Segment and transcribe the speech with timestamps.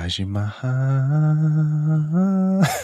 [0.00, 0.56] Taj Mahal.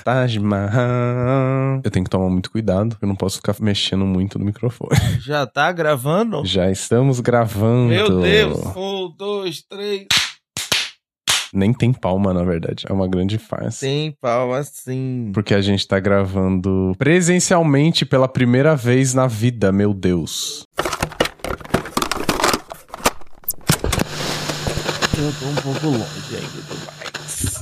[0.04, 1.80] Taj Mahal.
[1.82, 4.90] Eu tenho que tomar muito cuidado, eu não posso ficar mexendo muito no microfone.
[5.24, 6.44] Já tá gravando?
[6.44, 7.88] Já estamos gravando.
[7.88, 8.58] Meu Deus!
[8.76, 10.07] Um, dois, três.
[11.55, 12.84] Nem tem palma, na verdade.
[12.87, 13.80] É uma grande farsa.
[13.80, 15.30] Tem palma sim.
[15.33, 20.64] Porque a gente tá gravando presencialmente pela primeira vez na vida, meu Deus.
[25.19, 26.95] Eu tô um pouco longe ainda do mais.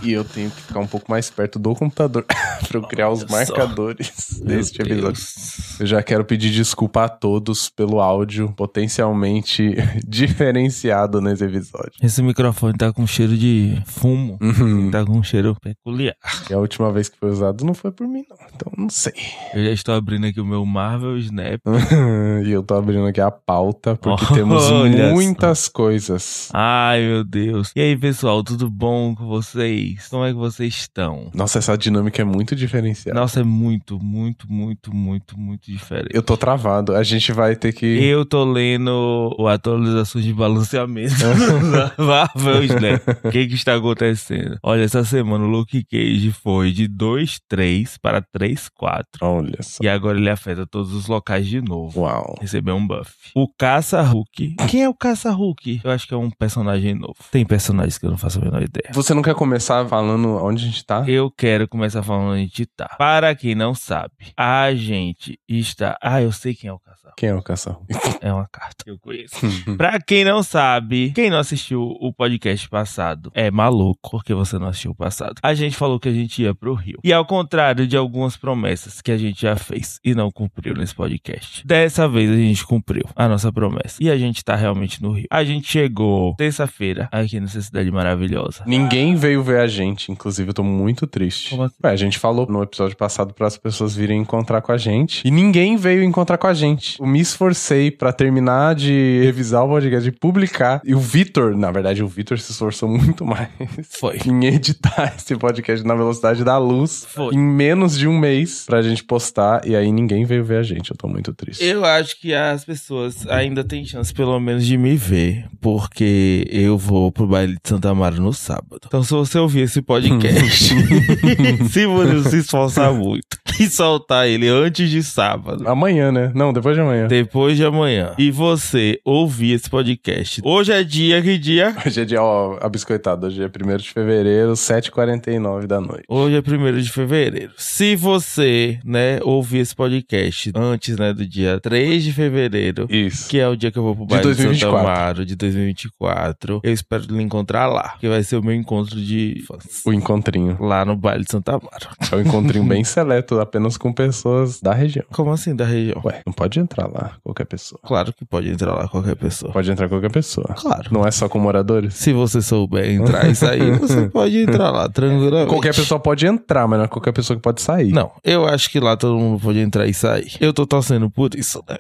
[0.02, 2.24] E eu tenho que ficar um pouco mais perto do computador
[2.68, 3.36] pra eu criar os Olha só.
[3.36, 5.02] marcadores Meu deste episódio.
[5.04, 5.80] Deus.
[5.80, 9.74] Eu já quero pedir desculpa a todos pelo áudio potencialmente
[10.06, 11.92] diferenciado nesse episódio.
[12.02, 14.38] Esse microfone tá com cheiro de fumo.
[14.40, 14.90] Uhum.
[14.90, 16.14] Tá com um cheiro peculiar.
[16.48, 18.36] E a última vez que foi usado não foi por mim, não.
[18.54, 19.14] Então não sei.
[19.52, 21.60] Eu já estou abrindo aqui o meu Marvel Snap.
[22.44, 24.84] e eu tô abrindo aqui a pauta, porque Olha temos só.
[25.12, 26.48] muitas coisas.
[26.52, 27.72] Ai, meu Deus.
[27.74, 29.63] E aí, pessoal, tudo bom com vocês?
[30.10, 31.30] Como é que vocês estão?
[31.34, 33.18] Nossa, essa dinâmica é muito diferenciada.
[33.18, 36.10] Nossa, é muito, muito, muito, muito, muito diferente.
[36.12, 36.94] Eu tô travado.
[36.94, 37.86] A gente vai ter que.
[37.86, 43.02] Eu tô lendo o atualizações de balanceamento da Marvel Snap.
[43.24, 44.58] O que que está acontecendo?
[44.62, 49.04] Olha, essa semana o Luke Cage foi de 2-3 para 3-4.
[49.20, 49.82] Olha só.
[49.82, 52.00] E agora ele afeta todos os locais de novo.
[52.00, 52.36] Uau.
[52.40, 53.12] Recebeu um buff.
[53.34, 54.56] O Caça-Hulk.
[54.68, 55.80] Quem é o Caça-Hulk?
[55.84, 57.16] Eu acho que é um personagem novo.
[57.30, 58.90] Tem personagens que eu não faço a menor ideia.
[58.92, 61.04] Você não quer começar falando onde a gente tá?
[61.06, 62.88] Eu quero começar falando onde a gente tá.
[62.98, 65.96] Para quem não sabe, a gente está.
[66.02, 67.04] Ah, eu sei quem é o Caça-Hulk.
[67.16, 67.82] Quem é o caçador?
[68.20, 69.36] É uma carta que eu conheço.
[69.76, 74.68] Pra quem não sabe, quem não assistiu o podcast passado é maluco, porque você não
[74.68, 75.36] assistiu o passado.
[75.42, 76.98] A gente falou que a gente ia pro Rio.
[77.04, 80.94] E ao contrário de algumas promessas que a gente já fez e não cumpriu nesse
[80.94, 84.02] podcast, dessa vez a gente cumpriu a nossa promessa.
[84.02, 85.26] E a gente tá realmente no Rio.
[85.30, 88.64] A gente chegou terça-feira aqui nessa cidade maravilhosa.
[88.66, 91.54] Ninguém veio ver a gente, inclusive eu tô muito triste.
[91.54, 91.74] Assim?
[91.84, 95.26] Ué, a gente falou no episódio passado para as pessoas virem encontrar com a gente
[95.26, 97.00] e ninguém veio encontrar com a gente.
[97.00, 100.80] Eu me esforcei pra terminar de revisar o podcast, de publicar.
[100.84, 103.48] E o Vitor, na verdade, o Vitor se esforçou muito mais
[103.90, 104.18] Foi.
[104.26, 107.34] em editar esse podcast na velocidade da luz Foi.
[107.34, 109.66] em menos de um mês pra gente postar.
[109.66, 110.90] E aí ninguém veio ver a gente.
[110.90, 111.64] Eu tô muito triste.
[111.64, 116.78] Eu acho que as pessoas ainda têm chance, pelo menos, de me ver, porque eu
[116.78, 118.80] vou pro baile de Santa Mara no sábado.
[118.86, 120.74] Então, se você ouvir esse podcast,
[121.70, 126.32] se você se esforçar muito e soltar ele antes de sábado, Amanhã, né?
[126.34, 127.06] Não, depois de amanhã.
[127.06, 131.74] depois de amanhã, e você ouvir esse podcast, hoje é dia, que dia?
[131.86, 133.26] Hoje é dia, ó, abiscoitado.
[133.26, 136.04] Hoje é 1 de fevereiro, 7h49 da noite.
[136.08, 137.52] Hoje é 1 de fevereiro.
[137.56, 143.28] Se você, né, ouvir esse podcast antes, né, do dia 3 de fevereiro, Isso.
[143.28, 144.78] que é o dia que eu vou pro De baile de, Santa 2024.
[144.78, 146.60] Amaro de 2024.
[146.62, 149.82] Eu espero lhe encontrar lá, que vai ser o meu encontro de fãs.
[149.84, 150.56] O encontrinho.
[150.60, 151.88] Lá no baile de Santa Amaro.
[152.10, 155.04] É um encontrinho bem seleto, apenas com pessoas da região.
[155.12, 156.00] Como assim, da região?
[156.04, 157.80] Ué, não pode entrar lá qualquer pessoa.
[157.84, 159.52] Claro que pode entrar lá qualquer pessoa.
[159.52, 160.46] Pode entrar qualquer pessoa.
[160.56, 160.88] Claro.
[160.90, 161.94] Não é só com moradores?
[161.94, 165.48] Se você souber entrar e sair, você pode entrar lá, tranquilamente.
[165.48, 167.92] Qualquer pessoa pode entrar, mas não é qualquer pessoa que pode sair.
[167.92, 170.32] Não, eu acho que lá todo mundo pode entrar e sair.
[170.40, 171.76] Eu tô torcendo por isso, né?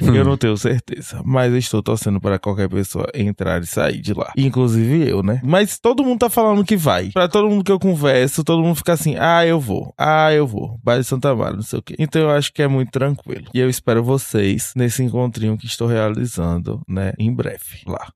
[0.00, 1.20] eu não tenho certeza.
[1.24, 4.32] Mas eu estou torcendo para qualquer pessoa entrar e sair de lá.
[4.36, 5.40] Inclusive eu, né?
[5.42, 7.10] Mas todo mundo tá falando que vai.
[7.10, 9.94] Pra todo mundo que eu converso, todo mundo fica assim: ah, eu vou.
[9.96, 10.78] Ah, eu vou.
[10.82, 11.94] Baile Santa Mara, não sei o quê.
[11.98, 13.46] Então eu acho que é muito tranquilo.
[13.52, 17.12] E eu espero vocês nesse encontrinho que estou realizando, né?
[17.18, 17.80] Em breve.
[17.86, 18.12] Lá.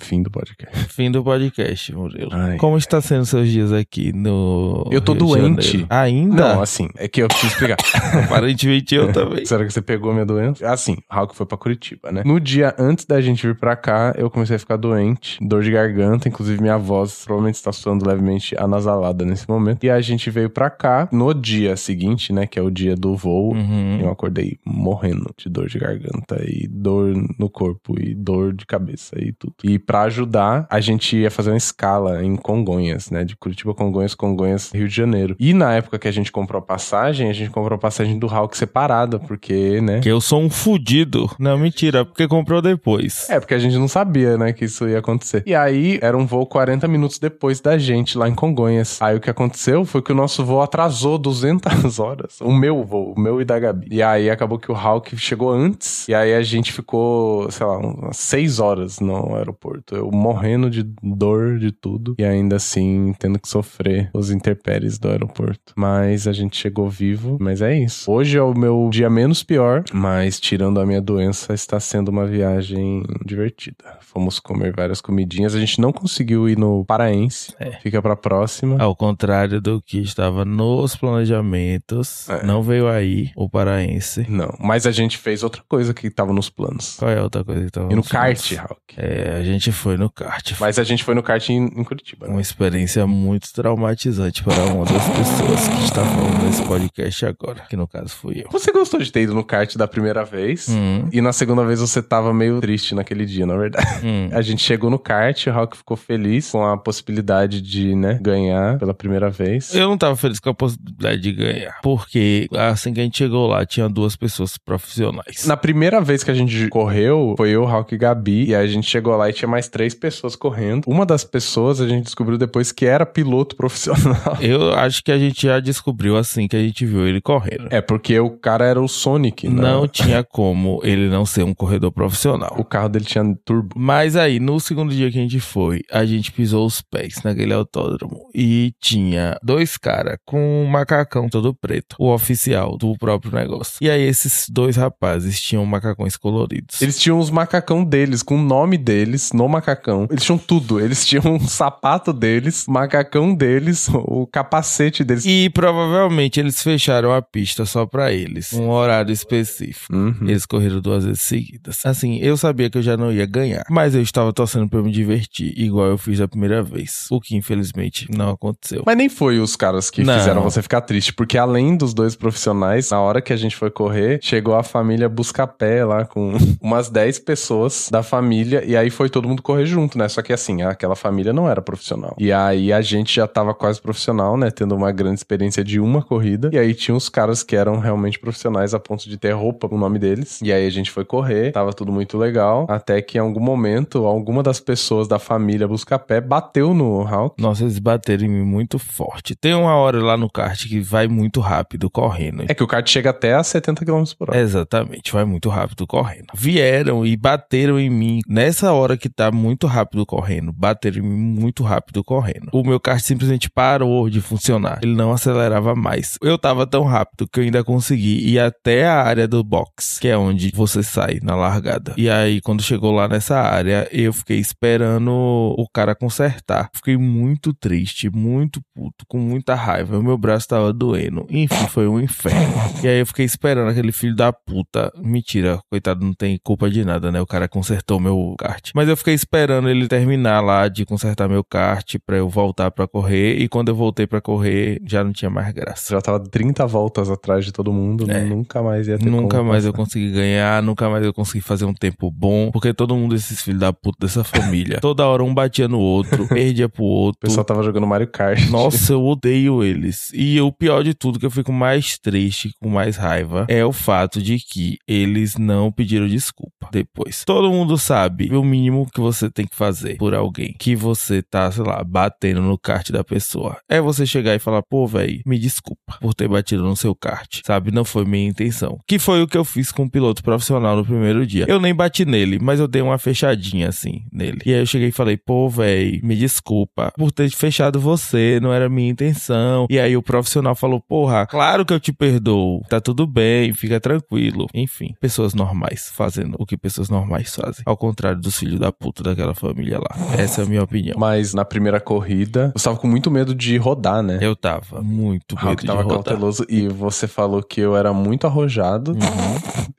[0.00, 0.76] Fim do podcast.
[0.92, 2.30] Fim do podcast, Murilo.
[2.32, 4.88] Ai, Como está sendo seus dias aqui no.
[4.90, 5.86] Eu tô Rio doente.
[5.88, 6.54] Ainda?
[6.54, 7.76] Não, assim, é que eu preciso explicar.
[8.24, 9.44] Aparentemente eu também.
[9.44, 10.68] Será que você pegou minha doença?
[10.70, 12.22] Assim, Hulk foi pra Curitiba, né?
[12.24, 15.70] No dia antes da gente vir pra cá, eu comecei a ficar doente, dor de
[15.70, 19.84] garganta, inclusive minha voz provavelmente está soando levemente anasalada nesse momento.
[19.84, 23.14] E a gente veio pra cá no dia seguinte, né, que é o dia do
[23.16, 23.54] voo.
[23.54, 24.00] Uhum.
[24.00, 29.16] Eu acordei morrendo de dor de garganta e dor no corpo e dor de cabeça
[29.20, 29.54] e tudo.
[29.64, 33.24] E pra ajudar, a gente ia fazer uma escala em Congonhas, né?
[33.24, 35.34] De Curitiba, Congonhas, Congonhas, Rio de Janeiro.
[35.36, 38.28] E na época que a gente comprou a passagem, a gente comprou a passagem do
[38.28, 39.98] Hulk separada, porque, né?
[39.98, 41.28] Que eu sou um fudido.
[41.40, 43.28] Não, mentira, porque comprou depois.
[43.28, 45.42] É, porque a gente não sabia, né, que isso ia acontecer.
[45.44, 49.02] E aí, era um voo 40 minutos depois da gente, lá em Congonhas.
[49.02, 52.40] Aí o que aconteceu foi que o nosso voo atrasou 200 horas.
[52.40, 53.88] O meu voo, o meu e da Gabi.
[53.90, 56.06] E aí acabou que o Hulk chegou antes.
[56.06, 59.79] E aí a gente ficou, sei lá, umas 6 horas no aeroporto.
[59.80, 64.98] Aeroporto, eu morrendo de dor de tudo e ainda assim tendo que sofrer os intempéries
[64.98, 65.72] do aeroporto.
[65.76, 68.10] Mas a gente chegou vivo, mas é isso.
[68.10, 72.26] Hoje é o meu dia menos pior, mas tirando a minha doença, está sendo uma
[72.26, 73.98] viagem divertida.
[74.00, 77.72] Fomos comer várias comidinhas, a gente não conseguiu ir no Paraense, É.
[77.80, 78.76] fica pra próxima.
[78.80, 82.44] Ao contrário do que estava nos planejamentos, É.
[82.44, 84.26] não veio aí o paraense.
[84.28, 86.96] Não, mas a gente fez outra coisa que tava nos planos.
[86.98, 88.52] Qual é a outra coisa que tava E no kart?
[88.52, 88.94] Hulk.
[88.96, 90.52] É, a gente foi no kart.
[90.60, 92.26] Mas a gente foi no kart em, em Curitiba.
[92.26, 92.32] né?
[92.32, 97.76] Uma experiência muito traumatizante para uma das pessoas que está falando nesse podcast agora, que
[97.76, 98.50] no caso fui eu.
[98.50, 100.68] Você gostou de ter ido no kart da primeira vez?
[100.68, 103.86] Hum, E na segunda vez você tava meio triste naquele dia, na verdade.
[104.04, 104.28] hum.
[104.32, 108.78] A gente chegou no kart, o Hulk ficou feliz com a possibilidade de, né, ganhar
[108.78, 109.74] pela primeira vez.
[109.74, 113.46] Eu não tava feliz com a possibilidade de ganhar, porque assim que a gente chegou
[113.46, 115.46] lá, tinha duas pessoas profissionais.
[115.46, 118.88] Na primeira vez que a gente correu, foi eu, Hulk e Gabi, e a gente
[118.88, 120.84] chegou lá e tinha mais três pessoas correndo.
[120.86, 124.36] Uma das pessoas a gente descobriu depois que era piloto profissional.
[124.40, 127.68] Eu acho que a gente já descobriu assim que a gente viu ele correndo.
[127.70, 129.62] É, porque o cara era o Sonic, né?
[129.62, 132.54] Não tinha como ele não ser um corredor profissional.
[132.58, 133.74] O carro dele tinha turbo.
[133.76, 137.52] Mas aí, no segundo dia que a gente foi, a gente pisou os pés naquele
[137.52, 143.78] autódromo e tinha dois caras com um macacão todo preto, o oficial do próprio negócio.
[143.80, 146.80] E aí, esses dois rapazes tinham macacões coloridos.
[146.80, 150.06] Eles tinham os macacão deles, com o nome deles no macacão.
[150.10, 150.80] Eles tinham tudo.
[150.80, 155.24] Eles tinham um sapato deles, macacão deles, o capacete deles.
[155.26, 159.94] E provavelmente eles fecharam a pista só pra eles, um horário específico.
[159.94, 160.14] Uhum.
[160.22, 161.80] Eles correram duas vezes seguidas.
[161.84, 164.84] Assim, eu sabia que eu já não ia ganhar, mas eu estava torcendo pra eu
[164.84, 167.06] me divertir, igual eu fiz da primeira vez.
[167.10, 168.82] O que infelizmente não aconteceu.
[168.86, 170.18] Mas nem foi os caras que Não.
[170.18, 173.70] fizeram você ficar triste, porque além dos dois profissionais, na hora que a gente foi
[173.70, 179.08] correr, chegou a família Buscapé lá com umas 10 pessoas da família, e aí foi
[179.08, 180.08] todo mundo correr junto, né?
[180.08, 182.14] Só que assim, aquela família não era profissional.
[182.18, 184.50] E aí a gente já tava quase profissional, né?
[184.50, 188.18] Tendo uma grande experiência de uma corrida, e aí tinha os caras que eram realmente
[188.18, 190.40] profissionais a ponto de ter roupa o nome deles.
[190.42, 194.06] E aí a gente foi correr, tava tudo muito legal, até que em algum momento,
[194.06, 197.40] alguma das pessoas da família Buscapé bateu no Hulk.
[197.40, 199.34] Nossa, eles bateram em mim muito forte.
[199.34, 202.44] Tem uma hora lá no kart que vai muito rápido correndo.
[202.48, 204.40] É que o kart chega até a 70 km por hora.
[204.40, 206.26] Exatamente, vai muito rápido correndo.
[206.34, 210.54] Vieram e bateram em mim nessa hora que tá muito rápido correndo.
[211.02, 212.48] Mim muito rápido correndo.
[212.52, 214.80] O meu kart simplesmente parou de funcionar.
[214.82, 216.16] Ele não acelerava mais.
[216.22, 220.08] Eu tava tão rápido que eu ainda consegui ir até a área do box, que
[220.08, 221.92] é onde você sai na largada.
[221.98, 226.70] E aí, quando chegou lá nessa área, eu fiquei esperando o cara consertar.
[226.74, 229.98] Fiquei muito triste, muito puto, com muita raiva.
[229.98, 231.26] O meu braço tava doendo.
[231.28, 232.54] Enfim, foi um inferno.
[232.82, 234.90] E aí eu fiquei esperando aquele filho da puta.
[234.96, 237.20] Mentira, coitado, não tem culpa de nada, né?
[237.20, 238.70] O cara consertou meu kart.
[238.74, 242.86] Mas eu fiquei esperando ele terminar lá de consertar meu kart pra eu voltar pra
[242.86, 243.36] correr.
[243.38, 245.94] E quando eu voltei pra correr, já não tinha mais graça.
[245.94, 248.24] Já tava 30 voltas atrás de todo mundo, É.
[248.24, 251.74] nunca mais ia ter Nunca mais eu consegui ganhar, nunca mais eu consegui fazer um
[251.74, 255.68] tempo bom, porque todo mundo desses filhos da puta dessa família, toda hora um batia
[255.68, 257.20] no outro, perdia pro O outro.
[257.20, 258.48] pessoal tava jogando Mario Kart.
[258.50, 260.10] Nossa, eu odeio eles.
[260.14, 263.72] E o pior de tudo, que eu fico mais triste, com mais raiva, é o
[263.72, 267.24] fato de que eles não pediram desculpa depois.
[267.24, 271.50] Todo mundo sabe o mínimo que você tem que fazer por alguém que você tá,
[271.50, 273.58] sei lá, batendo no kart da pessoa.
[273.68, 277.40] É você chegar e falar, pô, velho, me desculpa por ter batido no seu kart,
[277.44, 277.70] sabe?
[277.70, 278.78] Não foi minha intenção.
[278.86, 281.46] Que foi o que eu fiz com o piloto profissional no primeiro dia.
[281.48, 284.40] Eu nem bati nele, mas eu dei uma fechadinha assim nele.
[284.44, 288.52] E aí eu cheguei e falei, pô, velho, me desculpa por ter fechado você, não
[288.52, 289.66] era minha intenção.
[289.70, 293.80] E aí o profissional falou, porra, claro que eu te perdoo, tá tudo bem, fica
[293.80, 294.46] tranquilo.
[294.54, 297.62] Enfim, pessoas normais fazendo o que pessoas normais fazem.
[297.64, 299.96] Ao contrário dos filhos da puta daquela família lá.
[300.18, 300.96] Essa é a minha opinião.
[300.98, 304.18] Mas na primeira corrida, você tava com muito medo de rodar, né?
[304.20, 305.96] Eu tava muito medo Hulk de tava rodar.
[305.96, 308.96] cauteloso e você falou que eu era muito arrojado.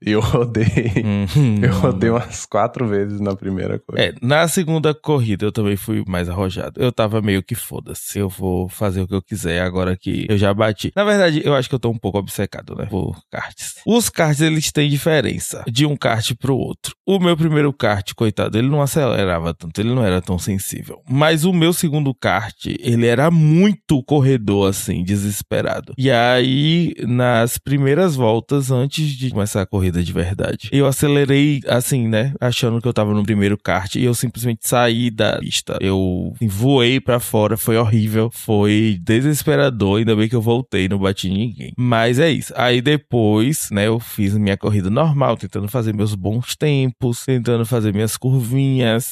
[0.02, 0.94] E eu rodei.
[1.04, 1.60] Uhum.
[1.62, 4.04] Eu rodei umas quatro vezes na primeira corrida.
[4.04, 6.82] É, na segunda corrida eu também fui mais arrojado.
[6.82, 8.20] Eu tava meio que foda-se.
[8.20, 10.92] Eu vou fazer o que eu quiser agora que eu já bati.
[10.96, 12.86] Na verdade, eu acho que eu tô um pouco obcecado, né?
[12.86, 13.76] Por karts.
[13.86, 16.96] Os karts, eles têm diferença de um kart pro outro.
[17.06, 21.02] O meu primeiro kart, coitado, ele não acelerava tanto, ele não era tão sensível.
[21.10, 25.94] Mas o meu segundo kart, ele era muito corredor, assim, desesperado.
[25.98, 32.08] E aí, nas primeiras voltas, antes de começar a corrida de verdade, eu acelerei, assim,
[32.08, 32.34] né?
[32.40, 35.78] Achando que eu tava no primeiro kart e eu simplesmente saí da pista.
[35.80, 40.00] Eu assim, voei pra fora, foi horrível, foi desesperador.
[40.00, 41.74] Ainda bem que eu voltei, não bati ninguém.
[41.78, 42.54] Mas é isso.
[42.56, 47.94] Aí depois, né, eu fiz minha corrida normal, tentando fazer meus bons tempos, tentando fazer
[47.94, 48.18] minhas as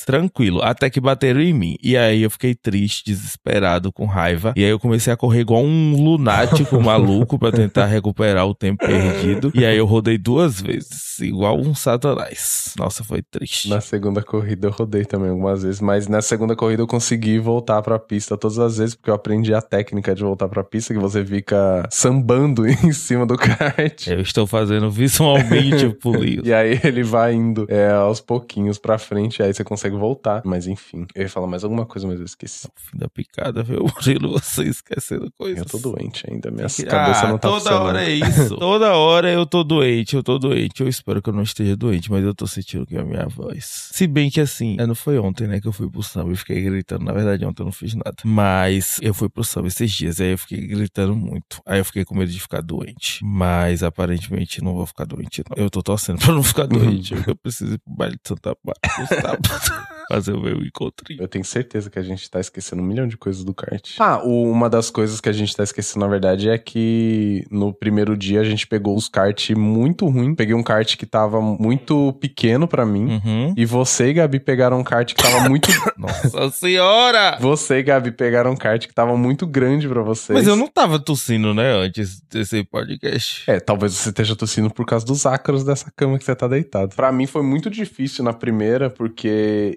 [0.05, 1.75] tranquilo, até que bateram em mim.
[1.81, 4.53] E aí eu fiquei triste, desesperado, com raiva.
[4.55, 8.85] E aí eu comecei a correr igual um lunático maluco para tentar recuperar o tempo
[8.85, 9.51] perdido.
[9.53, 12.73] E aí eu rodei duas vezes, igual um satanás.
[12.77, 13.69] Nossa, foi triste.
[13.69, 17.81] Na segunda corrida eu rodei também algumas vezes, mas na segunda corrida eu consegui voltar
[17.81, 20.99] pra pista todas as vezes, porque eu aprendi a técnica de voltar pra pista, que
[20.99, 24.07] você fica sambando em cima do kart.
[24.07, 26.41] Eu estou fazendo visualmente o pulinho.
[26.45, 30.41] E aí ele vai indo é, aos pouquinhos pra frente, aí você consegue voltar.
[30.43, 32.67] Mas enfim, eu ia falar mais alguma coisa, mas eu esqueci.
[32.75, 33.85] Fim da picada, viu?
[33.95, 35.59] Murilo, você esquecendo coisas.
[35.59, 38.57] Eu tô doente ainda, minha Ah, cabeça não tá toda hora é isso.
[38.57, 40.81] toda hora eu tô doente, eu tô doente.
[40.81, 43.27] Eu espero que eu não esteja doente, mas eu tô sentindo que é a minha
[43.27, 43.89] voz.
[43.93, 46.35] Se bem que assim, é, não foi ontem, né, que eu fui pro samba e
[46.35, 47.05] fiquei gritando.
[47.05, 48.15] Na verdade, ontem eu não fiz nada.
[48.25, 51.61] Mas eu fui pro samba esses dias, aí eu fiquei gritando muito.
[51.65, 53.23] Aí eu fiquei com medo de ficar doente.
[53.23, 55.63] Mas aparentemente não vou ficar doente, não.
[55.63, 57.13] Eu tô torcendo pra não ficar doente.
[57.27, 59.58] Eu preciso ir pro baile de Santa Bárbara.
[60.09, 61.21] Fazer o meu encontrinho.
[61.21, 63.91] Eu tenho certeza que a gente tá esquecendo um milhão de coisas do kart.
[63.99, 67.71] Ah, o- uma das coisas que a gente tá esquecendo, na verdade, é que no
[67.71, 70.33] primeiro dia a gente pegou os kart muito ruim.
[70.33, 73.21] Peguei um kart que tava muito pequeno pra mim.
[73.23, 73.53] Uhum.
[73.55, 75.69] E você e Gabi pegaram um kart que tava muito.
[75.95, 77.37] Nossa senhora!
[77.39, 80.35] você e Gabi pegaram um kart que tava muito grande pra vocês.
[80.39, 83.43] Mas eu não tava tossindo, né, antes desse podcast.
[83.45, 86.95] É, talvez você esteja tossindo por causa dos ácaros dessa cama que você tá deitado.
[86.95, 89.27] Pra mim foi muito difícil na primeira, porque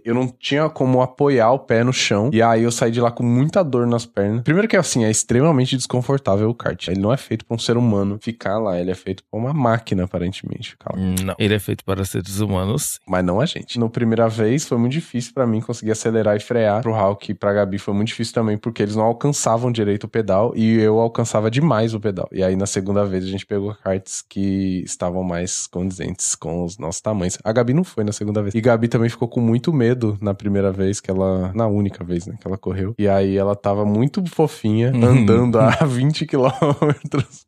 [0.05, 2.31] eu não tinha como apoiar o pé no chão.
[2.33, 4.43] E aí eu saí de lá com muita dor nas pernas.
[4.43, 6.89] Primeiro que assim, é extremamente desconfortável o kart.
[6.89, 9.53] Ele não é feito pra um ser humano ficar lá, ele é feito pra uma
[9.53, 11.01] máquina, aparentemente, ficar lá.
[11.25, 11.35] Não.
[11.39, 12.99] Ele é feito para seres humanos.
[13.07, 13.79] Mas não a gente.
[13.79, 16.83] Na primeira vez foi muito difícil pra mim conseguir acelerar e frear.
[16.83, 20.09] Pro Hulk e pra Gabi foi muito difícil também, porque eles não alcançavam direito o
[20.09, 22.29] pedal e eu alcançava demais o pedal.
[22.33, 26.79] E aí na segunda vez a gente pegou karts que estavam mais condizentes com os
[26.79, 27.39] nossos tamanhos.
[27.45, 28.55] A Gabi não foi na segunda vez.
[28.55, 31.51] E Gabi também ficou com muito medo na primeira vez que ela.
[31.55, 32.35] Na única vez, né?
[32.41, 32.95] Que ela correu.
[32.99, 35.05] E aí ela tava muito fofinha, Uhum.
[35.05, 36.49] andando a 20 km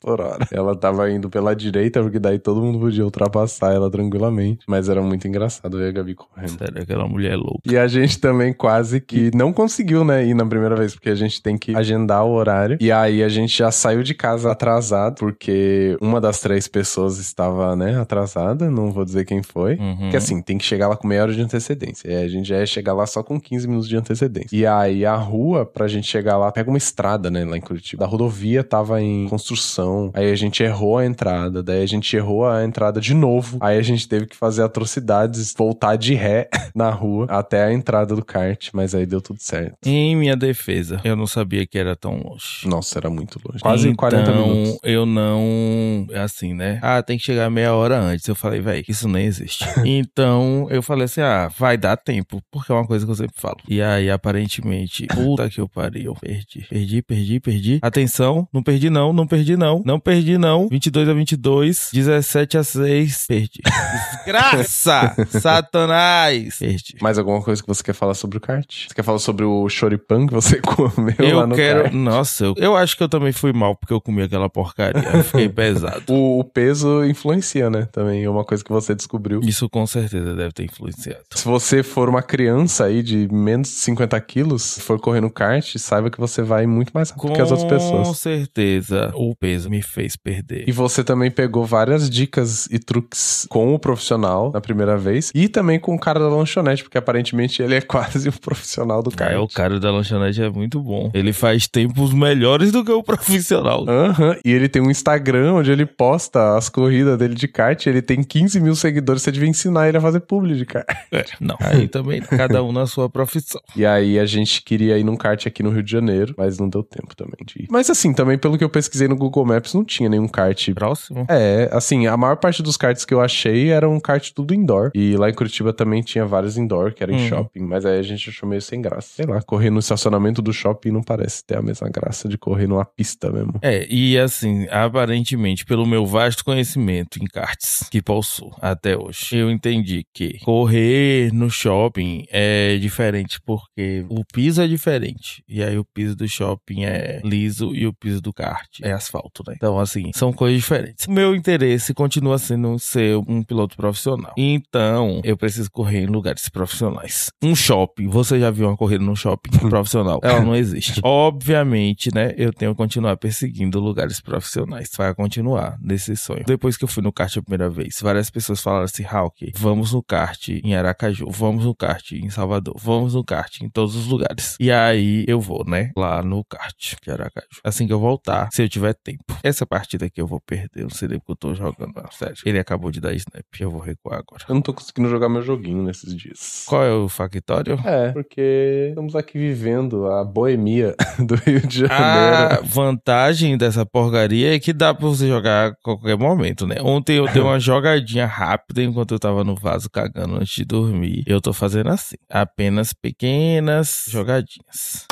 [0.01, 0.47] por hora.
[0.51, 4.65] Ela tava indo pela direita, porque daí todo mundo podia ultrapassar ela tranquilamente.
[4.69, 6.59] Mas era muito engraçado ver a Gabi correndo.
[6.59, 7.61] Sério, aquela mulher louca.
[7.65, 11.15] E a gente também quase que não conseguiu, né, ir na primeira vez, porque a
[11.15, 12.77] gente tem que agendar o horário.
[12.81, 17.75] E aí a gente já saiu de casa atrasado, porque uma das três pessoas estava,
[17.77, 18.71] né, atrasada.
[18.71, 19.75] Não vou dizer quem foi.
[19.77, 19.97] Uhum.
[20.01, 21.94] Porque assim, tem que chegar lá com meia hora de antecedência.
[22.05, 24.57] E aí a gente já ia chegar lá só com 15 minutos de antecedência.
[24.57, 28.05] E aí a rua, pra gente chegar lá, pega uma estrada, né, lá em Curitiba.
[28.05, 30.11] A rodovia tava em construção.
[30.15, 31.63] Aí a gente errou a entrada.
[31.63, 33.59] Daí a gente errou a entrada de novo.
[33.61, 38.15] Aí a gente teve que fazer atrocidades, voltar de ré na rua até a entrada
[38.15, 38.71] do kart.
[38.73, 39.77] Mas aí deu tudo certo.
[39.85, 42.67] Em minha defesa, eu não sabia que era tão longe.
[42.67, 43.61] Nossa, era muito longe.
[43.61, 44.79] Quase então, 40 minutos.
[44.83, 46.07] eu não.
[46.15, 46.79] Assim, né?
[46.83, 48.27] Ah, tem que chegar meia hora antes.
[48.27, 49.65] Eu falei, velho, isso nem existe.
[49.85, 53.35] então, eu falei assim: ah, vai dar tempo, porque é uma coisa que eu sempre
[53.39, 53.59] falo.
[53.69, 56.15] E aí, aparentemente, puta que eu pariu.
[56.15, 57.79] Perdi, perdi, perdi, perdi.
[57.83, 60.67] Atenção, não perdi não, não perdi não, não perdi não.
[60.69, 63.61] 22 a 22, 17 a 6, perdi.
[64.25, 65.15] Desgraça!
[65.29, 66.59] Satanás!
[66.59, 66.97] Perdi.
[67.03, 68.87] Mais alguma coisa que você quer falar sobre o kart?
[68.89, 71.83] Você quer falar sobre o choripan que você comeu lá Eu no quero.
[71.83, 71.95] kart?
[71.95, 75.03] Nossa, eu, eu acho que eu também fui mal porque eu comi aquela porcaria.
[75.13, 76.05] Eu fiquei pesado.
[76.09, 77.87] O, o peso influencia, né?
[77.93, 79.41] Também é uma coisa que você descobriu.
[79.43, 81.21] Isso com certeza deve ter influenciado.
[81.35, 85.77] Se você for uma criança aí de menos de 50 quilos, for correr no kart,
[85.79, 88.19] saiba que você vai muito mais rápido que as outras Com pessoas.
[88.19, 90.65] certeza, o peso me fez perder.
[90.69, 95.49] E você também pegou várias dicas e truques com o profissional na primeira vez e
[95.49, 99.33] também com o cara da lanchonete, porque aparentemente ele é quase um profissional do kart.
[99.33, 101.11] É, o cara da lanchonete é muito bom.
[101.15, 103.85] Ele faz tempos melhores do que o profissional.
[103.89, 107.87] Aham, e ele tem um Instagram onde ele posta as corridas dele de kart.
[107.87, 109.23] Ele tem 15 mil seguidores.
[109.23, 110.87] Você devia ensinar ele a fazer publi de kart.
[111.13, 113.61] É, não, aí também, cada um na sua profissão.
[113.77, 116.69] E aí a gente queria ir num kart aqui no Rio de Janeiro, mas não
[116.69, 117.67] deu tempo também de ir.
[117.71, 120.69] Mas assim, também pelo que eu pesquisei no Google Maps, não tinha nenhum kart.
[120.75, 121.27] Próximo.
[121.29, 124.91] É, assim, a maior parte dos karts que eu achei era um kart tudo indoor.
[124.95, 127.29] E lá em Curitiba também tinha vários indoor, que era em Hum.
[127.29, 127.61] shopping.
[127.61, 129.09] Mas aí a gente achou meio sem graça.
[129.15, 132.67] Sei lá, correr no estacionamento do shopping não parece ter a mesma graça de correr
[132.67, 133.55] numa pista mesmo.
[133.63, 139.51] É, e assim, aparentemente, pelo meu vasto conhecimento em karts que possuo até hoje, eu
[139.51, 145.43] entendi que correr no shopping é diferente porque o piso é diferente.
[145.49, 149.43] E aí o piso do shopping é liso e o piso do kart é asfalto,
[149.47, 149.55] né?
[149.57, 151.07] Então, assim, são coisas diferentes.
[151.07, 154.33] O meu interesse continua sendo ser um piloto profissional.
[154.37, 157.31] Então, eu preciso correr em lugares profissionais.
[157.43, 160.21] Um shopping, você já viu uma corrida num shopping profissional?
[160.23, 161.01] Ela não existe.
[161.03, 162.35] Obviamente, né?
[162.37, 164.91] Eu tenho que continuar perseguindo lugares profissionais.
[164.97, 166.45] Vai continuar nesse sonho.
[166.47, 169.93] Depois que eu fui no kart a primeira vez, várias pessoas falaram assim: Hawk, vamos
[169.93, 174.07] no kart em Aracaju, vamos no kart em Salvador, vamos no kart em todos os
[174.07, 174.57] lugares.
[174.61, 175.91] E aí eu vou, né?
[175.97, 177.47] Lá no kart de Aracaju.
[177.63, 179.37] Assim que eu voltar, se eu tiver tempo.
[179.43, 180.83] Essa partida aqui eu vou perder.
[180.83, 181.93] Eu não sei nem porque eu tô jogando.
[181.95, 182.37] Não, sério.
[182.45, 183.45] Ele acabou de dar snap.
[183.59, 184.45] Eu vou recuar agora.
[184.49, 186.65] Eu não tô conseguindo jogar meu joguinho nesses dias.
[186.67, 187.79] Qual é o factório?
[187.85, 191.95] É, porque estamos aqui vivendo a boemia do Rio de Janeiro.
[191.95, 196.77] A vantagem dessa porcaria é que dá pra você jogar a qualquer momento, né?
[196.81, 201.24] Ontem eu dei uma jogadinha rápida enquanto eu tava no vaso cagando antes de dormir.
[201.27, 205.07] Eu tô fazendo assim, apenas pequenas jogadinhas.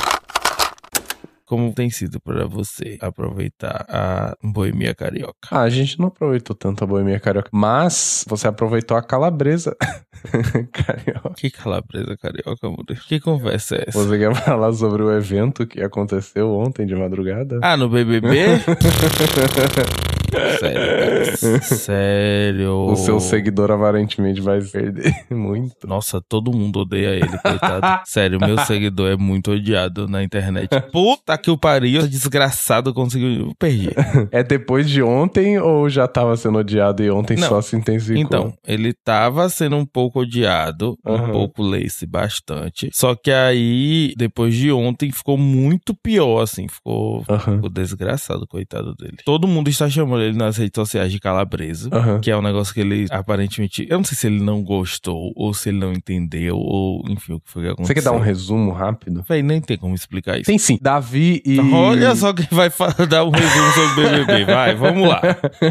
[1.46, 5.48] Como tem sido para você aproveitar a boemia carioca?
[5.50, 9.76] Ah, a gente não aproveitou tanto a boemia carioca, mas você aproveitou a calabresa
[10.72, 11.34] carioca.
[11.36, 12.96] Que calabresa carioca, Muri?
[13.06, 13.98] Que conversa é essa?
[13.98, 17.58] Você quer falar sobre o evento que aconteceu ontem de madrugada?
[17.62, 18.38] Ah, no BBB?
[20.32, 21.62] Sério.
[21.62, 22.72] Sério.
[22.86, 25.86] O seu seguidor aparentemente vai perder muito.
[25.86, 28.02] Nossa, todo mundo odeia ele, coitado.
[28.08, 30.68] Sério, meu seguidor é muito odiado na internet.
[30.92, 33.52] Puta que o pariu, desgraçado conseguiu.
[33.58, 33.90] Perdi.
[34.30, 37.48] É depois de ontem ou já tava sendo odiado e ontem Não.
[37.48, 38.22] só se intensificou?
[38.22, 42.90] Então, ele tava sendo um pouco odiado, um pouco lace bastante.
[42.92, 46.66] Só que aí, depois de ontem, ficou muito pior, assim.
[46.68, 47.56] Ficou, Aham.
[47.56, 49.16] ficou desgraçado, coitado dele.
[49.24, 51.88] Todo mundo está chamando ele nas redes sociais de calabreso.
[51.92, 52.20] Aham.
[52.20, 53.86] Que é um negócio que ele aparentemente.
[53.88, 57.40] Eu não sei se ele não gostou, ou se ele não entendeu, ou enfim, o
[57.40, 57.86] que foi que aconteceu.
[57.88, 59.24] Você quer dar um resumo rápido?
[59.28, 60.46] Véi, nem tem como explicar isso.
[60.46, 60.78] Tem sim.
[60.80, 61.58] Davi e.
[61.60, 62.70] Olha só quem vai
[63.08, 64.44] dar um resumo sobre o BBB.
[64.44, 65.20] Vai, vamos lá.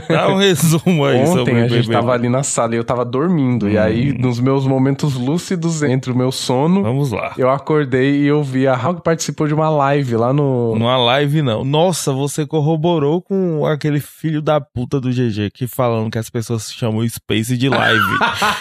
[0.10, 1.76] Dá um resumo aí sobre Ontem o a BBB.
[1.84, 3.70] gente tava ali na sala e eu tava dormindo.
[3.70, 4.16] E aí, Hum.
[4.20, 7.34] nos meus momentos lúcidos entre o meu sono, Vamos lá.
[7.38, 10.76] eu acordei e eu vi a Hawk participou de uma live lá no.
[10.76, 11.64] Numa live, não.
[11.64, 16.72] Nossa, você corroborou com aquele filho da puta do GG que falando que as pessoas
[16.72, 18.02] chamam o Space de live.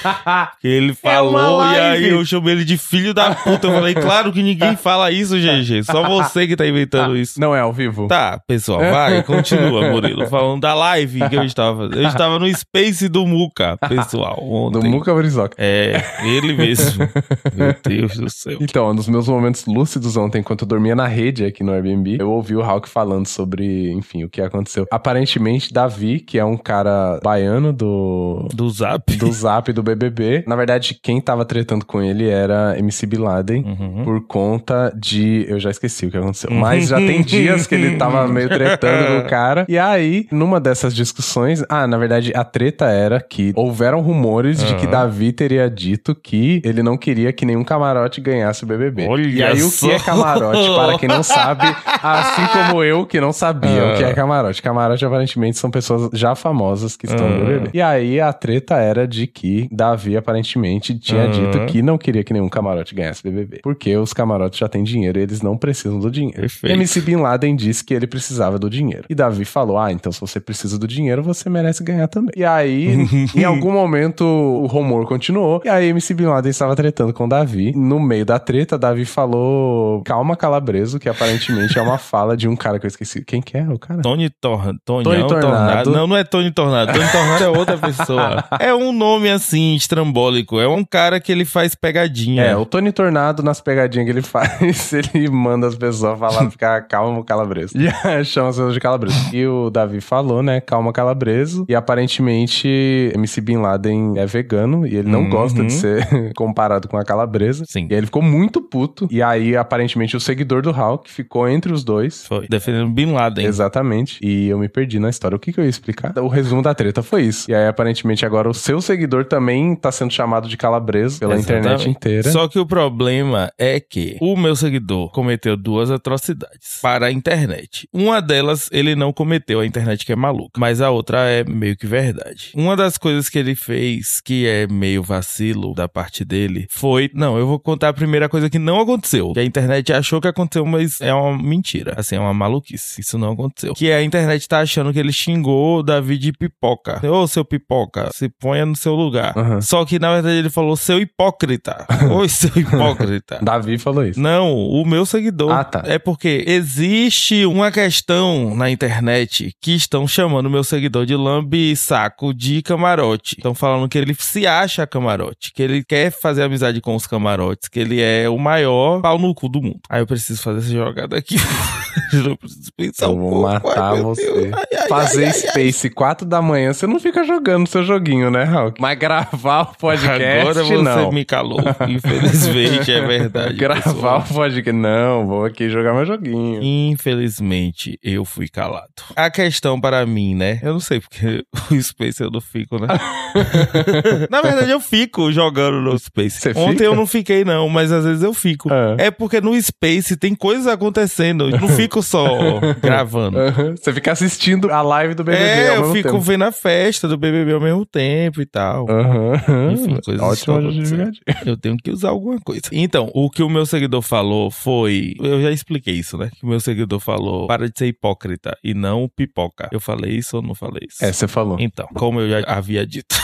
[0.62, 3.66] ele falou É e aí eu chamei ele de filho da puta.
[3.66, 5.84] Eu falei, claro que ninguém fala isso, GG.
[5.84, 7.40] Só você que tá inventando isso.
[7.40, 8.06] Não é ao vivo?
[8.08, 10.26] Tá, pessoal, vai, continua, Murilo.
[10.28, 12.00] Falando da live que eu estava fazendo.
[12.00, 14.80] Eu estava no Space do Muca, pessoal, ontem.
[14.80, 15.56] Do Muka Brizoka.
[15.58, 17.08] É, ele mesmo.
[17.54, 18.58] Meu Deus do céu.
[18.60, 22.30] Então, nos meus momentos lúcidos ontem, enquanto eu dormia na rede aqui no Airbnb, eu
[22.30, 24.86] ouvi o Hawk falando sobre, enfim, o que aconteceu.
[24.90, 28.48] Aparentemente, Davi, que é um cara baiano do.
[28.52, 29.14] Do Zap.
[29.16, 30.44] Do Zap do BBB.
[30.46, 33.64] Na verdade, quem tava tretando com ele era MC Bin Laden.
[33.64, 34.04] Uhum.
[34.04, 35.44] Por conta de.
[35.48, 36.50] Eu já esqueci o que aconteceu.
[36.50, 39.64] Mas já tem dias que ele tava meio tretando com o cara.
[39.68, 41.62] E aí, numa dessas discussões.
[41.68, 44.90] Ah, na verdade, a treta era que houveram rumores de que Aham.
[44.90, 49.06] Davi teria dito que ele não queria que nenhum camarote ganhasse o BBB.
[49.08, 49.86] Olha e aí, o só.
[49.86, 50.74] que é camarote?
[50.74, 51.64] Para quem não sabe,
[52.02, 54.14] assim como eu que não sabia o que é Ah.
[54.14, 54.62] camarote.
[54.62, 57.46] Camarote, aparentemente, são pessoas já famosas que estão no Ah.
[57.46, 57.70] BBB.
[57.74, 61.26] E aí, a treta era de que Davi, aparentemente, tinha Ah.
[61.28, 63.60] dito que não queria que nenhum camarote ganhasse BBB.
[63.62, 66.40] Porque os camarotes já têm dinheiro e eles não precisam do dinheiro.
[66.40, 66.72] Perfeito.
[66.74, 69.04] MC Bin Laden disse que ele precisava do dinheiro.
[69.08, 72.32] E Davi falou: Ah, então se você precisa do dinheiro, você merece ganhar também.
[72.36, 72.88] E aí,
[73.36, 75.60] em algum momento, o rumor continuou.
[75.64, 77.72] E aí, MC Bin Laden estava tretando com Davi.
[77.76, 82.56] No meio da treta, Davi falou: Calma, calabreso, que aparentemente é uma fala de um
[82.56, 83.24] cara que eu esqueci.
[83.24, 84.00] Quem que é o cara?
[84.02, 84.74] Tony Tor...
[84.84, 85.90] Tony, Tony Tornado.
[85.90, 86.92] Não, não é Tony Tornado.
[86.92, 88.44] Tony Tornado é outra pessoa.
[88.60, 90.60] É um nome assim, estrambólico.
[90.60, 92.42] É um cara que ele faz pegadinha.
[92.42, 96.82] É, o Tony Tornado, nas pegadinhas que ele faz, ele manda as pessoas falar, ficar
[96.86, 97.72] calmo, calabreso.
[97.76, 97.90] E
[98.24, 99.34] chama as pessoas de calabreso.
[99.34, 101.64] E o Davi falou, né, calma, calabreso.
[101.68, 102.68] E aparentemente,
[103.14, 105.30] MC Bin Laden é vegano e ele não Uhum.
[105.30, 107.64] gosta de ser comparado com a calabresa.
[107.68, 107.86] Sim.
[107.90, 109.06] E aí ele ficou muito puto.
[109.10, 112.26] E aí, aparentemente, o seguidor do Hulk ficou entre os dois.
[112.26, 112.46] Foi.
[112.48, 113.44] Defendendo Bin Laden.
[113.44, 114.18] Exatamente.
[114.22, 115.29] E eu me perdi na história.
[115.36, 116.16] O que, que eu ia explicar?
[116.18, 117.50] O resumo da treta foi isso.
[117.50, 121.66] E aí, aparentemente, agora o seu seguidor também tá sendo chamado de calabreso pela Exatamente.
[121.66, 122.30] internet inteira.
[122.30, 127.88] Só que o problema é que o meu seguidor cometeu duas atrocidades para a internet.
[127.92, 131.76] Uma delas ele não cometeu, a internet que é maluca, mas a outra é meio
[131.76, 132.52] que verdade.
[132.54, 137.38] Uma das coisas que ele fez que é meio vacilo da parte dele foi, não,
[137.38, 140.64] eu vou contar a primeira coisa que não aconteceu, que a internet achou que aconteceu,
[140.64, 143.00] mas é uma mentira, assim, é uma maluquice.
[143.00, 143.74] Isso não aconteceu.
[143.74, 147.00] Que a internet tá achando que ele xingou Davi de pipoca.
[147.06, 149.32] Ô, seu pipoca, se ponha no seu lugar.
[149.36, 149.60] Aham.
[149.60, 151.86] Só que na verdade ele falou seu hipócrita.
[152.10, 153.38] Oi, seu hipócrita.
[153.42, 154.20] Davi falou isso.
[154.20, 155.52] Não, o meu seguidor.
[155.52, 155.82] Ah, tá.
[155.84, 161.74] É porque existe uma questão na internet que estão chamando o meu seguidor de lambe
[161.76, 163.36] saco de camarote.
[163.36, 167.68] Estão falando que ele se acha camarote, que ele quer fazer amizade com os camarotes,
[167.68, 169.80] que ele é o maior pau no cu do mundo.
[169.88, 171.36] Aí eu preciso fazer essa jogada aqui.
[172.26, 173.48] eu preciso pensar Eu um vou pouco.
[173.48, 174.50] matar Ai, você.
[174.52, 175.50] Ai, ai, Fazer ai, ai, ai.
[175.50, 178.72] Space 4 da manhã, você não fica jogando seu joguinho, né, Raul?
[178.78, 181.12] Mas gravar o podcast, Agora você não.
[181.12, 181.58] me calou.
[181.88, 183.54] Infelizmente é verdade.
[183.60, 184.24] Gravar pessoal.
[184.30, 186.60] o podcast, não, vou aqui jogar meu joguinho.
[186.62, 188.88] Infelizmente, eu fui calado.
[189.16, 190.60] A questão para mim, né?
[190.62, 192.86] Eu não sei porque o Space eu não fico, né?
[194.30, 196.40] Na verdade, eu fico jogando no Space.
[196.40, 196.84] Você Ontem fica?
[196.84, 198.72] eu não fiquei, não, mas às vezes eu fico.
[198.72, 198.94] Ah.
[198.98, 201.50] É porque no Space tem coisas acontecendo.
[201.50, 203.38] Eu não fico só gravando.
[203.76, 206.20] Você fica assistindo a live do BBB É, eu fico tempo.
[206.20, 208.88] vendo a festa do BBB ao mesmo tempo e tal.
[208.90, 209.32] Aham.
[209.72, 210.38] Enfim, coisas
[210.74, 211.40] justificativa.
[211.46, 212.62] Eu tenho que usar alguma coisa.
[212.72, 215.14] Então, o que o meu seguidor falou foi.
[215.20, 216.30] Eu já expliquei isso, né?
[216.38, 219.68] Que o meu seguidor falou: para de ser hipócrita e não pipoca.
[219.72, 221.04] Eu falei isso ou não falei isso?
[221.04, 221.56] É, você falou.
[221.60, 223.14] Então, como eu já havia dito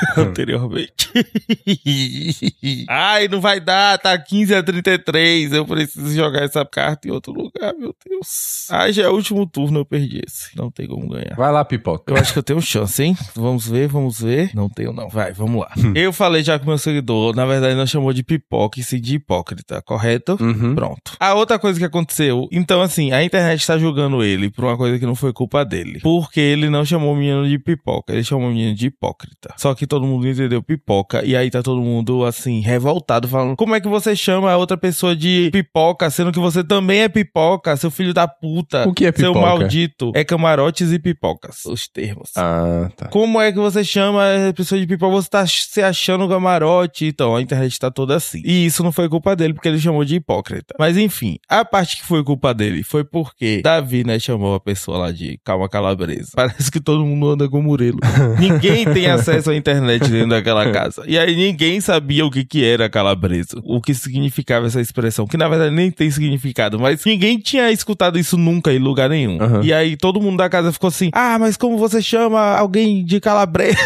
[0.16, 1.10] anteriormente.
[2.88, 5.52] Ai, não vai dar, tá 15 a 33.
[5.52, 8.66] Eu preciso jogar essa carta em outro lugar, meu Deus.
[8.70, 10.56] Ai, já é o último turno, eu perdi esse.
[10.56, 11.34] Não tem como ganhar.
[11.36, 12.12] Vai lá, pipoca.
[12.12, 13.16] Eu acho que eu tenho chance, hein?
[13.34, 14.50] Vamos ver, vamos ver.
[14.54, 15.08] Não tenho, não.
[15.08, 15.70] Vai, vamos lá.
[15.94, 19.16] eu falei já com meu seguidor, na verdade, não chamou de pipoca e sim de
[19.16, 20.36] hipócrita, correto?
[20.40, 20.74] Uhum.
[20.74, 21.16] Pronto.
[21.18, 24.98] A outra coisa que aconteceu, então assim, a internet tá julgando ele por uma coisa
[24.98, 26.00] que não foi culpa dele.
[26.00, 29.54] Porque ele não chamou o menino de pipoca, ele chamou o menino de hipócrita.
[29.56, 33.74] Só que todo mundo entendeu pipoca e aí tá todo mundo assim, revoltado, falando: como
[33.74, 37.76] é que você chama a outra pessoa de pipoca, sendo que você também é pipoca,
[37.76, 38.88] seu filho da puta.
[38.88, 39.46] O que é Seu pipoca?
[39.46, 40.12] maldito.
[40.14, 42.30] É camarotes e pipocas, os termos.
[42.36, 43.08] Ah, tá.
[43.08, 45.12] Como é que você chama a pessoa de pipoca?
[45.12, 47.06] Você tá se achando camarote.
[47.06, 48.42] Então, a internet tá toda assim.
[48.44, 50.74] E isso não foi culpa dele, porque ele chamou de hipócrita.
[50.78, 54.98] Mas enfim, a parte que foi culpa dele foi porque Davi, né, chamou a pessoa
[54.98, 56.32] lá de calma calabresa.
[56.36, 57.98] Parece que todo mundo anda com Murilo.
[58.38, 61.02] ninguém tem acesso à internet dentro daquela casa.
[61.06, 63.60] E aí ninguém sabia o que que era calabresa.
[63.64, 65.26] O que significava essa expressão.
[65.26, 66.78] Que na verdade nem tem significado.
[66.78, 69.40] Mas ninguém tinha escutado isso nunca em lugar nenhum.
[69.40, 69.60] Aham.
[69.62, 73.20] E aí todo mundo da casa ficou assim: Ah, mas como você chama alguém de
[73.20, 73.76] calabresa?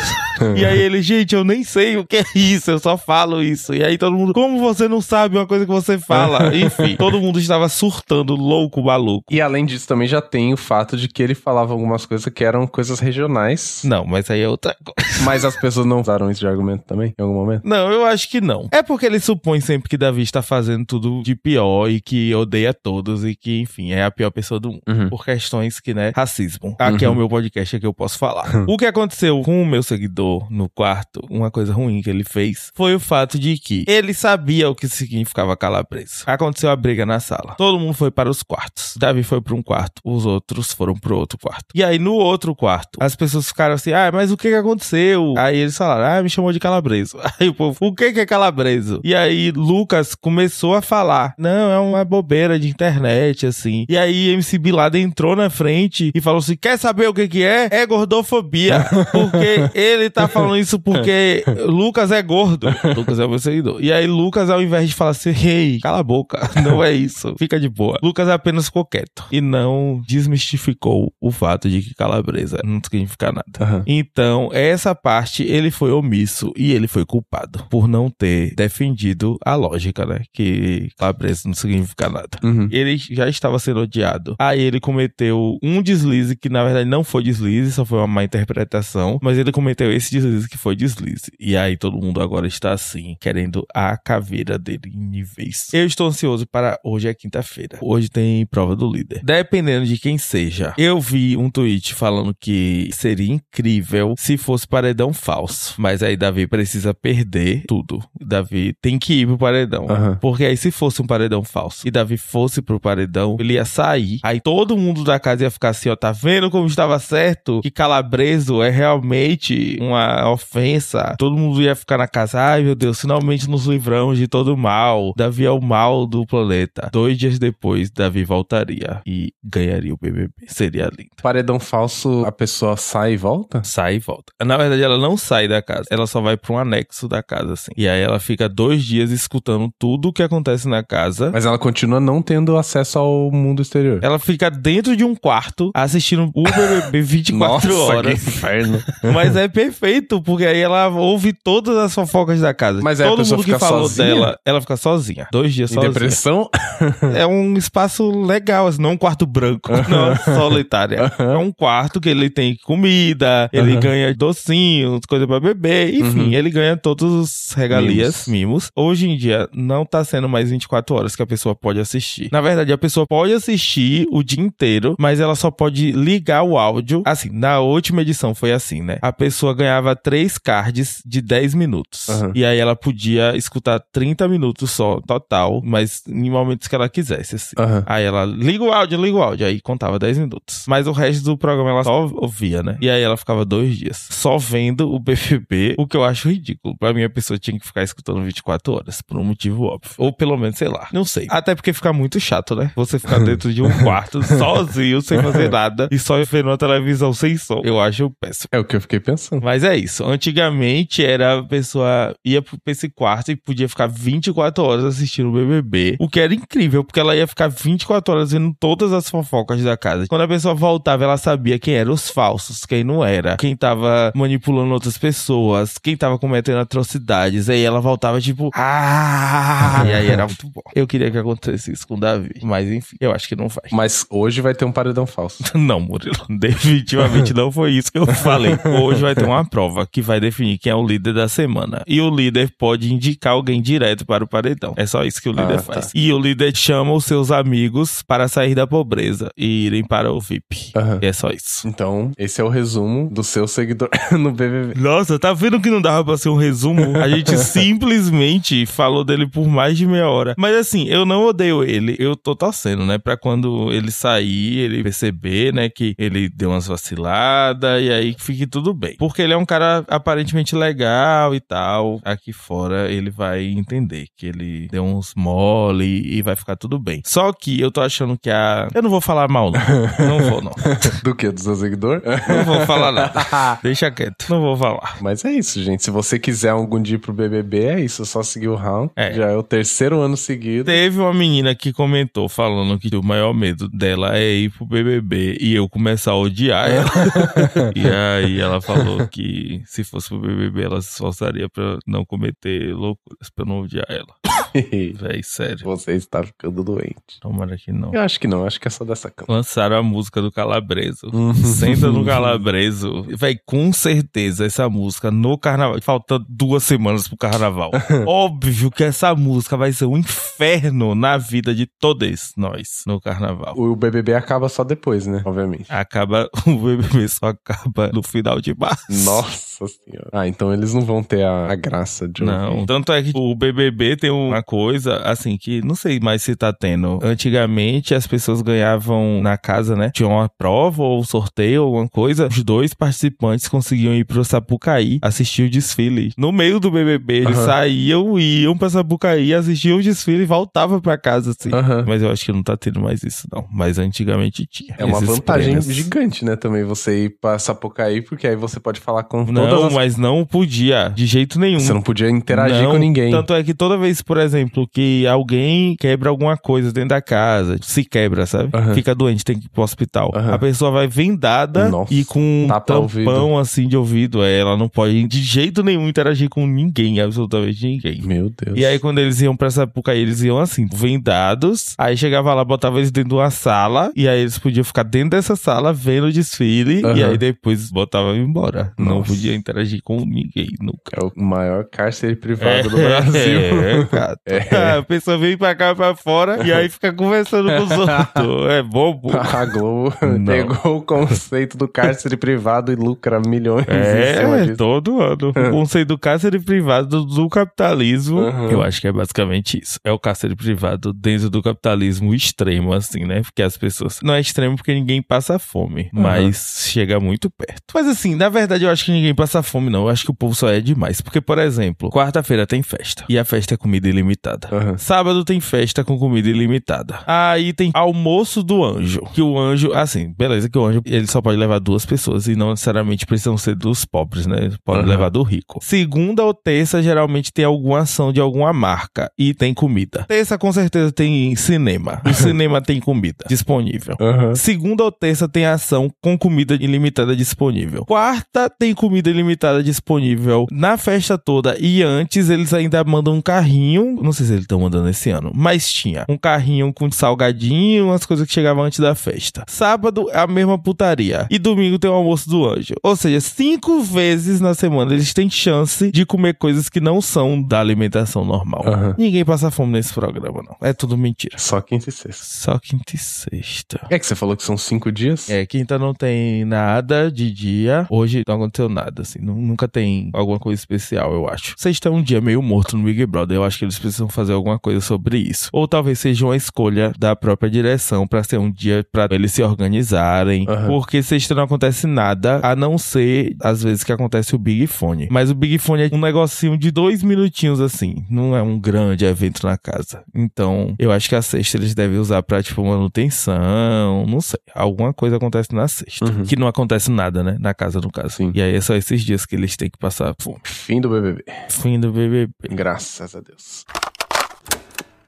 [0.57, 3.75] e aí ele, gente, eu nem sei o que é isso, eu só falo isso.
[3.75, 6.55] E aí todo mundo, como você não sabe uma coisa que você fala?
[6.57, 9.25] Enfim, todo mundo estava surtando, louco, maluco.
[9.31, 12.45] E além disso, também já tem o fato de que ele falava algumas coisas que
[12.45, 13.83] eram coisas regionais.
[13.85, 15.25] Não, mas aí é outra coisa.
[15.25, 17.63] Mas as pessoas não usaram isso de argumento também, em algum momento?
[17.65, 18.69] Não, eu acho que não.
[18.73, 22.73] É porque ele supõe sempre que Davi está fazendo tudo de pior e que odeia
[22.75, 24.83] todos e que, enfim, é a pior pessoa do mundo.
[24.89, 25.09] Uhum.
[25.09, 26.75] Por questões que, né, racismo.
[26.79, 27.19] Aqui é o Uhum.
[27.19, 28.51] meu podcast, aqui eu posso falar.
[28.69, 32.71] o que aconteceu com o meu seguidor no quarto, uma coisa ruim que ele fez,
[32.75, 36.25] foi o fato de que ele sabia o que significava calabresa.
[36.27, 37.55] Aconteceu a briga na sala.
[37.59, 38.95] Todo mundo foi para os quartos.
[38.97, 41.67] Davi foi para um quarto, os outros foram para outro quarto.
[41.75, 45.35] E aí, no outro quarto, as pessoas ficaram assim, ah, mas o que aconteceu?
[45.37, 47.19] Aí eles falaram, ah, me chamou de calabreso.
[47.39, 49.01] Aí o povo, o que que é calabreso?
[49.05, 53.87] E aí, Lucas começou a falar, não, é uma bobeira de internet, assim.
[53.89, 57.43] E aí, MC Bilada entrou na frente e falou assim, quer saber o que que
[57.43, 57.69] é?
[57.71, 58.85] É gordofobia.
[59.13, 62.69] Porque ele tá falando isso porque Lucas é gordo.
[62.97, 63.79] Lucas é o meu seguidor.
[63.81, 67.35] E aí, Lucas, ao invés de falar assim, ei, cala a boca, não é isso,
[67.39, 67.99] fica de boa.
[68.03, 73.45] Lucas apenas ficou quieto e não desmistificou o fato de que calabresa não significa nada.
[73.61, 73.83] Aham.
[73.87, 79.55] Então, essa parte ele foi omisso e ele foi culpado por não ter defendido a
[79.55, 80.23] lógica, né?
[80.33, 82.39] Que calabresa não significa nada.
[82.43, 82.69] Uhum.
[82.71, 84.35] Ele já estava sendo odiado.
[84.39, 88.25] Aí ele cometeu um deslize que na verdade não foi deslize, só foi uma má
[88.25, 89.19] interpretação.
[89.23, 91.31] Mas ele cometeu esse deslize que foi deslize.
[91.39, 95.69] E aí todo mundo agora está assim, querendo a caveira dele em níveis.
[95.73, 97.79] Eu estou ansioso para hoje é quinta-feira.
[97.81, 99.21] Hoje tem prova do líder.
[99.23, 100.75] Dependendo de quem seja.
[100.79, 105.50] Eu vi um tweet falando que seria incrível se fosse paredão falso.
[105.77, 108.03] Mas aí Davi precisa perder tudo.
[108.21, 109.87] Davi tem que ir pro paredão.
[109.89, 110.19] Aham.
[110.21, 114.21] Porque aí, se fosse um paredão falso e Davi fosse pro paredão, ele ia sair.
[114.23, 117.61] Aí todo mundo da casa ia ficar assim: ó, tá vendo como estava certo?
[117.63, 121.15] Que calabreso é realmente uma ofensa.
[121.19, 124.57] Todo mundo ia ficar na casa: ai meu Deus, finalmente nos livramos de todo o
[124.57, 125.13] mal.
[125.17, 126.89] Davi é o mal do planeta.
[126.93, 130.33] Dois dias depois, Davi voltaria e ganharia o BBB.
[130.47, 131.11] Seria lindo.
[131.23, 133.63] Paredão falso, a pessoa sai e volta?
[133.65, 134.33] Sai e volta.
[134.45, 135.85] Na verdade, ela não sai sai da casa.
[135.91, 137.71] Ela só vai pra um anexo da casa, assim.
[137.77, 141.31] E aí ela fica dois dias escutando tudo o que acontece na casa.
[141.33, 144.01] Mas ela continua não tendo acesso ao mundo exterior.
[144.03, 148.23] Ela fica dentro de um quarto assistindo o BBB 24 Nossa, horas.
[148.23, 148.83] que inferno.
[149.15, 152.81] Mas é perfeito, porque aí ela ouve todas as fofocas da casa.
[152.83, 154.07] Mas Todo mundo que falou sozinha?
[154.15, 155.27] dela, ela fica sozinha.
[155.33, 155.93] Dois dias Em sozinha.
[155.93, 156.49] depressão?
[157.15, 161.13] É um espaço legal, assim, não um quarto branco, não solitária.
[161.19, 166.33] É um quarto que ele tem comida, ele ganha docinhos, coisa pra beber, enfim, Uhum.
[166.33, 168.71] ele ganha todos os regalias, mimos.
[168.77, 172.29] Hoje em dia, não tá sendo mais 24 horas que a pessoa pode assistir.
[172.33, 176.59] Na verdade, a pessoa pode assistir o dia inteiro, mas ela só pode ligar o
[176.59, 177.03] áudio.
[177.07, 178.99] Assim, na última edição foi assim, né?
[179.01, 182.09] A pessoa ganhava três cards de 10 minutos.
[182.09, 182.33] Aham.
[182.35, 187.37] E aí ela podia escutar 30 minutos só, total, mas em momentos que ela quisesse,
[187.37, 187.55] assim.
[187.59, 187.83] Aham.
[187.87, 189.47] Aí ela liga o áudio, liga o áudio.
[189.47, 190.65] Aí contava 10 minutos.
[190.67, 192.77] Mas o resto do programa ela só ouvia, né?
[192.81, 196.77] E aí ela ficava dois dias só vendo o BBB, o que eu acho ridículo.
[196.79, 199.93] Pra mim, a pessoa tinha que ficar escutando 24 horas, por um motivo óbvio.
[199.99, 200.89] Ou pelo menos, sei lá.
[200.93, 201.27] Não sei.
[201.31, 202.73] Até porque fica muito chato, né?
[202.77, 207.13] Você ficar dentro de um quarto, sozinho, sem fazer nada, e só vendo a televisão
[207.13, 207.61] sem som.
[207.65, 208.49] Eu acho péssimo.
[208.53, 209.43] É o que eu fiquei pensando.
[209.43, 210.05] Mas é isso.
[210.05, 215.33] Antigamente era a pessoa ia pra esse quarto e podia ficar 24 horas assistindo o
[215.33, 219.63] BBB, o que era incrível, porque ela ia ficar 24 horas vendo todas as fofocas
[219.63, 220.07] da casa.
[220.09, 224.13] Quando a pessoa voltava, ela sabia quem eram os falsos, quem não era, quem tava
[224.15, 227.49] manipulando outras pessoas, quem tava cometendo atrocidades.
[227.49, 229.83] Aí ela voltava tipo, ah!
[229.87, 230.61] E aí era muito bom.
[230.75, 233.65] Eu queria que acontecesse isso com o Davi, mas enfim, eu acho que não vai.
[233.73, 235.43] Mas hoje vai ter um paredão falso.
[235.59, 236.17] Não, Murilo.
[236.29, 238.57] Definitivamente não foi isso que eu falei.
[238.83, 241.83] Hoje vai ter uma prova que vai definir quem é o líder da semana.
[241.87, 244.75] E o líder pode indicar alguém direto para o paredão.
[244.77, 245.87] É só isso que o líder Ah, faz.
[245.87, 245.93] tá.
[245.95, 250.21] E o líder chama os seus amigos para sair da pobreza e irem para o
[250.21, 250.73] VIP.
[251.01, 251.67] E é só isso.
[251.67, 254.75] Então, esse é o resumo do seu seguidor no BBB.
[254.91, 256.99] Nossa, tá vendo que não dava pra ser um resumo?
[256.99, 260.35] A gente simplesmente falou dele por mais de meia hora.
[260.37, 261.95] Mas assim, eu não odeio ele.
[261.97, 262.99] Eu tô torcendo, né?
[262.99, 265.69] Pra quando ele sair, ele perceber, né?
[265.69, 268.97] Que ele deu umas vaciladas e aí fique tudo bem.
[268.99, 272.01] Porque ele é um cara aparentemente legal e tal.
[272.05, 277.01] Aqui fora ele vai entender que ele deu uns mole e vai ficar tudo bem.
[277.07, 278.67] Só que eu tô achando que a.
[278.75, 279.61] Eu não vou falar mal, não.
[280.05, 280.53] Não vou, não.
[281.05, 281.31] Do que?
[281.31, 282.03] Do seu seguidor?
[282.29, 283.13] Não vou falar nada.
[283.63, 284.27] Deixa quieto.
[284.29, 284.80] Não vou falar.
[285.01, 285.83] Mas é isso, gente.
[285.83, 288.03] Se você quiser algum dia ir pro BBB, é isso.
[288.03, 288.93] É só seguir o round.
[288.97, 289.13] É.
[289.13, 290.65] Já é o terceiro ano seguido.
[290.65, 295.39] Teve uma menina que comentou falando que o maior medo dela é ir pro BBB
[295.41, 296.91] e eu começar a odiar ela.
[297.75, 302.75] e aí ela falou que se fosse pro BBB ela se esforçaria pra não cometer
[302.75, 304.20] loucuras, pra não odiar ela.
[304.55, 305.65] Véi, sério.
[305.65, 307.21] você está ficando doente.
[307.21, 307.93] Tomara que não.
[307.93, 308.45] Eu acho que não.
[308.45, 309.27] Acho que é só dessa cama.
[309.33, 311.11] Lançaram a música do Calabreso.
[311.45, 313.05] Senta no Calabreso.
[313.17, 315.81] Véi, com certeza essa música no carnaval.
[315.83, 317.71] Faltando duas semanas pro carnaval.
[318.07, 323.55] Óbvio que essa música vai ser um inferno na vida de todos nós no carnaval.
[323.57, 325.23] O BBB acaba só depois, né?
[325.25, 325.67] Obviamente.
[325.69, 328.87] Acaba, o BBB só acaba no final de março.
[329.05, 330.09] Nossa senhora.
[330.13, 333.35] Ah, então eles não vão ter a, a graça de Não, tanto é que o
[333.35, 336.99] BBB tem uma coisa, assim, que não sei mais se tá tendo.
[337.03, 339.91] Antigamente as pessoas ganhavam na casa, né?
[339.95, 342.27] Tinha uma prova ou um sorteio, alguma coisa.
[342.29, 346.13] Os dois participantes conseguiam ir pro Sapucaí assistir o desfile.
[346.17, 347.47] No meio do BBB, eles Aham.
[347.47, 351.53] saíam e iam pra Sapucaí, assistiam o desfile e voltavam pra casa, assim.
[351.53, 351.85] Aham.
[351.87, 353.47] Mas eu acho que não tá tendo mais isso, não.
[353.53, 354.75] Mas antigamente tinha.
[354.79, 355.67] É uma vantagem prêmios.
[355.67, 356.37] gigante, né?
[356.37, 359.73] Também você ir pra Sapucaí, porque aí você pode falar com todas Não, as...
[359.73, 361.61] mas não podia, de jeito nenhum.
[361.61, 363.11] Você não podia interagir Não, com ninguém.
[363.11, 364.30] Tanto é que toda vez, por exemplo,
[364.73, 368.51] que alguém quebra alguma coisa dentro da casa, se quebra, sabe?
[368.55, 368.75] Aham.
[368.75, 370.11] Fica doente, tem que ir pro hospital.
[370.15, 370.35] Aham.
[370.35, 374.23] A pessoa vai vendada Nossa, e com um tampão assim de ouvido.
[374.25, 378.03] É, Ela não pode de jeito nenhum interagir com ninguém, absolutamente ninguém.
[378.03, 378.59] Meu Deus.
[378.59, 381.75] E aí, quando eles iam pra essa época, eles iam assim, vendados.
[381.79, 383.91] Aí chegava lá, botava eles dentro de uma sala.
[383.97, 386.81] E aí eles podiam ficar dentro dessa sala vendo o desfile.
[386.81, 387.11] E Aham.
[387.11, 388.73] aí depois botavam embora.
[388.79, 389.09] Não Nossa.
[389.13, 390.97] podia interagir com ninguém nunca.
[390.97, 393.41] É o maior cárcere privado do Brasil.
[393.61, 394.17] É, cara.
[394.27, 394.77] É.
[394.79, 398.51] A pessoa vem pra cá pra fora e aí fica conversando com os outros.
[398.51, 399.11] É bobo.
[399.17, 400.25] A Globo Não.
[400.25, 405.31] pegou o conceito do cárcere privado e lucra milhões É, todo ano.
[405.31, 408.51] O conceito do cárcere privado do capitalismo, Uhum.
[408.51, 409.79] eu acho que é basicamente isso.
[409.85, 413.23] É o cárcere privado dentro do capitalismo extremo, assim, né?
[413.23, 414.01] Porque as pessoas.
[414.03, 416.03] Não é extremo porque ninguém passa fome, Uhum.
[416.03, 417.63] mas chega muito perto.
[417.75, 419.83] Mas assim, na verdade, eu acho que ninguém passa fome, não.
[419.85, 421.01] Eu acho que o povo só é demais.
[421.01, 423.05] Porque, por exemplo, quarta-feira tem festa.
[423.09, 424.10] E a festa é comida ilimitada.
[424.53, 424.79] Aham.
[424.79, 427.01] Sábado tem festa com comida ilimitada.
[427.07, 429.01] Aí tem almoço do anjo.
[429.13, 432.35] Que o anjo, assim, beleza, que o anjo ele só pode levar duas pessoas e
[432.37, 434.51] não necessariamente precisam ser dos pobres, né?
[434.65, 434.89] Pode Aham.
[434.89, 435.59] levar do rico.
[435.63, 440.05] Segunda ou terça geralmente tem alguma ação de alguma marca e tem comida.
[440.09, 442.01] Terça com certeza tem cinema.
[442.05, 443.97] O cinema tem comida disponível.
[444.01, 444.35] Aham.
[444.35, 447.85] Segunda ou terça tem ação com comida ilimitada disponível.
[447.85, 451.57] Quarta tem comida ilimitada disponível na festa toda.
[451.61, 453.99] E antes eles ainda mandam um carrinho.
[454.03, 458.05] Não sei se eles estão mandando esse ano, mas tinha um carrinho com salgadinho, umas
[458.07, 459.45] coisas que chegavam antes da festa.
[459.49, 461.27] Sábado é a mesma putaria.
[461.31, 462.75] E domingo tem o almoço do anjo.
[462.83, 467.41] Ou seja, cinco vezes na semana eles têm chance de comer coisas que não são
[467.43, 468.63] da alimentação normal.
[468.67, 468.95] Aham.
[468.99, 470.57] Ninguém passa fome nesse programa, não.
[470.67, 471.39] É tudo mentira.
[471.39, 472.25] Só quinta e sexta.
[472.25, 473.87] Só quinta e sexta.
[473.91, 475.29] É que você falou que são cinco dias?
[475.31, 477.87] É, quinta não tem nada de dia.
[477.91, 479.19] Hoje não aconteceu nada, assim.
[479.21, 481.55] nu- nunca tem alguma coisa especial, eu acho.
[481.57, 483.37] Sexta é um dia meio morto no Big Brother.
[483.37, 485.49] Eu acho que eles precisam fazer alguma coisa sobre isso.
[485.53, 489.43] Ou talvez seja uma escolha da própria direção pra ser um dia pra eles se
[489.43, 490.47] organizarem.
[490.49, 490.67] Aham.
[490.67, 495.09] Porque sexta não acontece nada, a não ser às vezes que acontece o Big Fone.
[495.11, 498.05] Mas o Big Fone é um negocinho de dois minutinhos, assim.
[498.11, 500.03] Não é um grande evento na casa.
[500.15, 504.07] Então, eu acho que a sexta eles devem usar pra, tipo, manutenção.
[504.07, 504.39] Não sei.
[504.55, 506.05] Alguma coisa acontece na sexta.
[506.05, 506.25] Uhum.
[506.25, 507.37] Que não acontece nada, né?
[507.41, 508.17] Na casa, no caso.
[508.17, 508.33] Sim.
[508.35, 510.41] E aí é só esses dias que eles têm que passar fome.
[510.45, 511.25] Fim do BBB.
[511.49, 512.33] Fim do BBB.
[512.51, 513.65] Graças a Deus.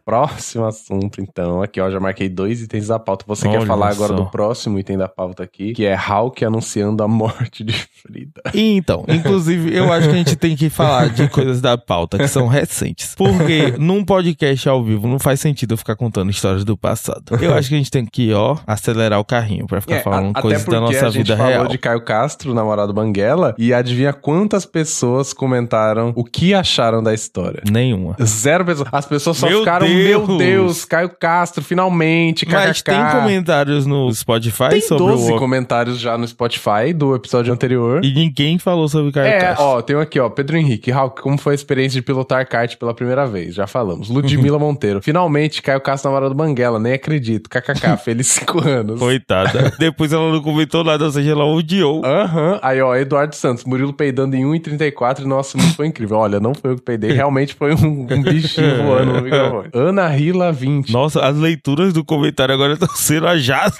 [0.04, 1.62] Próximo assunto, então.
[1.62, 3.24] Aqui, ó, já marquei dois itens da pauta.
[3.28, 4.14] Você quer Olha falar agora só.
[4.16, 8.42] do próximo item da pauta aqui, que é Hulk anunciando a morte de Frida.
[8.54, 12.18] E Então, inclusive, eu acho que a gente tem que falar de coisas da pauta
[12.18, 13.14] que são recentes.
[13.16, 17.22] Porque num podcast ao vivo não faz sentido eu ficar contando histórias do passado.
[17.40, 20.36] Eu acho que a gente tem que, ó, acelerar o carrinho pra ficar É, falando
[20.36, 21.66] a- coisas da nossa a gente vida falou real.
[21.68, 27.62] de Caio Castro, namorado Banguela, e adivinha quantas pessoas comentaram o que acharam da história?
[27.70, 28.16] Nenhuma.
[28.22, 28.88] Zero pessoas.
[28.92, 30.28] As pessoas só Meu ficaram, Deus!
[30.28, 32.84] meu Deus, Caio Castro, finalmente, Mas kkk.
[32.92, 35.36] tem comentários no Spotify Tem sobre 12 o.
[35.38, 38.04] comentários já no Spotify do episódio anterior.
[38.04, 39.64] E ninguém falou sobre Caio É, Castro.
[39.64, 40.90] ó, tem aqui, ó, Pedro Henrique.
[40.90, 43.54] Hulk, como foi a experiência de pilotar kart pela primeira vez?
[43.54, 44.08] Já falamos.
[44.08, 45.00] Ludmila Monteiro.
[45.02, 47.48] Finalmente, Caio Castro namorado do Banguela, nem acredito.
[47.50, 48.98] KKK, feliz cinco anos.
[48.98, 49.72] Coitada.
[49.78, 52.04] Depois ela não comentou nada, ou seja, ela odiou.
[52.04, 52.58] Aham.
[52.62, 56.16] Aí, ó, Eduardo Santos, Murilo peidando em 1,34 e nossa, foi incrível.
[56.18, 59.68] Olha, não foi eu que peidei, realmente foi um, um bichinho voando no microfone.
[59.88, 60.92] Ana Rila 20.
[60.92, 63.76] Nossa, as leituras do comentário agora estão sendo a jato.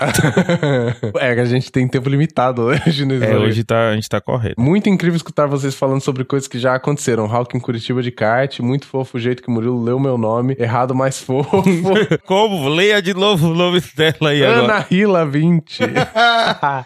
[1.21, 3.47] é que a gente tem tempo limitado hoje nesse É, rolê.
[3.47, 4.61] hoje tá, a gente tá correto.
[4.61, 7.27] Muito incrível escutar vocês falando sobre coisas que já aconteceram.
[7.27, 10.57] Hulk em Curitiba de kart, muito fofo o jeito que o Murilo leu meu nome,
[10.59, 11.62] errado, mas fofo.
[12.27, 12.69] Como?
[12.69, 14.65] Leia de novo o nome dela aí agora.
[14.65, 15.81] Ana Rila 20.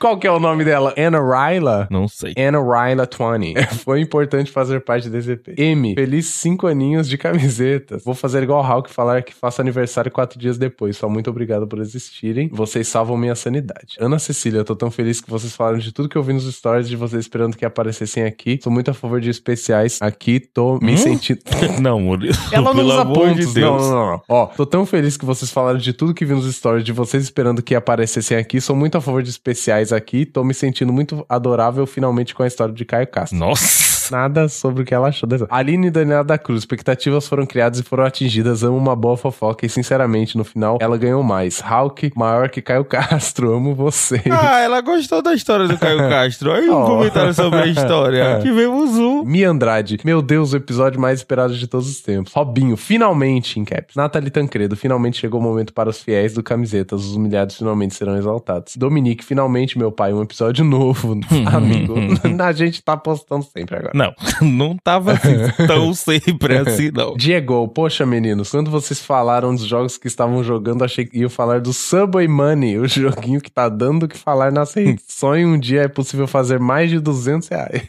[0.01, 0.93] Qual que é o nome dela?
[0.97, 1.89] Ana Ryla?
[1.91, 2.35] Não sei.
[2.37, 3.75] Ana Ryla 20.
[3.85, 5.49] Foi importante fazer parte desse EP.
[5.59, 5.95] M.
[5.95, 8.05] Feliz cinco aninhos de camisetas.
[8.05, 10.97] Vou fazer igual o Hulk e falar que faço aniversário quatro dias depois.
[10.97, 12.49] Só muito obrigado por existirem.
[12.53, 13.97] Vocês salvam minha sanidade.
[14.01, 16.53] Ana Cecília, eu tô tão feliz que vocês falaram de tudo que eu vi nos
[16.53, 18.59] stories de vocês esperando que aparecessem aqui.
[18.63, 20.41] Sou muito a favor de especiais aqui.
[20.41, 20.97] Tô me Hum?
[20.97, 21.41] sentindo.
[21.81, 22.35] Não, Murilo.
[22.51, 23.37] Ela não pelo usa amor pontos.
[23.55, 23.83] de não, Deus.
[23.83, 24.23] não, não, não.
[24.29, 27.23] Ó, tô tão feliz que vocês falaram de tudo que vi nos stories de vocês
[27.23, 28.61] esperando que aparecessem aqui.
[28.61, 30.25] Sou muito a favor de especiais aqui.
[30.27, 33.39] Tô me sentindo muito adorável finalmente com a história de Caio Castro.
[33.39, 33.86] Nossa.
[34.11, 35.47] Nada sobre o que ela achou dessa.
[35.51, 38.63] Aline e Daniela da Cruz, expectativas foram criadas e foram atingidas.
[38.63, 41.61] Amo uma boa fofoca e, sinceramente, no final, ela ganhou mais.
[41.61, 43.55] Hulk, maior que Caio Castro.
[43.55, 44.23] Amo você.
[44.31, 46.53] Ah, ela gostou da história do Caio Castro.
[46.53, 46.87] Aí um Oh.
[46.87, 48.41] comentário sobre a história.
[48.43, 49.25] Tivemos um.
[49.25, 52.33] Mia Andrade, meu Deus, o episódio mais esperado de todos os tempos.
[52.33, 53.97] Robinho, finalmente, em caps.
[53.97, 57.05] Nathalie Tancredo, finalmente chegou o momento para os fiéis do Camisetas.
[57.05, 58.77] Os humilhados finalmente serão exaltados.
[58.77, 61.19] Dominique, finalmente, meu pai, um episódio novo.
[61.53, 61.95] Amigo,
[62.43, 63.93] a gente tá postando sempre agora.
[63.97, 67.17] Não, não tava assim, tão sempre assim, não.
[67.17, 71.61] Diego, poxa meninos, quando vocês falaram dos jogos que estavam jogando, achei que iam falar
[71.61, 75.05] do Subway Money, o joguinho que tá dando o que falar nas redes.
[75.09, 77.83] Só em um dia é possível fazer mais de 200 reais.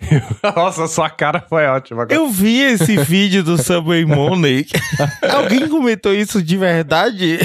[0.56, 2.04] Nossa, sua cara foi ótima.
[2.04, 2.16] agora.
[2.18, 4.66] Eu vi esse vídeo do Subway Money.
[5.34, 7.40] Alguém comentou isso de verdade?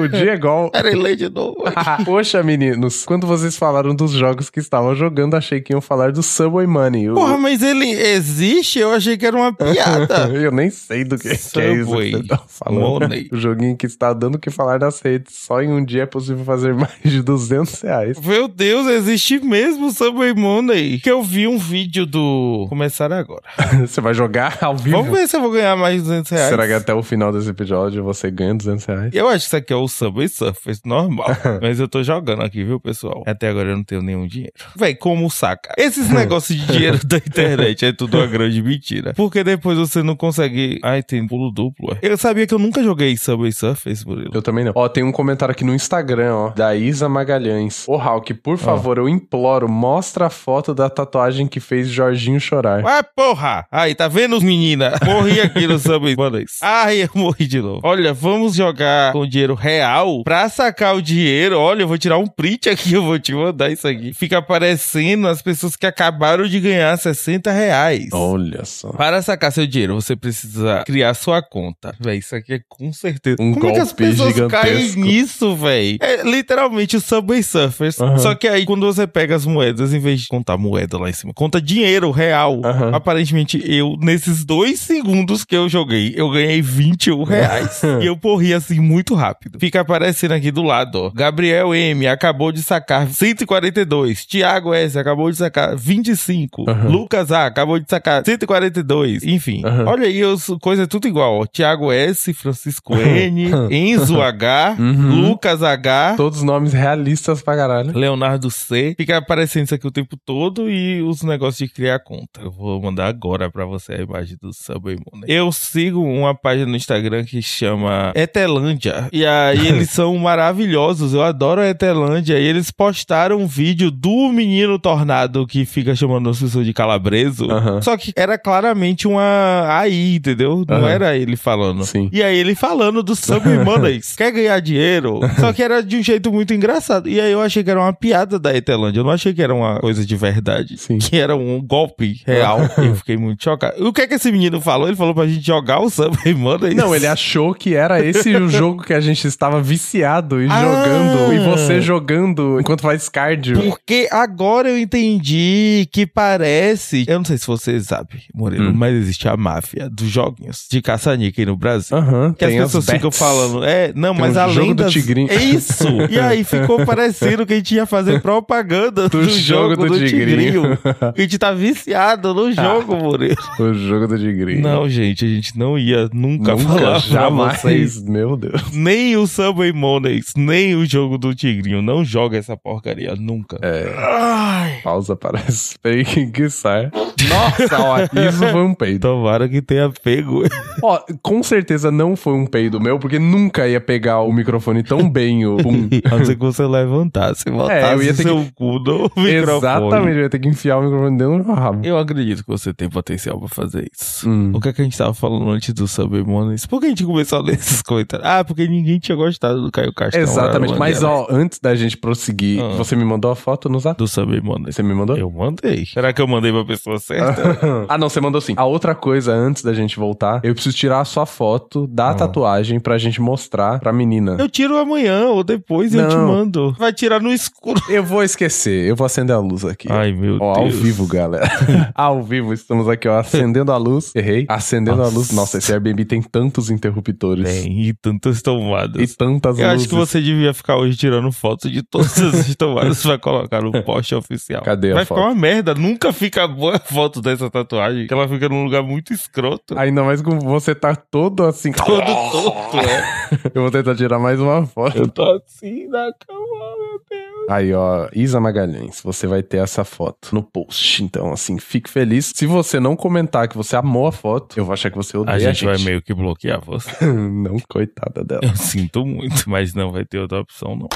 [0.00, 0.70] o Diego.
[0.70, 1.64] Peraí, lê de novo.
[2.04, 6.22] Poxa, meninos, quando vocês falaram dos jogos que estavam jogando, achei que iam falar do
[6.22, 7.10] Subway Money.
[7.10, 8.78] O- Porra, mas ele existe?
[8.78, 10.28] Eu achei que era uma piada.
[10.34, 13.00] Eu nem sei do que, que é isso que você tá falando.
[13.00, 13.28] Money.
[13.32, 15.34] O joguinho que está dando o que falar nas redes.
[15.34, 18.18] Só em um dia é possível fazer mais de 200 reais.
[18.20, 21.00] Meu Deus, existe mesmo o Subway Money.
[21.00, 22.66] Que eu vi um vídeo do.
[22.68, 23.42] Começar agora.
[23.80, 24.96] Você vai jogar ao vivo?
[24.96, 26.48] Vamos ver se eu vou ganhar mais de 200 reais.
[26.48, 29.14] Será que até o final desse episódio você ganha 200 reais?
[29.14, 31.28] Eu acho que isso aqui é o Subway Surface normal.
[31.60, 33.22] Mas eu tô jogando aqui, viu, pessoal?
[33.26, 34.52] Até agora eu não tenho nenhum dinheiro.
[34.76, 35.74] Véi, como saca?
[35.76, 39.12] Esses negócios de dinheiro da internet Realmente é tudo uma grande mentira.
[39.14, 40.78] Porque depois você não consegue.
[40.82, 41.96] Ai, tem pulo duplo.
[42.02, 42.08] é.
[42.08, 44.30] Eu sabia que eu nunca joguei Subway Surface, Murilo.
[44.34, 44.72] Eu também não.
[44.74, 47.86] Ó, tem um comentário aqui no Instagram, ó, da Isa Magalhães.
[47.86, 52.84] Ô, Hulk, por favor, eu imploro, mostra a foto da tatuagem que fez Jorginho chorar.
[52.84, 53.66] Ah, porra!
[53.70, 54.94] Aí, tá vendo, menina?
[55.04, 56.58] Morri aqui no Subway Mondays.
[56.62, 57.80] Ai, eu morri de novo.
[57.84, 61.58] Olha, vamos jogar com dinheiro real pra sacar o dinheiro.
[61.58, 64.12] Olha, eu vou tirar um print aqui, eu vou te mandar isso aqui.
[64.12, 67.67] Fica aparecendo as pessoas que acabaram de ganhar 60 reais.
[68.12, 68.90] Olha só.
[68.92, 71.94] Para sacar seu dinheiro, você precisa criar sua conta.
[72.00, 73.36] Véi, isso aqui é com certeza.
[73.40, 75.00] Um Como é que as golpe pessoas caem gigantesco.
[75.00, 75.98] nisso, véi?
[76.00, 78.00] É literalmente o Subway Surfers.
[78.00, 78.18] Aham.
[78.18, 81.12] Só que aí, quando você pega as moedas, em vez de contar moeda lá em
[81.12, 82.60] cima, conta dinheiro real.
[82.64, 82.90] Aham.
[82.94, 87.82] Aparentemente, eu, nesses dois segundos que eu joguei, eu ganhei 21 reais.
[88.02, 89.58] e eu morri assim muito rápido.
[89.58, 91.10] Fica aparecendo aqui do lado, ó.
[91.10, 94.26] Gabriel M acabou de sacar 142.
[94.26, 96.68] Tiago S acabou de sacar 25.
[96.68, 96.88] Aham.
[96.88, 99.22] Lucas A acabou de sacar 142.
[99.24, 99.84] Enfim, Aham.
[99.86, 101.46] olha aí, as coisas é tudo igual, ó.
[101.46, 105.28] Tiago S, Francisco N, Enzo H, Uhum.
[105.28, 106.14] Lucas H.
[106.16, 107.96] Todos nomes realistas pra caralho.
[107.96, 108.94] Leonardo C.
[108.96, 112.40] Fica aparecendo isso aqui o tempo todo e os negócios de criar conta.
[112.42, 115.24] Eu vou mandar agora pra você a imagem do Subway Money.
[115.28, 119.08] Eu sigo uma página no Instagram que chama Etelândia.
[119.12, 121.14] E aí eles são maravilhosos.
[121.14, 122.38] Eu adoro a Etelândia.
[122.38, 127.47] E eles postaram um vídeo do menino tornado que fica chamando as pessoas de calabreso.
[127.52, 127.82] Aham.
[127.82, 130.64] Só que era claramente uma AI, entendeu?
[130.68, 130.88] Não Aham.
[130.88, 131.84] era ele falando.
[131.84, 132.08] Sim.
[132.12, 134.14] E aí ele falando do Subway Mondays.
[134.16, 135.20] Quer ganhar dinheiro?
[135.38, 137.08] Só que era de um jeito muito engraçado.
[137.08, 139.00] E aí eu achei que era uma piada da Etelândia.
[139.00, 140.76] Eu não achei que era uma coisa de verdade.
[140.78, 140.98] Sim.
[140.98, 142.60] Que era um golpe real.
[142.78, 143.86] eu fiquei muito chocado.
[143.86, 144.88] O que é que esse menino falou?
[144.88, 146.74] Ele falou pra gente jogar o Subway Mondays.
[146.74, 150.60] Não, ele achou que era esse o jogo que a gente estava viciado e Ah.
[150.60, 151.32] jogando.
[151.34, 153.60] E você jogando enquanto faz cardio.
[153.60, 157.04] Porque agora eu entendi que parece.
[157.08, 158.74] Eu não sei se você sabe, Murilo, Hum.
[158.74, 161.96] mas existe a máfia dos joguinhos de caça-níquel no Brasil.
[161.96, 162.32] Aham.
[162.32, 164.92] Que tem as pessoas ficam falando, é, não, Tem mas um além jogo do das...
[164.92, 165.30] tigrinho.
[165.30, 165.84] É isso!
[166.10, 170.78] E aí ficou parecendo que a gente ia fazer propaganda do, jogo, do, tigrinho.
[171.16, 173.36] A gente tá viciado no jogo, Murilo.
[173.60, 174.62] O jogo do tigrinho.
[174.62, 177.60] Não, gente, a gente não ia nunca, Nunca, falar jamais.
[177.60, 178.02] vocês.
[178.02, 178.62] Meu Deus.
[178.72, 181.82] Nem o Subway Mondays, nem o jogo do tigrinho.
[181.82, 183.58] Não joga essa porcaria, nunca.
[183.62, 183.92] É.
[183.96, 184.80] Ai.
[184.82, 186.90] Pausa para espreguiçar.
[187.28, 189.00] Nossa, ó, isso foi um peido.
[189.08, 190.42] Tomara que tenha pego.
[190.82, 195.08] Ó, com certeza não foi um peido meu, porque nunca ia pegar o microfone tão
[195.08, 195.88] bem, o pum.
[196.04, 199.56] A não ser que você levantasse, botasse É, eu ia ter seu cu no microfone.
[199.58, 201.80] Exatamente, eu ia ter que enfiar o microfone dentro do rabo.
[201.84, 204.28] Eu acredito que você tem potencial pra fazer isso.
[204.28, 204.52] Hum.
[204.54, 206.66] O que é que a gente tava falando antes do Subway Mondays?
[206.66, 208.28] Por que a gente começou a ler esses comentários?
[208.28, 210.20] Ah, porque ninguém tinha gostado do Caio Castro.
[210.20, 212.76] Exatamente, mas ó, antes da gente prosseguir, Ah.
[212.76, 213.98] você me mandou a foto no zap?
[213.98, 214.76] Do Subway Mondays.
[214.76, 215.16] Você me mandou?
[215.16, 215.86] Eu mandei.
[215.86, 217.58] Será que eu mandei pra pessoa certa?
[217.88, 218.54] ah, não, você mandou sim.
[218.56, 222.14] A outra coisa, antes da gente voltar, eu preciso tirar a sua foto da Ah.
[222.14, 224.36] tatuagem pra gente mostrar pra menina.
[224.38, 226.28] eu tiro amanhã ou depois eu te Não.
[226.28, 226.74] mando.
[226.78, 227.80] Vai tirar no escuro.
[227.88, 229.88] Eu vou esquecer, eu vou acender a luz aqui.
[229.90, 230.76] Ai, meu Ó, ao Deus.
[230.76, 231.48] vivo, galera.
[231.94, 234.12] ao vivo, estamos aqui, ó, acendendo a luz.
[234.14, 234.46] Errei.
[234.48, 235.16] Acendendo a Nossa.
[235.16, 235.30] luz.
[235.32, 237.44] Nossa, esse Airbnb tem tantos interruptores.
[237.44, 239.16] Tem, e tantas E tomadas.
[239.16, 239.80] tantas Eu luzes.
[239.80, 243.72] acho que você devia ficar hoje tirando foto de todas as tomadas pra colocar no
[243.82, 244.62] post oficial.
[244.62, 245.18] Cadê a Vai foto?
[245.18, 245.74] ficar uma merda.
[245.74, 248.06] Nunca fica boa a foto dessa tatuagem.
[248.06, 249.78] Que ela fica num lugar muito escroto.
[249.78, 251.72] Ainda mais com você tá todo assim.
[251.72, 253.50] Todo torto, é.
[253.54, 254.96] Eu vou tentar tirar mais uma foto.
[254.96, 257.48] Eu tô assim na cama, meu Deus.
[257.48, 261.02] Aí, ó, Isa Magalhães, você vai ter essa foto no post.
[261.02, 262.32] Então, assim, fique feliz.
[262.34, 265.36] Se você não comentar que você amou a foto, eu vou achar que você odeia
[265.36, 266.90] A gente vai meio que bloquear você.
[267.06, 268.42] não, coitada dela.
[268.42, 270.88] Eu sinto muito, mas não vai ter outra opção, não.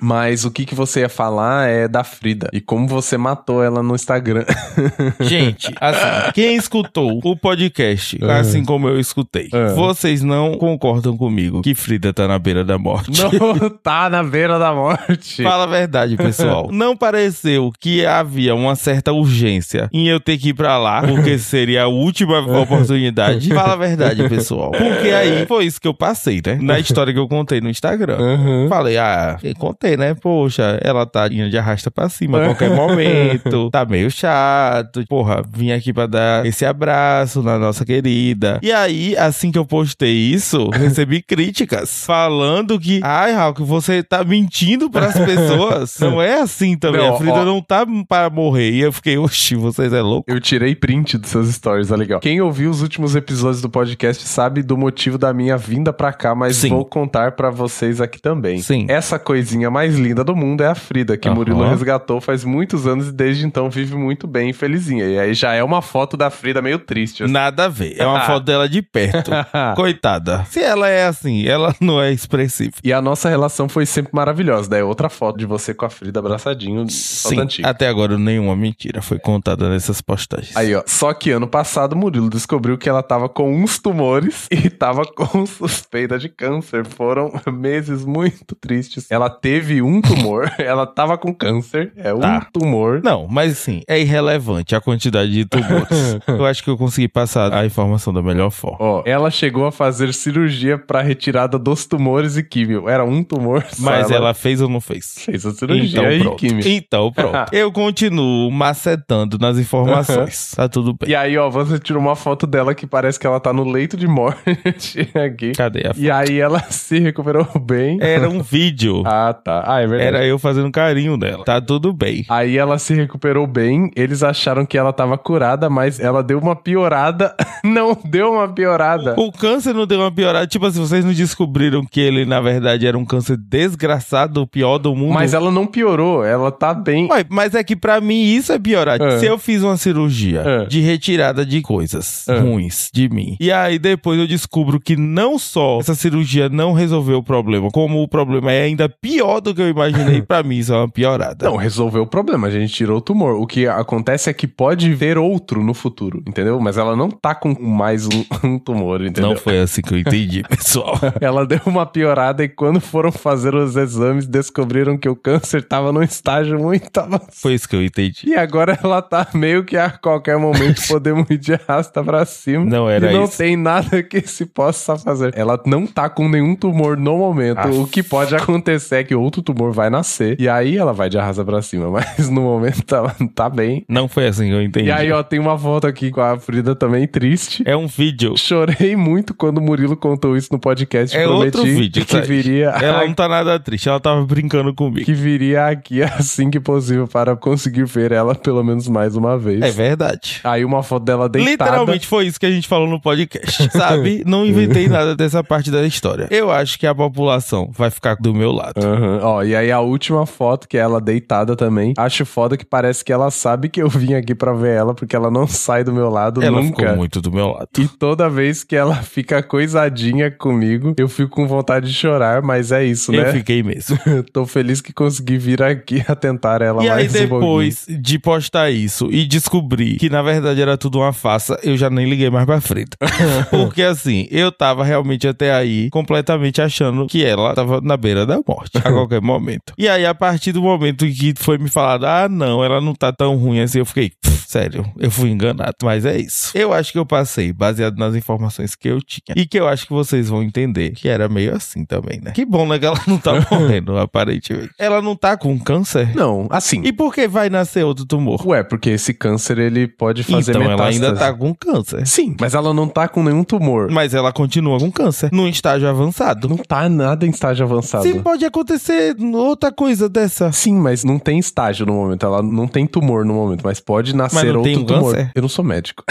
[0.00, 2.48] Mas o que, que você ia falar é da Frida.
[2.52, 4.44] E como você matou ela no Instagram.
[5.20, 8.30] Gente, assim, quem escutou o podcast, Uhum.
[8.30, 9.74] assim como eu escutei, Uhum.
[9.74, 13.10] vocês não concordam comigo que Frida tá na beira da morte.
[13.22, 15.42] não tá na beira da morte.
[15.42, 16.68] Fala a verdade, pessoal.
[16.80, 21.38] Não pareceu que havia uma certa urgência em eu ter que ir pra lá, porque
[21.38, 23.52] seria a última oportunidade.
[23.52, 24.70] Fala a verdade, pessoal.
[24.70, 26.58] Porque aí foi isso que eu passei, né?
[26.60, 28.18] Na história que eu contei no Instagram.
[28.18, 28.68] Uhum.
[28.68, 29.54] Falei, ah, eu
[29.96, 30.14] né?
[30.14, 33.70] Poxa, ela tá indo de arrasta pra cima a qualquer momento.
[33.70, 35.04] Tá meio chato.
[35.08, 38.58] Porra, vim aqui pra dar esse abraço na nossa querida.
[38.62, 44.02] E aí, assim que eu postei isso, recebi críticas falando que, ai, Raul, que você
[44.02, 45.96] tá mentindo pras pessoas.
[46.00, 47.00] Não é assim também.
[47.00, 47.44] Não, a Frida ó.
[47.44, 48.70] não tá para morrer.
[48.70, 50.30] E eu fiquei, oxi, vocês é louco.
[50.30, 52.20] Eu tirei print dos seus stories, tá legal.
[52.20, 56.34] Quem ouviu os últimos episódios do podcast sabe do motivo da minha vinda pra cá,
[56.34, 56.70] mas Sim.
[56.70, 58.60] vou contar pra vocês aqui também.
[58.60, 58.86] Sim.
[58.88, 61.36] Essa coisinha mais linda do mundo é a Frida, que Aham.
[61.36, 65.04] Murilo resgatou faz muitos anos e desde então vive muito bem e felizinha.
[65.04, 67.22] E aí já é uma foto da Frida meio triste.
[67.24, 67.32] assim.
[67.32, 67.94] Nada a ver.
[67.98, 69.30] É uma foto dela de perto.
[69.76, 70.44] Coitada.
[70.50, 72.72] Se ela é assim, ela não é expressiva.
[72.82, 74.68] E a nossa relação foi sempre maravilhosa.
[74.68, 79.18] Daí outra foto de você com a Frida abraçadinho, Sim, até agora nenhuma mentira foi
[79.18, 80.56] contada nessas postagens.
[80.56, 80.82] Aí, ó.
[80.86, 85.46] Só que ano passado, Murilo descobriu que ela tava com uns tumores e tava com
[85.46, 86.84] suspeita de câncer.
[86.86, 89.06] Foram meses muito tristes.
[89.10, 92.46] Ela teve um tumor, ela tava com câncer, é um Tá.
[92.52, 93.00] tumor.
[93.04, 96.18] Não, mas sim, é irrelevante a quantidade de tumores.
[96.26, 98.78] eu acho que eu consegui passar a informação da melhor forma.
[98.80, 102.88] Ó, ela chegou a fazer cirurgia pra retirada dos tumores e químio.
[102.88, 103.64] Era um tumor.
[103.78, 105.14] Mas ela fez ou não fez?
[105.24, 106.66] fez a cirurgia Então e químio.
[106.66, 107.36] Então pronto.
[107.52, 110.52] Eu continuo macetando nas informações.
[110.56, 111.08] Tá tudo bem.
[111.10, 113.96] E aí, ó, você tirou uma foto dela que parece que ela tá no leito
[113.96, 115.52] de morte aqui.
[115.52, 117.98] Cadê a E aí ela se recuperou bem.
[118.00, 119.02] Era um vídeo.
[119.04, 119.59] Ah, tá.
[119.66, 120.08] Ah, é verdade.
[120.16, 121.44] Era eu fazendo carinho dela.
[121.44, 122.24] Tá tudo bem.
[122.28, 126.54] Aí ela se recuperou bem, eles acharam que ela tava curada, mas ela deu uma
[126.56, 127.34] piorada.
[127.64, 129.14] não deu uma piorada.
[129.18, 130.46] O câncer não deu uma piorada.
[130.46, 134.78] Tipo assim, vocês não descobriram que ele, na verdade, era um câncer desgraçado, o pior
[134.78, 135.14] do mundo.
[135.14, 137.08] Mas ela não piorou, ela tá bem.
[137.10, 139.00] Ué, mas é que pra mim isso é piorar.
[139.00, 139.18] É.
[139.18, 140.64] Se eu fiz uma cirurgia É.
[140.66, 142.38] de retirada de coisas É.
[142.38, 147.18] ruins de mim, e aí depois eu descubro que não só essa cirurgia não resolveu
[147.18, 150.72] o problema, como o problema é ainda pior do que eu imaginei, pra mim isso
[150.72, 151.48] é uma piorada.
[151.48, 153.34] Não, resolveu o problema, a gente tirou o tumor.
[153.40, 156.60] O que acontece é que pode ter outro no futuro, entendeu?
[156.60, 159.30] Mas ela não tá com mais um, um tumor, entendeu?
[159.30, 160.98] Não foi assim que eu entendi, pessoal.
[161.20, 165.92] Ela deu uma piorada e quando foram fazer os exames, descobriram que o câncer tava
[165.92, 167.30] num estágio muito avançado.
[167.32, 168.22] Foi isso que eu entendi.
[168.26, 172.64] E agora ela tá meio que a qualquer momento podemos ir de arrasta pra cima.
[172.64, 173.38] Não era E não isso.
[173.38, 175.32] tem nada que se possa fazer.
[175.36, 177.58] Ela não tá com nenhum tumor no momento.
[177.58, 177.76] Aff.
[177.76, 180.36] O que pode acontecer é que outro tumor vai nascer.
[180.40, 181.88] E aí ela vai de arrasta pra cima.
[181.90, 183.84] Mas no momento ela tá bem.
[183.88, 184.88] Não foi assim eu entendi.
[184.88, 187.62] E aí, ó, tem uma foto aqui com a Frida também triste.
[187.64, 188.36] É um vídeo.
[188.36, 191.16] Chorei muito quando o Murilo contou isso no podcast.
[191.16, 192.04] É Prometi outro vídeo.
[192.04, 192.26] que sabe?
[192.26, 195.04] viria Ela não tá nada triste, ela tava brincando comigo.
[195.04, 199.62] que viria aqui assim que possível para conseguir ver ela pelo menos mais uma vez.
[199.62, 200.40] É verdade.
[200.42, 201.50] Aí uma foto dela deitada.
[201.70, 204.24] Literalmente foi isso que a gente falou no podcast, sabe?
[204.26, 206.26] Não inventei nada dessa parte da história.
[206.30, 208.80] Eu acho que a população vai ficar do meu lado.
[208.82, 209.19] Aham.
[209.20, 211.94] Ó, e aí a última foto, que é ela deitada também.
[211.96, 215.14] Acho foda que parece que ela sabe que eu vim aqui pra ver ela, porque
[215.14, 216.82] ela não sai do meu lado Ela nunca.
[216.82, 217.68] ficou muito do meu lado.
[217.78, 222.72] E toda vez que ela fica coisadinha comigo, eu fico com vontade de chorar, mas
[222.72, 223.32] é isso, Eu né?
[223.32, 223.98] fiquei mesmo.
[224.32, 227.40] Tô feliz que consegui vir aqui atentar ela E aí, mais um pouquinho.
[227.40, 231.88] depois de postar isso e descobrir que na verdade era tudo uma farsa, eu já
[231.90, 232.96] nem liguei mais pra Frida.
[233.50, 238.40] Porque assim, eu tava realmente até aí completamente achando que ela tava na beira da
[238.46, 239.72] morte a qualquer momento.
[239.76, 243.12] E aí, a partir do momento que foi me falado, ah, não, ela não tá
[243.12, 245.74] tão ruim assim, eu fiquei, "Pff, sério, eu fui enganado.
[245.82, 246.50] Mas é isso.
[246.56, 249.34] Eu acho que eu passei baseado nas informações que eu tinha.
[249.36, 252.32] E que eu acho que vocês vão entender que era meio assim também, né?
[252.32, 252.78] Que bom, né?
[252.78, 254.70] Que ela não tá morrendo, aparentemente.
[254.78, 256.14] Ela não tá com câncer?
[256.16, 256.82] Não, assim.
[256.84, 258.44] E por que vai nascer outro tumor?
[258.46, 261.04] Ué, porque esse câncer ele pode fazer então ela metástase.
[261.04, 262.06] ainda tá com câncer.
[262.06, 263.88] Sim, mas ela não tá com nenhum tumor.
[263.90, 266.48] Mas ela continua com câncer, num estágio avançado.
[266.48, 268.02] Não tá nada em estágio avançado.
[268.02, 268.99] Sim, pode acontecer
[269.34, 270.50] outra coisa dessa.
[270.52, 272.24] Sim, mas não tem estágio no momento.
[272.26, 275.14] Ela não tem tumor no momento, mas pode nascer não outro tem um tumor.
[275.14, 275.30] câncer?
[275.34, 276.04] Eu não sou médico.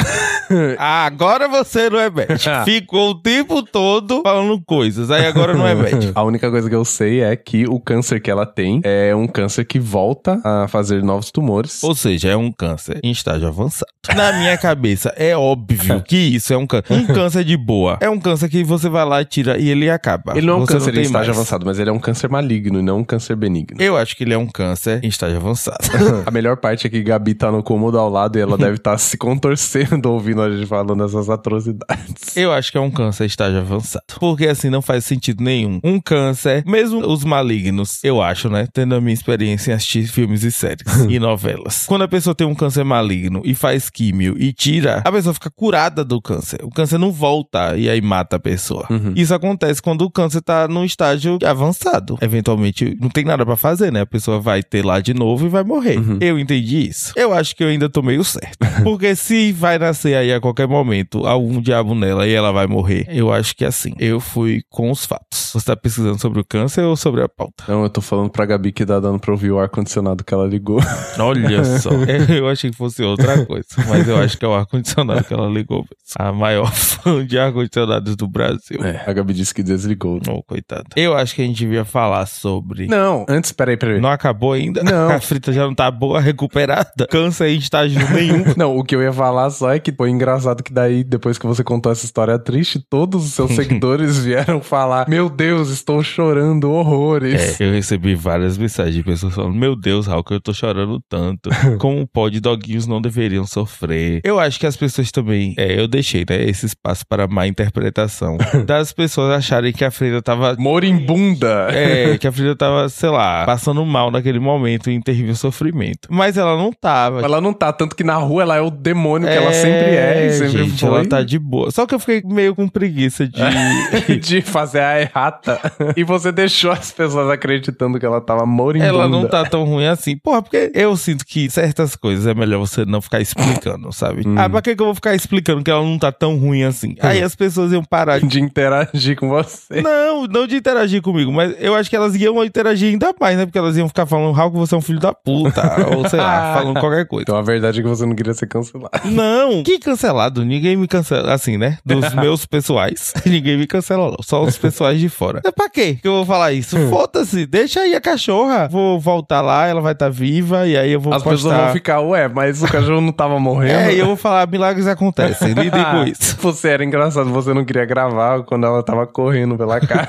[0.78, 2.40] Ah, agora você não é médico.
[2.66, 6.14] Ficou o tempo todo falando coisas, aí agora não é médico.
[6.20, 9.28] A única coisa que eu sei é que o câncer que ela tem é um
[9.28, 11.84] câncer que volta a fazer novos tumores.
[11.84, 13.92] Ou seja, é um câncer em estágio avançado.
[14.16, 16.94] Na minha cabeça, é óbvio que isso é um câncer.
[16.94, 17.98] Um câncer de boa.
[18.02, 20.36] É um câncer que você vai lá e tira e ele acaba.
[20.36, 21.38] Ele não é um Você câncer em estágio mais.
[21.38, 23.82] avançado, mas ele é um câncer maligno e não um câncer benigno.
[23.82, 25.78] Eu acho que ele é um câncer em estágio avançado.
[26.26, 28.98] A melhor parte é que Gabi tá no cômodo ao lado e ela deve estar
[28.98, 32.36] se contorcendo ouvindo a gente falando essas atrocidades.
[32.36, 34.06] Eu acho que é um câncer estágio avançado.
[34.20, 35.80] Porque assim não faz sentido nenhum.
[35.84, 38.68] Um câncer, mesmo os malignos, eu acho, né?
[38.72, 41.86] Tendo a minha experiência em assistir filmes e séries e novelas.
[41.86, 45.50] Quando a pessoa tem um câncer maligno e faz químio e tira, a pessoa fica
[45.50, 46.60] curada do câncer.
[46.64, 48.86] O câncer não volta e aí mata a pessoa.
[48.90, 49.14] Uhum.
[49.16, 52.18] Isso acontece quando o câncer tá num estágio avançado.
[52.22, 52.69] Eventualmente,
[53.00, 54.02] não tem nada pra fazer, né?
[54.02, 55.98] A pessoa vai ter lá de novo e vai morrer.
[55.98, 56.18] Uhum.
[56.22, 57.14] Eu entendi isso.
[57.16, 58.58] Eu acho que eu ainda tô meio certo.
[58.84, 63.06] Porque se vai nascer aí a qualquer momento algum diabo nela e ela vai morrer,
[63.10, 63.94] eu acho que é assim.
[64.00, 65.52] Eu fui com os fatos.
[65.54, 67.64] Você tá pesquisando sobre o câncer ou sobre a pauta?
[67.68, 70.46] Não, eu tô falando pra Gabi que dá dando pra ouvir o ar-condicionado que ela
[70.48, 70.80] ligou.
[71.20, 71.90] Olha só.
[72.30, 73.66] Eu achei que fosse outra coisa.
[73.88, 75.80] Mas eu acho que é o ar-condicionado que ela ligou.
[75.80, 75.90] mesmo.
[76.18, 78.80] A maior fã de ar-condicionados do Brasil.
[78.84, 80.20] É, a Gabi disse que desligou.
[80.28, 80.86] Oh, coitado.
[80.96, 82.88] Eu acho que a gente devia falar sobre sobre.
[82.88, 84.02] Não, antes, peraí, peraí.
[84.02, 84.84] Não acabou ainda?
[84.84, 85.10] Não.
[85.10, 87.08] A frita já não tá boa, recuperada.
[87.10, 88.44] Câncer em estágio nenhum.
[88.58, 91.46] Não, o que eu ia falar só é que foi engraçado que daí, depois que
[91.46, 96.72] você contou essa história triste, todos os seus seguidores vieram falar: Meu Deus, estou chorando
[96.72, 97.60] horrores.
[97.60, 101.00] É, eu recebi várias mensagens de pessoas falando: Meu Deus, Raul, que eu tô chorando
[101.08, 101.50] tanto.
[101.80, 104.22] Como pode, doguinhos não deveriam sofrer.
[104.24, 105.54] Eu acho que as pessoas também.
[105.58, 108.38] É, eu deixei, né, esse espaço para má interpretação.
[108.66, 110.56] das pessoas acharem que a Frida tava.
[110.58, 111.70] Morimbunda.
[111.72, 116.08] É, que a Frida tava, sei lá, passando mal naquele momento em terrível sofrimento.
[116.10, 117.22] Mas ela não tava.
[117.22, 120.28] Ela não tá, tanto que na rua ela é o demônio que ela sempre é
[120.28, 120.90] e sempre gente, foi.
[120.90, 121.72] ela tá de boa.
[121.72, 123.40] Só que eu fiquei meio com preguiça de.
[124.20, 125.60] de fazer a errata.
[125.96, 128.90] e você deixou as pessoas acreditando que ela tava moribunda.
[128.90, 130.18] Ela não tá tão ruim assim.
[130.18, 134.28] Porra, porque eu sinto que certas coisas é melhor você não ficar explicando, sabe?
[134.28, 134.36] Hum.
[134.38, 136.96] Ah, pra que, que eu vou ficar explicando que ela não tá tão ruim assim?
[137.02, 138.20] Aí as pessoas iam parar.
[138.20, 139.82] De interagir com você.
[139.82, 143.46] Não, não de interagir comigo, mas eu acho que elas iam interagir ainda mais, né?
[143.46, 145.62] Porque elas iam ficar falando, Raul, que você é um filho da puta.
[145.96, 147.24] ou sei lá, falando qualquer coisa.
[147.24, 148.92] Então a verdade é que você não queria ser cancelado.
[149.06, 150.44] Não, que cancelado?
[150.44, 151.34] Ninguém me cancela.
[151.34, 151.78] Assim, né?
[151.86, 153.14] Dos meus pessoais.
[153.26, 154.18] Ninguém me cancela, não.
[154.22, 155.42] Só os pessoais de fora.
[155.46, 156.78] É pra quê que eu vou falar isso?
[156.78, 156.90] Hum.
[156.90, 157.46] Foda-se.
[157.46, 158.68] Deixa aí a cachorra.
[158.68, 160.68] Vou voltar lá, ela vai estar tá viva.
[160.68, 161.36] E aí eu vou As postar...
[161.36, 163.74] pessoas vão ficar, ué, mas o cachorro não tava morrendo.
[163.74, 165.54] É, e eu vou falar, milagres acontecem.
[165.54, 166.38] Lidem com isso.
[166.42, 170.08] Você era engraçado, você não queria gravar quando ela tava correndo pela casa.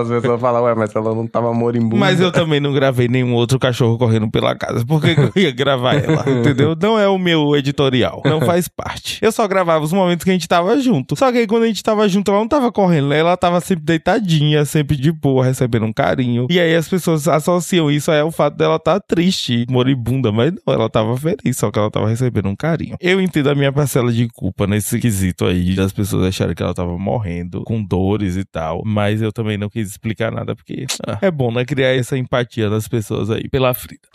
[0.00, 1.96] As pessoas falam, ué, mas ela não tava moribunda.
[1.96, 4.84] Mas eu também não gravei nenhum outro cachorro correndo pela casa.
[4.84, 6.24] Por que, que eu ia gravar ela?
[6.30, 6.76] Entendeu?
[6.80, 8.22] Não é o meu editorial.
[8.24, 9.18] Não faz parte.
[9.22, 11.16] Eu só gravava os momentos que a gente tava junto.
[11.16, 13.18] Só que aí quando a gente tava junto, ela não tava correndo, né?
[13.18, 16.46] Ela tava sempre deitadinha, sempre de boa, recebendo um carinho.
[16.50, 20.30] E aí as pessoas associam isso aí ao fato dela tá triste, moribunda.
[20.30, 22.96] Mas não, ela tava feliz, só que ela tava recebendo um carinho.
[23.00, 26.74] Eu entendo a minha parcela de culpa nesse quesito aí, das pessoas acharem que ela
[26.74, 28.82] tava morrendo, com dores e tal.
[28.84, 31.64] Mas eu também não quis explicar nada, porque ah, é bom, né?
[31.64, 34.08] Criar essa empatia das pessoas aí pela Frida.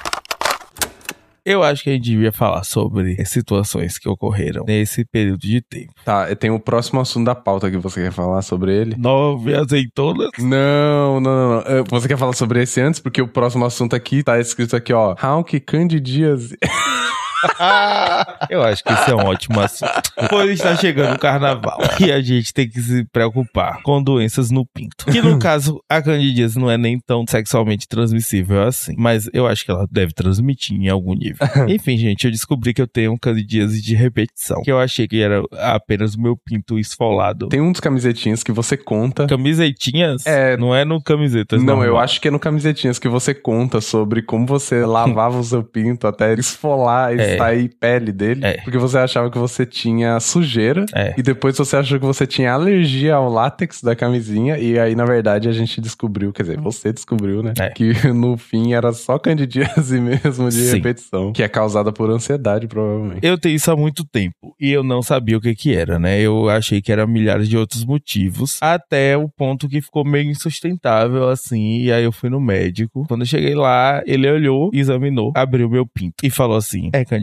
[1.44, 5.92] Eu acho que a gente devia falar sobre situações que ocorreram nesse período de tempo.
[6.06, 8.96] Tá, tem o próximo assunto da pauta que você quer falar sobre ele.
[8.96, 10.30] Nove azeitonas.
[10.38, 11.84] Não, não, não, não.
[11.90, 13.00] Você quer falar sobre esse antes?
[13.00, 15.16] Porque o próximo assunto aqui tá escrito aqui, ó.
[15.20, 16.54] Hawk Candidias.
[18.50, 20.12] Eu acho que esse é um ótimo assunto.
[20.30, 24.66] Pois está chegando o carnaval e a gente tem que se preocupar com doenças no
[24.66, 25.06] pinto.
[25.06, 29.66] Que no caso, a candidíase não é nem tão sexualmente transmissível assim, mas eu acho
[29.66, 31.48] que ela deve transmitir em algum nível.
[31.68, 35.44] Enfim, gente, eu descobri que eu tenho candidíase de repetição, que eu achei que era
[35.60, 37.48] apenas o meu pinto esfolado.
[37.48, 39.28] Tem um dos camisetinhas que você conta.
[39.28, 40.26] Camisetinhas?
[40.26, 40.58] É.
[40.58, 44.22] Não é no camisetas, Não, eu acho que é no camisetinhas que você conta sobre
[44.22, 47.38] como você lavava o seu pinto até esfolar e É.
[47.38, 48.46] sair pele dele.
[48.46, 48.58] É.
[48.62, 50.86] Porque você achava que você tinha sujeira.
[50.94, 51.14] É.
[51.18, 54.58] E depois você achou que você tinha alergia ao látex da camisinha.
[54.58, 57.54] E aí, na verdade, a gente descobriu, quer dizer, você descobriu, né?
[57.60, 57.70] É.
[57.70, 60.76] Que no fim era só candidíase mesmo de Sim.
[60.76, 61.34] repetição.
[61.34, 63.26] Que é causada por ansiedade, provavelmente.
[63.26, 66.20] Eu tenho isso há muito tempo e eu não sabia o que que era, né?
[66.20, 71.30] Eu achei que era milhares de outros motivos, até o ponto que ficou meio insustentável
[71.30, 73.06] assim, e aí eu fui no médico.
[73.08, 77.21] Quando eu cheguei lá, ele olhou, examinou, abriu meu pinto e falou assim: "É candidíase,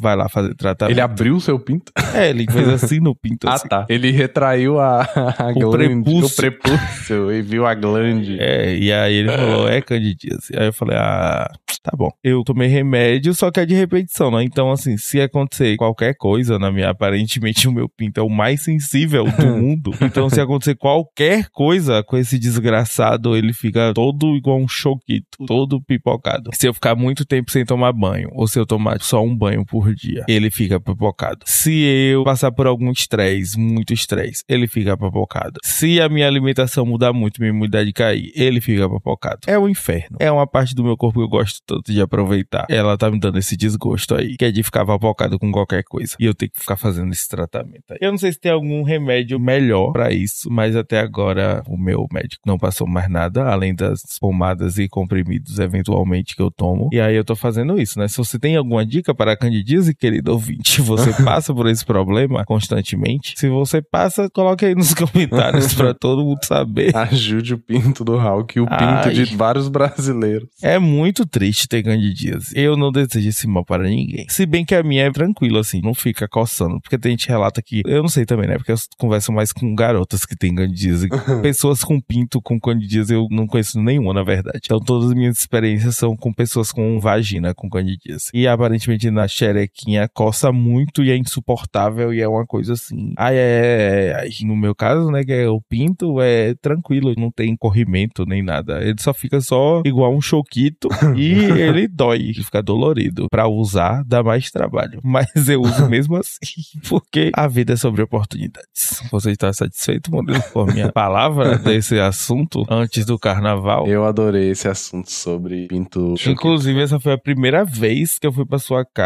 [0.00, 0.92] vai lá fazer tratamento".
[0.94, 1.92] Ele abriu o seu pinto?
[2.14, 3.68] É, ele fez assim no pinto Ah, assim.
[3.68, 3.86] tá.
[3.88, 5.02] Ele retraiu a,
[5.38, 6.26] a O glande, prepúcio.
[6.26, 8.38] o prepúcio e viu a glande.
[8.40, 10.52] É, e aí ele falou, é candidíase.
[10.56, 11.50] Aí eu falei, ah,
[11.82, 12.10] tá bom.
[12.22, 14.42] Eu tomei remédio, só que é de repetição, né?
[14.44, 18.62] Então, assim, se acontecer qualquer coisa na minha, aparentemente o meu pinto é o mais
[18.62, 19.92] sensível do mundo.
[20.00, 25.80] Então, se acontecer qualquer coisa com esse desgraçado, ele fica todo igual um choquito, todo
[25.82, 26.50] pipocado.
[26.54, 29.64] Se eu ficar muito tempo sem tomar banho, ou se eu tomar só um banho
[29.64, 31.40] por dia, ele fica pipocado.
[31.46, 35.60] Se eu passar por algum estresse, muito estresse, ele fica papocado.
[35.62, 39.40] Se a minha alimentação mudar muito, minha imunidade cair, ele fica papocado.
[39.46, 40.16] É o inferno.
[40.20, 42.66] É uma parte do meu corpo que eu gosto tanto de aproveitar.
[42.68, 46.16] Ela tá me dando esse desgosto aí, que é de ficar papocado com qualquer coisa.
[46.18, 47.98] E eu tenho que ficar fazendo esse tratamento aí.
[48.00, 52.06] Eu não sei se tem algum remédio melhor pra isso, mas até agora o meu
[52.12, 56.88] médico não passou mais nada, além das pomadas e comprimidos eventualmente que eu tomo.
[56.92, 58.08] E aí eu tô fazendo isso, né?
[58.08, 62.44] Se você tem alguma dica para a candidíase, querido ouvinte, você passa por esse problema
[62.44, 63.34] constantemente.
[63.38, 66.96] Se você passa, coloque aí nos comentários pra todo mundo saber.
[66.96, 69.12] Ajude o pinto do Hulk e o pinto Ai.
[69.12, 70.48] de vários brasileiros.
[70.60, 72.52] É muito triste ter candidíase.
[72.52, 74.26] Eu não desejo esse mal para ninguém.
[74.28, 76.80] Se bem que a minha é tranquila, assim, não fica coçando.
[76.80, 77.82] Porque tem gente relata que.
[77.86, 78.56] Eu não sei também, né?
[78.56, 81.08] Porque eu converso mais com garotas que têm candidíase.
[81.42, 84.62] pessoas com pinto com candidíase eu não conheço nenhuma, na verdade.
[84.64, 88.30] Então todas as minhas experiências são com pessoas com vagina com candidíase.
[88.34, 93.12] E aparentemente na xerequinha coça muito e é insuportável e é uma coisa assim.
[93.16, 94.44] Ai, é, é, é.
[94.44, 98.82] No meu caso, né, que é o pinto, é tranquilo, não tem corrimento nem nada.
[98.82, 103.26] Ele só fica só igual um choquito e ele dói, fica dolorido.
[103.30, 105.00] Pra usar, dá mais trabalho.
[105.04, 109.02] Mas eu uso mesmo assim, porque a vida é sobre oportunidades.
[109.10, 113.86] Você está satisfeito, Murilo, com a minha palavra desse assunto antes do carnaval?
[113.86, 116.14] Eu adorei esse assunto sobre pinto.
[116.26, 119.01] Inclusive, essa foi a primeira vez que eu fui pra sua casa.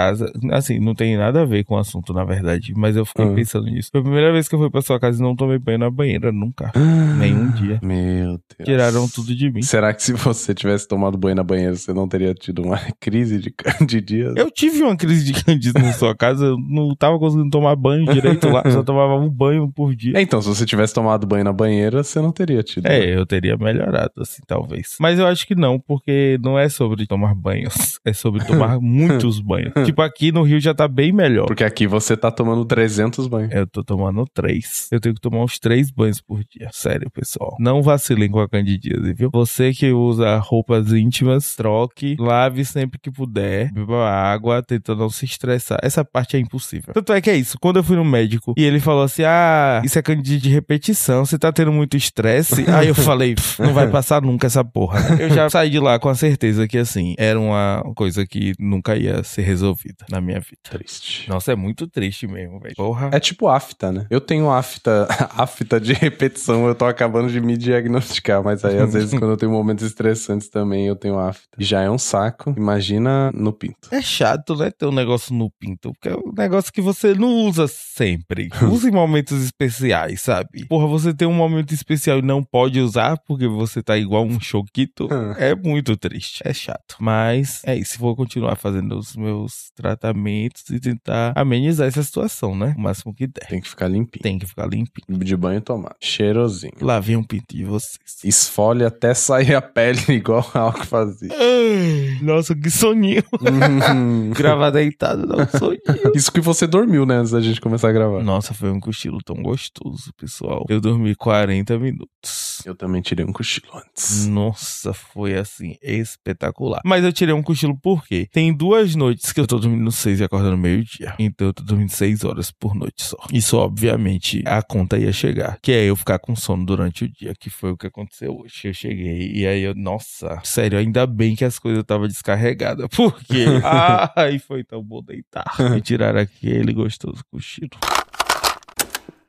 [0.52, 3.34] Assim, não tem nada a ver com o assunto, na verdade, mas eu fiquei Uhum.
[3.34, 3.88] pensando nisso.
[3.90, 5.90] Foi a primeira vez que eu fui pra sua casa e não tomei banho na
[5.90, 6.70] banheira, nunca.
[7.18, 7.78] Nenhum dia.
[7.82, 8.64] Meu Deus.
[8.64, 9.62] Tiraram tudo de mim.
[9.62, 13.38] Será que se você tivesse tomado banho na banheira, você não teria tido uma crise
[13.38, 14.34] de candidíase?
[14.38, 18.04] Eu tive uma crise de candidíase na sua casa, eu não tava conseguindo tomar banho
[18.12, 20.16] direito lá, só tomava um banho por dia.
[20.18, 22.86] É, Então, se você tivesse tomado banho na banheira, você não teria tido.
[22.86, 24.96] É, eu teria melhorado, assim, talvez.
[25.00, 29.40] Mas eu acho que não, porque não é sobre tomar banhos, é sobre tomar muitos
[29.40, 29.72] banhos.
[29.84, 31.46] Tipo, aqui no Rio já tá bem melhor.
[31.46, 33.52] Porque aqui você tá tomando 300 banhos.
[33.52, 34.88] Eu tô tomando três.
[34.90, 36.68] Eu tenho que tomar uns três banhos por dia.
[36.72, 37.56] Sério, pessoal.
[37.60, 39.30] Não vacilem com a candidíase, viu?
[39.32, 45.24] Você que usa roupas íntimas, troque, lave sempre que puder, beba água, tentando não se
[45.24, 45.78] estressar.
[45.82, 46.94] Essa parte é impossível.
[46.94, 47.58] Tanto é que é isso.
[47.60, 51.24] Quando eu fui no médico e ele falou assim: Ah, isso é candidíase de repetição,
[51.24, 52.64] você tá tendo muito estresse.
[52.70, 55.00] Aí eu falei: "Pff, Não vai passar nunca essa porra.
[55.00, 58.54] né?" Eu já saí de lá com a certeza que, assim, era uma coisa que
[58.58, 59.65] nunca ia ser resolvida
[60.10, 60.58] na minha vida.
[60.62, 61.28] Triste.
[61.28, 62.74] Nossa, é muito triste mesmo, velho.
[62.76, 63.10] Porra.
[63.12, 64.06] É tipo afta, né?
[64.10, 68.92] Eu tenho afta, afta de repetição, eu tô acabando de me diagnosticar, mas aí às
[68.92, 71.48] vezes quando eu tenho momentos estressantes também eu tenho afta.
[71.58, 73.88] Já é um saco, imagina no pinto.
[73.90, 77.46] É chato, né, ter um negócio no pinto, porque é um negócio que você não
[77.46, 78.48] usa sempre.
[78.76, 80.66] Usa em momentos especiais, sabe?
[80.66, 84.40] Porra, você tem um momento especial e não pode usar porque você tá igual um
[84.40, 85.08] choquito.
[85.38, 86.96] É muito triste, é chato.
[87.00, 92.74] Mas é isso, vou continuar fazendo os meus tratamentos e tentar amenizar essa situação, né?
[92.76, 93.46] O máximo que der.
[93.46, 94.22] Tem que ficar limpinho.
[94.22, 95.18] Tem que ficar limpinho.
[95.18, 95.94] De banho tomar.
[96.00, 96.72] Cheirosinho.
[96.80, 97.98] Lá vem um pinto de vocês.
[98.24, 101.30] Esfole até sair a pele igual a que fazia.
[101.32, 103.22] Ai, Nossa, que soninho.
[103.40, 104.30] Uhum.
[104.34, 105.80] Gravar deitado dá um soninho.
[106.14, 107.16] Isso que você dormiu, né?
[107.16, 108.22] Antes da gente começar a gravar.
[108.22, 110.64] Nossa, foi um cochilo tão gostoso, pessoal.
[110.68, 112.62] Eu dormi 40 minutos.
[112.64, 114.26] Eu também tirei um cochilo antes.
[114.26, 116.80] Nossa, foi assim, espetacular.
[116.84, 118.28] Mas eu tirei um cochilo por quê?
[118.32, 121.14] Tem duas noites que eu tô dormindo seis e acordando meio-dia.
[121.18, 123.16] Então eu tô dormindo seis horas por noite só.
[123.32, 125.58] Isso, obviamente, a conta ia chegar.
[125.60, 128.68] Que é eu ficar com sono durante o dia, que foi o que aconteceu hoje.
[128.68, 132.86] Eu cheguei e aí eu, nossa, sério, ainda bem que as coisas estavam descarregadas.
[132.94, 133.44] Porque,
[134.16, 135.44] ai, foi tão bom deitar.
[135.76, 137.70] E tirar aquele gostoso cochilo.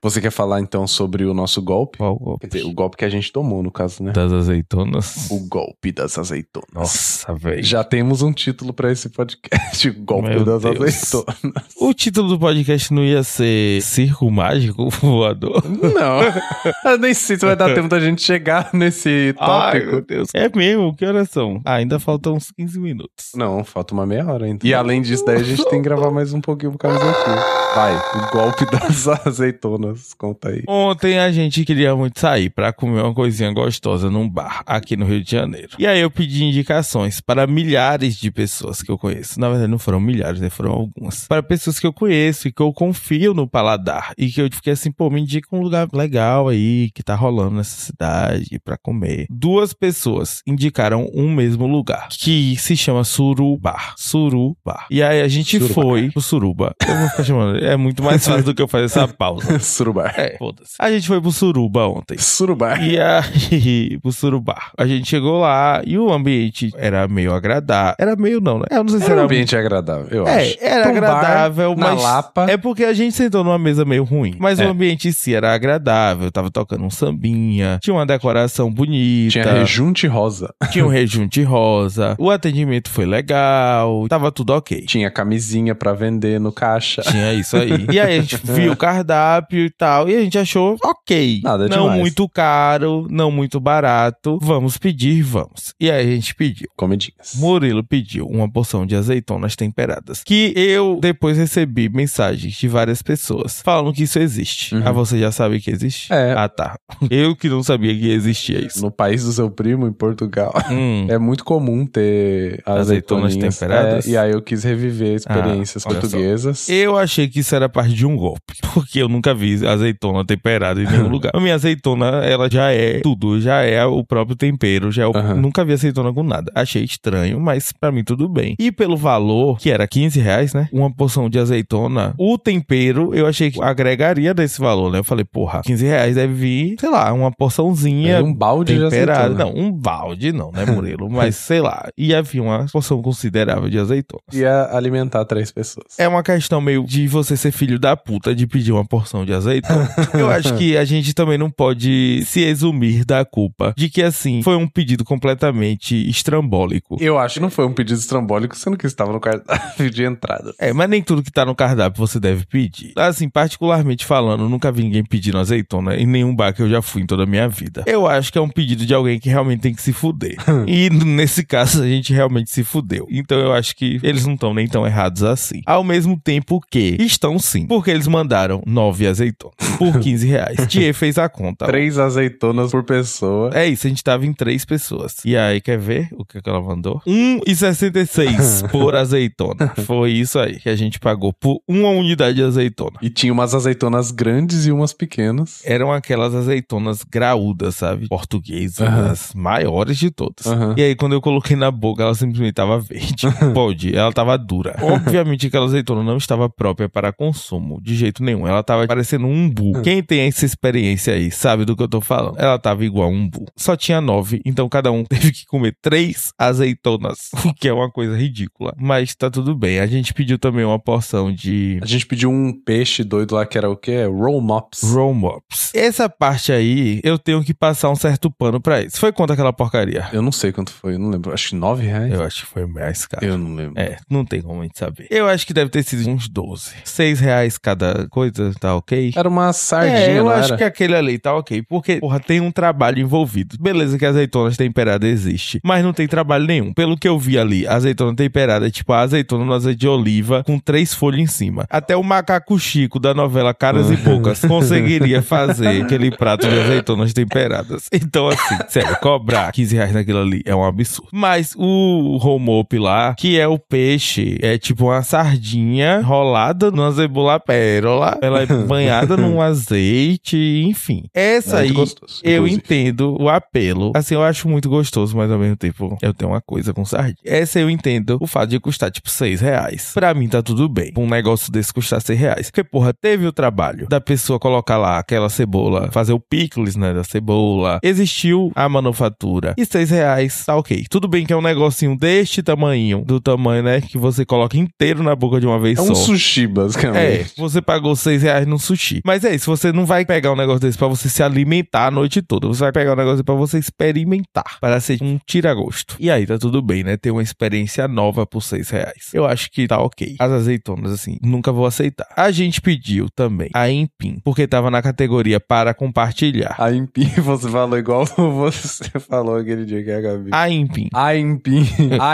[0.01, 1.97] Você quer falar então sobre o nosso golpe?
[1.97, 2.47] Qual o golpe?
[2.47, 4.11] Quer dizer, o golpe que a gente tomou, no caso, né?
[4.11, 5.29] Das azeitonas.
[5.31, 6.69] O golpe das azeitonas.
[6.73, 7.63] Nossa, velho.
[7.63, 10.75] Já temos um título pra esse podcast, o golpe Meu das Deus.
[11.11, 11.63] azeitonas.
[11.79, 15.63] O título do podcast não ia ser Circo Mágico Voador?
[15.67, 19.91] Não, eu nem sei se vai dar tempo da gente chegar nesse Ai, tópico.
[19.91, 20.29] meu Deus.
[20.33, 20.95] É mesmo?
[20.95, 21.61] Que horas são?
[21.65, 23.31] Ah, ainda faltam uns 15 minutos.
[23.35, 24.65] Não, falta uma meia hora ainda.
[24.65, 27.29] E além disso, daí a gente tem que gravar mais um pouquinho por causa daqui.
[27.75, 29.86] Vai, o golpe das azeitonas,
[30.17, 30.63] conta aí.
[30.67, 35.05] Ontem a gente queria muito sair pra comer uma coisinha gostosa num bar aqui no
[35.05, 35.69] Rio de Janeiro.
[35.77, 39.39] E aí eu pedi indicações para milhares de pessoas que eu conheço.
[39.39, 40.49] Na verdade, não foram milhares, né?
[40.49, 41.27] Foram algumas.
[41.27, 44.13] Para pessoas que eu conheço e que eu confio no paladar.
[44.17, 47.55] E que eu fiquei assim, pô, me indica um lugar legal aí que tá rolando
[47.55, 49.25] nessa cidade pra comer.
[49.29, 53.93] Duas pessoas indicaram um mesmo lugar, que se chama Surubar.
[53.97, 54.87] Surubar.
[54.89, 55.73] E aí a gente Surubar.
[55.73, 56.75] foi pro Suruba.
[56.87, 57.57] Eu vou ficar chamando.
[57.57, 59.59] É muito mais fácil do que eu fazer essa pausa.
[59.77, 60.13] Surubar.
[60.17, 60.73] É, foda-se.
[60.79, 62.17] A gente foi pro Suruba ontem.
[62.17, 62.83] Surubar.
[62.83, 64.71] E aí, pro Surubá.
[64.77, 67.95] A gente chegou lá e o ambiente era meio agradável.
[67.99, 68.65] Era meio não, né?
[68.71, 70.57] Eu não sei se Era era um ambiente agradável, eu é, acho.
[70.61, 72.45] era um bar agradável, na mas Lapa.
[72.49, 74.35] é porque a gente sentou numa mesa meio ruim.
[74.39, 74.65] Mas É.
[74.65, 79.53] o ambiente em si era agradável, tava tocando um sambinha, tinha uma decoração bonita, Tinha
[79.53, 80.53] rejunte rosa.
[80.71, 84.81] tinha um rejunte rosa, o atendimento foi legal, tava tudo ok.
[84.85, 87.01] Tinha camisinha pra vender no caixa.
[87.01, 87.85] Tinha isso aí.
[87.91, 91.41] E aí a gente viu o cardápio e tal, e a gente achou ok.
[91.43, 91.99] Nada não demais.
[92.01, 94.37] muito caro, não muito barato.
[94.41, 95.73] Vamos pedir, vamos.
[95.79, 96.67] E aí a gente pediu.
[96.75, 97.33] Comidinhas.
[97.35, 100.23] Murilo pediu uma porção de azeitonas temperadas.
[100.23, 104.75] Que eu depois recebi mensagens de várias pessoas falando que isso existe.
[104.75, 104.81] Uhum.
[104.85, 106.11] Ah, você já sabe que existe?
[106.11, 106.33] É.
[106.37, 106.75] Ah, tá.
[107.09, 108.81] Eu que não sabia que existia isso.
[108.81, 111.07] No país do seu primo, em Portugal, Hum.
[111.09, 114.07] é muito comum ter Azeitonas temperadas?
[114.07, 116.01] é, e aí eu quis reviver experiências Ah, olha só.
[116.07, 116.69] portuguesas.
[116.69, 120.81] Eu achei que isso era parte de um golpe, porque eu nunca vi azeitona temperada
[120.81, 121.31] em nenhum lugar.
[121.35, 125.15] A minha azeitona, ela já é tudo, já é o próprio tempero, já é o...
[125.15, 125.35] Aham.
[125.35, 126.51] Nunca vi azeitona com nada.
[126.55, 128.55] Achei estranho, mas pra mim tudo bem.
[128.59, 130.67] E pelo valor, que era 15 reais, né?
[130.71, 134.99] Uma porção de azeitona, o tempero, eu achei que agregaria desse valor, né?
[134.99, 138.83] Eu falei, porra, 15 reais deve vir, sei lá, uma porçãozinha Era um balde de
[138.89, 139.25] temperada.
[139.25, 139.45] azeitona.
[139.45, 141.09] Não, um balde não, né, Murilo?
[141.11, 144.23] Mas sei lá, ia vir uma porção considerável de azeitonas.
[144.33, 145.97] Ia alimentar três pessoas.
[145.97, 149.33] É uma questão meio de você ser filho da puta de pedir uma porção de
[149.33, 149.46] azeitona.
[150.13, 154.41] Eu acho que a gente também não pode se exumir da culpa de que, assim,
[154.43, 156.97] foi um pedido completamente estrambólico.
[156.99, 160.53] Eu acho que não foi um pedido estrambólico, sendo que estava no cardápio de entrada.
[160.59, 162.93] É, mas nem tudo que tá no cardápio você deve pedir.
[162.95, 167.01] Assim, particularmente falando, nunca vi ninguém pedindo azeitona em nenhum bar que eu já fui
[167.01, 167.83] em toda a minha vida.
[167.85, 170.37] Eu acho que é um pedido de alguém que realmente tem que se fuder.
[170.67, 173.07] e nesse caso, a gente realmente se fudeu.
[173.09, 175.61] Então eu acho que eles não estão nem tão errados assim.
[175.65, 179.36] Ao mesmo tempo que estão sim, porque eles mandaram nove azeitonas
[179.77, 180.57] por 15 reais.
[180.67, 181.65] Tia fez a conta.
[181.65, 183.51] Três azeitonas por pessoa.
[183.53, 185.17] É isso, a gente tava em três pessoas.
[185.23, 187.01] E aí, quer ver o que, que ela mandou?
[187.05, 189.73] 1,66 por azeitona.
[189.85, 192.97] Foi isso aí que a gente pagou por uma unidade de azeitona.
[193.01, 195.61] E tinha umas azeitonas grandes e umas pequenas.
[195.65, 198.07] Eram aquelas azeitonas graúdas, sabe?
[198.07, 199.11] Portuguesas, Aham.
[199.11, 200.45] as maiores de todas.
[200.45, 200.73] Aham.
[200.77, 203.27] E aí, quando eu coloquei na boca, ela simplesmente tava verde.
[203.53, 204.75] Pode, ela tava dura.
[204.81, 208.47] Obviamente, aquela azeitona não estava própria para consumo, de jeito nenhum.
[208.47, 209.81] Ela tava parecendo um umbu.
[209.81, 212.37] Quem tem essa experiência aí sabe do que eu tô falando.
[212.37, 213.45] Ela tava igual a um umbu.
[213.55, 217.91] Só tinha nove, então cada um teve que comer três azeitonas, o que é uma
[217.91, 218.73] coisa ridícula.
[218.77, 219.79] Mas tá tudo bem.
[219.79, 223.57] A gente pediu também uma porção de A gente pediu um peixe doido lá que
[223.57, 224.05] era o quê?
[224.05, 224.81] Roll mops.
[224.83, 225.71] Roll Mops.
[225.73, 228.99] Essa parte aí, eu tenho que passar um certo pano pra isso.
[228.99, 230.07] Foi quanto aquela porcaria?
[230.11, 231.33] Eu não sei quanto foi, eu não lembro.
[231.33, 232.13] Acho que nove reais.
[232.13, 233.25] Eu acho que foi mais caro.
[233.25, 233.79] Eu não lembro.
[233.79, 235.07] É, não tem como a gente saber.
[235.09, 236.71] Eu acho que deve ter sido uns 12.
[236.83, 239.06] 6 reais cada coisa, tá ok?
[239.15, 240.57] Era uma sardinha, é, eu acho era?
[240.57, 241.63] que aquele ali tá ok.
[241.63, 243.55] Porque, porra, tem um trabalho envolvido.
[243.59, 246.73] Beleza que azeitona temperada existe, mas não tem trabalho nenhum.
[246.73, 250.43] Pelo que eu vi ali, azeitona temperada é tipo a azeitona no azeite de oliva
[250.43, 251.65] com três folhas em cima.
[251.69, 257.13] Até o macaco Chico da novela Caras e Poucas conseguiria fazer aquele prato de azeitonas
[257.13, 257.87] temperadas.
[257.91, 261.09] Então, assim, sério, cobrar 15 reais naquilo ali é um absurdo.
[261.11, 267.39] Mas o romop lá, que é o peixe, é tipo uma sardinha rolada numa cebola
[267.39, 268.17] pérola.
[268.21, 271.03] Ela é banhada num azeite, enfim.
[271.13, 272.55] Essa Muito aí, gostoso, eu inclusive.
[272.57, 273.91] entendo o apelo.
[273.95, 277.15] Assim, eu acho muito gostoso, mas ao mesmo tempo eu tenho uma coisa com sardinha.
[277.25, 279.91] Essa eu entendo o fato de custar tipo 6 reais.
[279.93, 280.91] Pra mim tá tudo bem.
[280.97, 282.49] Um negócio desse custar 6 reais.
[282.49, 286.93] Porque, porra, teve o trabalho da pessoa colocar lá aquela cebola, fazer o picles, né,
[286.93, 287.79] da cebola.
[287.83, 289.53] Existiu a manufatura.
[289.57, 290.85] E 6 reais, tá ok.
[290.89, 295.03] Tudo bem que é um negocinho deste tamanho, do tamanho, né, que você coloca inteiro
[295.03, 295.91] na boca de uma vez É só.
[295.91, 297.33] um sushi, É, basicamente.
[297.37, 298.86] você pagou 6 reais num sushi.
[299.05, 301.91] Mas é isso, você não vai pegar um negócio desse pra você se alimentar a
[301.91, 302.47] noite toda.
[302.47, 304.57] Você vai pegar um negócio pra você experimentar.
[304.59, 305.95] Para ser um tira-gosto.
[305.99, 306.97] E aí tá tudo bem, né?
[306.97, 309.09] Ter uma experiência nova por 6 reais.
[309.13, 310.15] Eu acho que tá ok.
[310.19, 312.07] As azeitonas, assim, nunca vou aceitar.
[312.15, 316.55] A gente pediu também a Empim, porque tava na categoria para compartilhar.
[316.57, 320.29] A Impim, você falou igual você falou aquele dia que é a Gabi.
[320.31, 320.89] A Empim.
[320.93, 321.65] A Impim.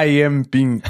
[0.04, 0.82] I am Pim.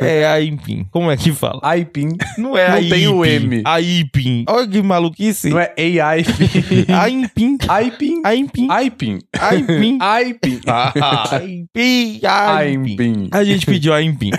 [0.00, 0.86] É a Empim.
[0.90, 1.60] Como é que fala?
[1.76, 2.16] I Pim.
[2.38, 3.24] Não é Não a tem o.
[3.24, 3.62] M.
[3.64, 4.44] A Ipim.
[4.48, 4.82] Olha que
[5.24, 5.48] maluquice.
[5.48, 6.86] Não é AI Pim.
[6.88, 7.58] A Impim.
[7.64, 8.22] I Pim.
[8.24, 9.98] A Impim.
[10.00, 10.34] I
[12.96, 13.28] Pim.
[13.32, 14.30] A gente pediu aipim.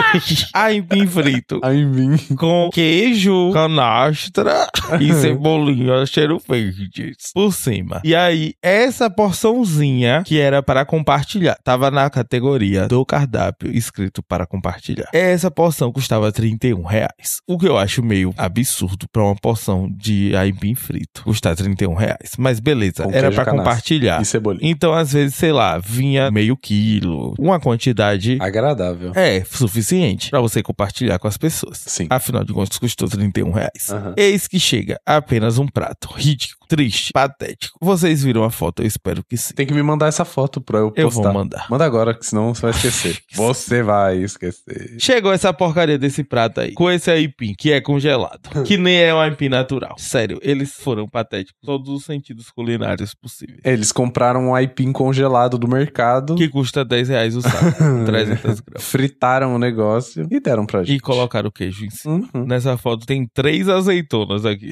[0.52, 1.60] aipim frito.
[1.62, 2.16] Aipim.
[2.36, 4.68] Com queijo, canastra
[5.00, 8.00] e cebolinha cheiro verdes por cima.
[8.04, 14.46] E aí, essa porçãozinha que era para compartilhar, tava na categoria do cardápio escrito para
[14.46, 15.08] compartilhar.
[15.12, 17.40] Essa porção custava 31 reais.
[17.46, 22.32] O que eu acho meio absurdo para uma porção de aipim frito custar 31 reais.
[22.38, 24.20] Mas beleza, Com era para compartilhar.
[24.20, 24.70] E cebolinha.
[24.70, 29.12] Então, às vezes, sei lá, vinha meio quilo, uma quantidade Agradável.
[29.14, 29.85] é suficiente
[30.30, 31.78] pra você compartilhar com as pessoas.
[31.86, 32.06] Sim.
[32.10, 33.90] Afinal de contas, custou 31 reais.
[33.90, 34.14] Aham.
[34.16, 37.78] Eis que chega apenas um prato ridículo, triste, patético.
[37.80, 38.82] Vocês viram a foto?
[38.82, 39.54] Eu espero que sim.
[39.54, 41.02] Tem que me mandar essa foto pra eu postar.
[41.02, 41.66] Eu vou mandar.
[41.70, 43.18] Manda agora, que senão você vai esquecer.
[43.34, 44.96] você vai esquecer.
[44.98, 49.14] Chegou essa porcaria desse prato aí, com esse aipim, que é congelado, que nem é
[49.14, 49.94] um aipim natural.
[49.98, 53.60] Sério, eles foram patéticos, todos os sentidos culinários possíveis.
[53.64, 58.84] Eles compraram um aipim congelado do mercado, Que custa 10 reais o saco, 300 gramas.
[58.84, 60.96] fritaram o negócio e deram pra gente.
[60.96, 62.28] E colocaram o queijo em cima.
[62.34, 62.44] Uhum.
[62.46, 64.70] Nessa foto tem três azeitonas aqui.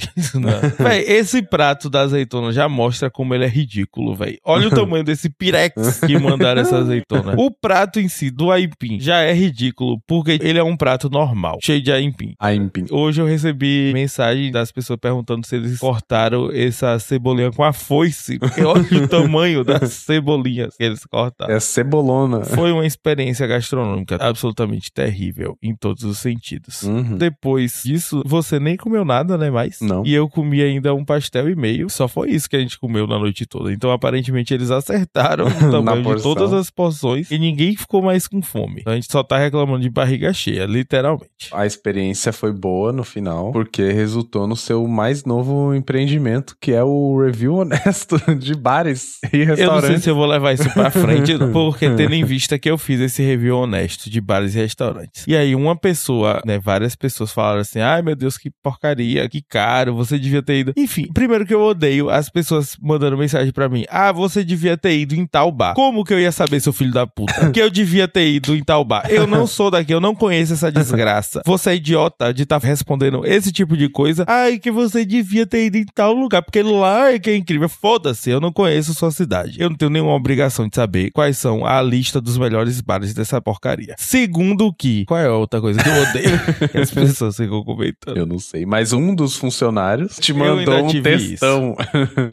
[0.78, 4.38] Véi, esse prato da azeitona já mostra como ele é ridículo, velho.
[4.44, 7.34] Olha o tamanho desse pirex que mandaram essa azeitona.
[7.44, 11.58] O prato em si do aipim já é ridículo, porque ele é um prato normal,
[11.62, 12.34] cheio de aipim.
[12.38, 12.86] Aipim.
[12.90, 18.38] Hoje eu recebi mensagem das pessoas perguntando se eles cortaram essa cebolinha com a foice,
[18.38, 21.54] porque olha o tamanho das cebolinhas que eles cortaram.
[21.54, 22.44] É cebolona.
[22.44, 26.82] Foi uma experiência gastronômica absolutamente terrível em todos os sentidos.
[26.82, 27.16] Uhum.
[27.16, 29.80] Depois disso, você nem comeu nada, né, mais?
[29.80, 30.04] Não.
[30.04, 31.73] E eu comi ainda um pastel e meio.
[31.88, 33.72] Só foi isso que a gente comeu na noite toda.
[33.72, 38.42] Então, aparentemente, eles acertaram o tamanho de todas as porções e ninguém ficou mais com
[38.42, 38.80] fome.
[38.80, 41.50] Então, a gente só tá reclamando de barriga cheia, literalmente.
[41.52, 46.82] A experiência foi boa no final, porque resultou no seu mais novo empreendimento, que é
[46.82, 50.02] o review honesto de bares e Eu não sei restaurantes.
[50.04, 53.22] se eu vou levar isso pra frente, porque tendo em vista que eu fiz esse
[53.22, 55.24] review honesto de bares e restaurantes.
[55.26, 59.42] E aí, uma pessoa, né, várias pessoas falaram assim: ai meu Deus, que porcaria, que
[59.42, 60.72] caro, você devia ter ido.
[60.76, 64.96] Enfim, primeiro que eu odeio as pessoas mandando mensagem pra mim: ah, você devia ter
[64.96, 65.74] ido em tal bar.
[65.74, 68.62] Como que eu ia saber, seu filho da puta, que eu devia ter ido em
[68.62, 69.06] tal bar?
[69.08, 71.42] Eu não sou daqui, eu não conheço essa desgraça.
[71.44, 74.24] Você é idiota de estar respondendo esse tipo de coisa.
[74.26, 77.68] Ai, que você devia ter ido em tal lugar, porque lá é que é incrível.
[77.68, 79.60] Foda-se, eu não conheço sua cidade.
[79.60, 83.40] Eu não tenho nenhuma obrigação de saber quais são a lista dos melhores bares dessa
[83.40, 83.94] porcaria.
[83.98, 86.68] Segundo que, qual é a outra coisa que eu odeio?
[86.70, 88.16] que as pessoas ficam comentando.
[88.16, 91.76] Eu não sei, mas um dos funcionários te mandou um tive textão.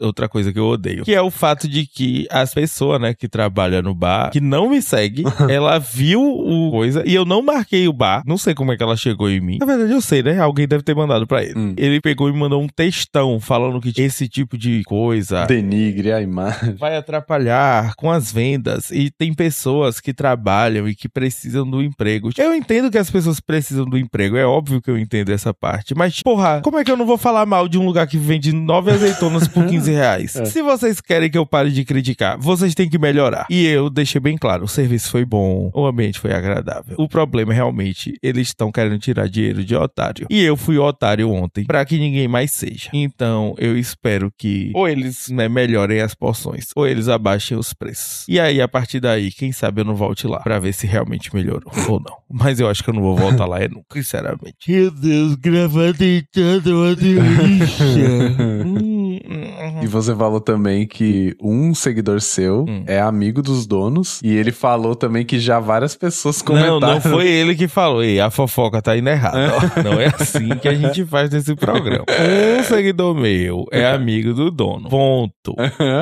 [0.00, 1.04] Outra coisa que eu odeio.
[1.04, 4.70] Que é o fato de que as pessoas, né, que trabalham no bar, que não
[4.70, 8.22] me segue, ela viu o coisa e eu não marquei o bar.
[8.26, 9.58] Não sei como é que ela chegou em mim.
[9.58, 10.38] Na verdade, eu sei, né?
[10.38, 11.58] Alguém deve ter mandado pra ele.
[11.58, 11.74] Hum.
[11.76, 16.74] Ele pegou e mandou um textão falando que esse tipo de coisa Denigre a imagem.
[16.74, 22.30] vai atrapalhar com as vendas e tem pessoas que trabalham e que precisam do emprego.
[22.36, 25.94] Eu entendo que as pessoas precisam do emprego, é óbvio que eu entendo essa parte,
[25.94, 28.52] mas porra, como é que eu não vou falar mal de um lugar que vende
[28.52, 30.30] nove azeitonas por 15 reais?
[30.46, 33.46] Se vocês querem que eu pare de criticar, vocês têm que melhorar.
[33.50, 36.96] E eu deixei bem claro, o serviço foi bom, o ambiente foi agradável.
[36.98, 40.26] O problema é realmente, eles estão querendo tirar dinheiro de otário.
[40.30, 42.88] E eu fui otário ontem, pra que ninguém mais seja.
[42.92, 48.26] Então, eu espero que ou eles né, melhorem as porções, ou eles abaixem os preços.
[48.28, 51.34] E aí, a partir daí, quem sabe eu não volte lá pra ver se realmente
[51.34, 52.16] melhorou ou não.
[52.30, 54.70] Mas eu acho que eu não vou voltar lá é nunca, sinceramente.
[54.70, 57.92] Meu Deus, gravar deitado é uma delícia.
[58.64, 59.01] Hum,
[59.82, 62.84] E você falou também que um seguidor seu Hum.
[62.86, 64.20] é amigo dos donos.
[64.22, 66.80] E ele falou também que já várias pessoas comentaram.
[66.80, 68.02] Não, não foi ele que falou.
[68.02, 69.52] Ei, a fofoca tá indo errada.
[69.54, 69.82] ó.
[69.82, 72.04] Não é assim que a gente faz nesse programa.
[72.08, 74.88] Um seguidor meu é amigo do dono.
[74.88, 75.54] Ponto.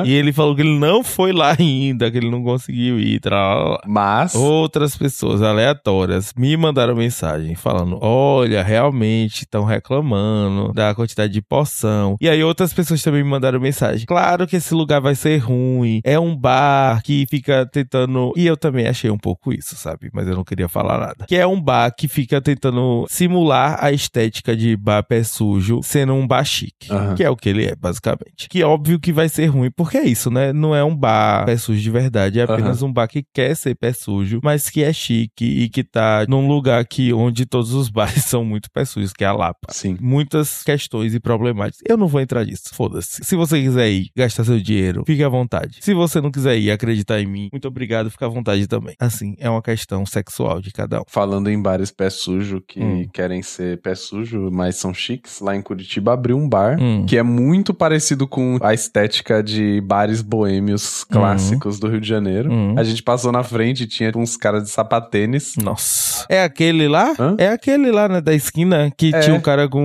[0.05, 3.19] E ele falou que ele não foi lá ainda, que ele não conseguiu ir.
[3.19, 3.79] Tralala.
[3.87, 4.35] Mas.
[4.35, 12.15] Outras pessoas aleatórias me mandaram mensagem falando: olha, realmente estão reclamando da quantidade de porção.
[12.21, 16.01] E aí outras pessoas também me mandaram mensagem: claro que esse lugar vai ser ruim,
[16.03, 18.33] é um bar que fica tentando.
[18.35, 20.09] E eu também achei um pouco isso, sabe?
[20.13, 21.25] Mas eu não queria falar nada.
[21.27, 26.13] Que é um bar que fica tentando simular a estética de bar pé sujo, sendo
[26.13, 26.91] um bar chique.
[26.91, 27.15] Aham.
[27.15, 28.49] Que é o que ele é, basicamente.
[28.49, 30.51] Que óbvio que vai ser ruim, porque é isso, né?
[30.53, 33.75] Não é um bar pé sujo de verdade, é apenas um bar que quer ser
[33.75, 37.89] pé sujo, mas que é chique e que tá num lugar que onde todos os
[37.89, 39.71] bares são muito pé sujos, que é a Lapa.
[39.71, 39.97] Sim.
[39.99, 41.81] Muitas questões e problemáticas.
[41.87, 43.23] Eu não vou entrar nisso, foda-se.
[43.23, 45.77] Se você quiser ir gastar seu dinheiro, fique à vontade.
[45.81, 48.95] Se você não quiser ir acreditar em mim, muito obrigado, fica à vontade também.
[48.99, 51.03] Assim, é uma questão sexual de cada um.
[51.07, 53.07] Falando em bares pé sujo que Hum.
[53.13, 57.05] querem ser pé sujo, mas são chiques, lá em Curitiba abriu um bar Hum.
[57.05, 62.51] que é muito parecido com a estética de bares boêmios clássicos do Rio de Janeiro.
[62.51, 62.75] Hum.
[62.77, 65.55] A gente passou na frente e tinha uns caras de sapatênis.
[65.57, 66.25] Nossa.
[66.29, 67.13] É aquele lá?
[67.19, 67.35] Hã?
[67.37, 69.19] É aquele lá, né, da esquina que É.
[69.19, 69.81] tinha um cara com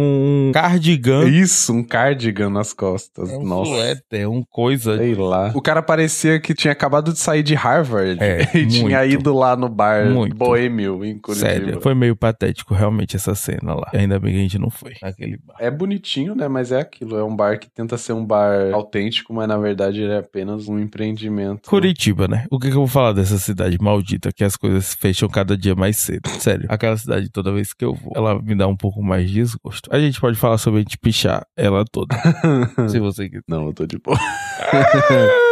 [0.49, 1.29] um cardigan.
[1.29, 3.31] Isso, um cardigan nas costas.
[3.31, 3.66] É um Nossa.
[3.67, 4.97] Suéter, um coisa.
[4.97, 5.53] Sei lá.
[5.55, 9.13] O cara parecia que tinha acabado de sair de Harvard É, e tinha muito.
[9.13, 10.37] ido lá no bar Muito.
[10.37, 11.49] boêmio em Curitiba.
[11.51, 13.91] Sério, foi meio patético realmente essa cena lá.
[13.93, 15.57] Ainda bem que a gente não foi naquele bar.
[15.59, 16.49] É bonitinho, né?
[16.49, 17.17] Mas é aquilo.
[17.17, 20.69] É um bar que tenta ser um bar autêntico, mas na verdade ele é apenas
[20.69, 21.69] um empreendimento.
[21.69, 22.47] Curitiba, né?
[22.51, 25.75] O que, que eu vou falar dessa cidade maldita que as coisas fecham cada dia
[25.75, 26.29] mais cedo?
[26.41, 29.35] Sério, aquela cidade toda vez que eu vou, ela me dá um pouco mais de
[29.35, 29.89] desgosto.
[29.93, 32.15] A gente pode falar sobre a gente pichar ela toda,
[32.89, 33.43] se você quiser.
[33.57, 34.19] Não, eu tô de boa.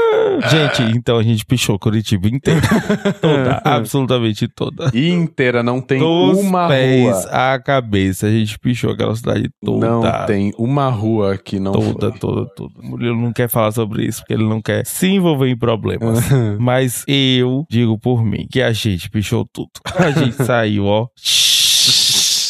[0.50, 2.60] Gente, então a gente pichou Curitiba inteira.
[3.20, 4.90] toda, absolutamente toda.
[4.94, 7.30] Inteira, não tem Dos uma pés rua.
[7.30, 9.86] à cabeça, a gente pichou aquela cidade toda.
[9.88, 12.18] Não tem uma rua que não Toda, foi.
[12.18, 12.72] toda, toda.
[12.82, 16.18] O Murilo não quer falar sobre isso, porque ele não quer se envolver em problemas.
[16.58, 19.70] Mas eu digo por mim que a gente pichou tudo.
[19.96, 21.06] A gente saiu, ó.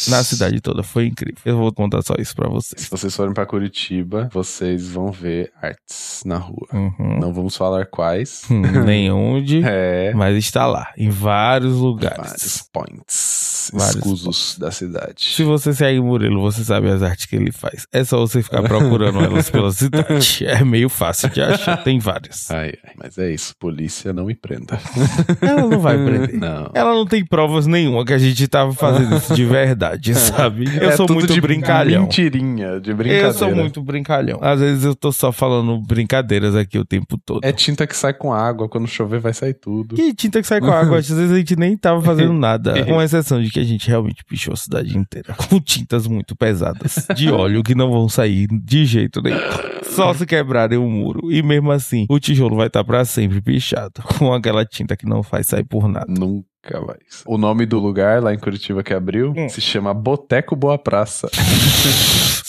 [0.09, 0.83] Na cidade toda.
[0.83, 1.41] Foi incrível.
[1.45, 2.83] Eu vou contar só isso pra vocês.
[2.83, 6.67] Se vocês forem pra Curitiba, vocês vão ver artes na rua.
[6.71, 7.19] Uhum.
[7.19, 8.43] Não vamos falar quais.
[8.49, 10.13] Hum, Nem onde, É.
[10.15, 12.17] mas está lá, em vários lugares.
[12.17, 15.15] Vários points Vários escusos da cidade.
[15.33, 17.87] Se você segue Murilo, você sabe as artes que ele faz.
[17.91, 20.45] É só você ficar procurando elas pela cidade.
[20.45, 22.49] É meio fácil de achar, tem várias.
[22.51, 22.91] Ai, ai.
[22.95, 24.79] Mas é isso, polícia não me prenda.
[25.41, 26.35] Ela não vai prender.
[26.35, 26.69] Não.
[26.73, 30.65] Ela não tem provas nenhuma que a gente tava fazendo isso de verdade, sabe?
[30.79, 32.03] Eu É sou muito de brincalhão.
[32.03, 33.29] Mentirinha, de brincadeira.
[33.29, 34.39] Eu sou muito brincalhão.
[34.41, 37.43] Às vezes eu tô só falando brincadeiras aqui o tempo todo.
[37.43, 39.95] É tinta que sai com água, quando chover vai sair tudo.
[39.95, 42.73] Que tinta que sai com água, às vezes a gente nem tava fazendo nada.
[42.85, 45.33] Com exceção de que a gente realmente pichou a cidade inteira.
[45.49, 47.07] Com tintas muito pesadas.
[47.15, 49.37] De óleo que não vão sair de jeito nenhum.
[49.83, 51.31] Só se quebrarem o muro.
[51.31, 54.01] E mesmo assim, o tijolo vai estar pra sempre pichado.
[54.19, 56.05] Com aquela tinta que não faz sair por nada.
[56.07, 57.23] Nunca mais.
[57.25, 59.49] O nome do lugar lá em Curitiba que abriu Hum.
[59.49, 61.29] se chama Boteco Boa Praça.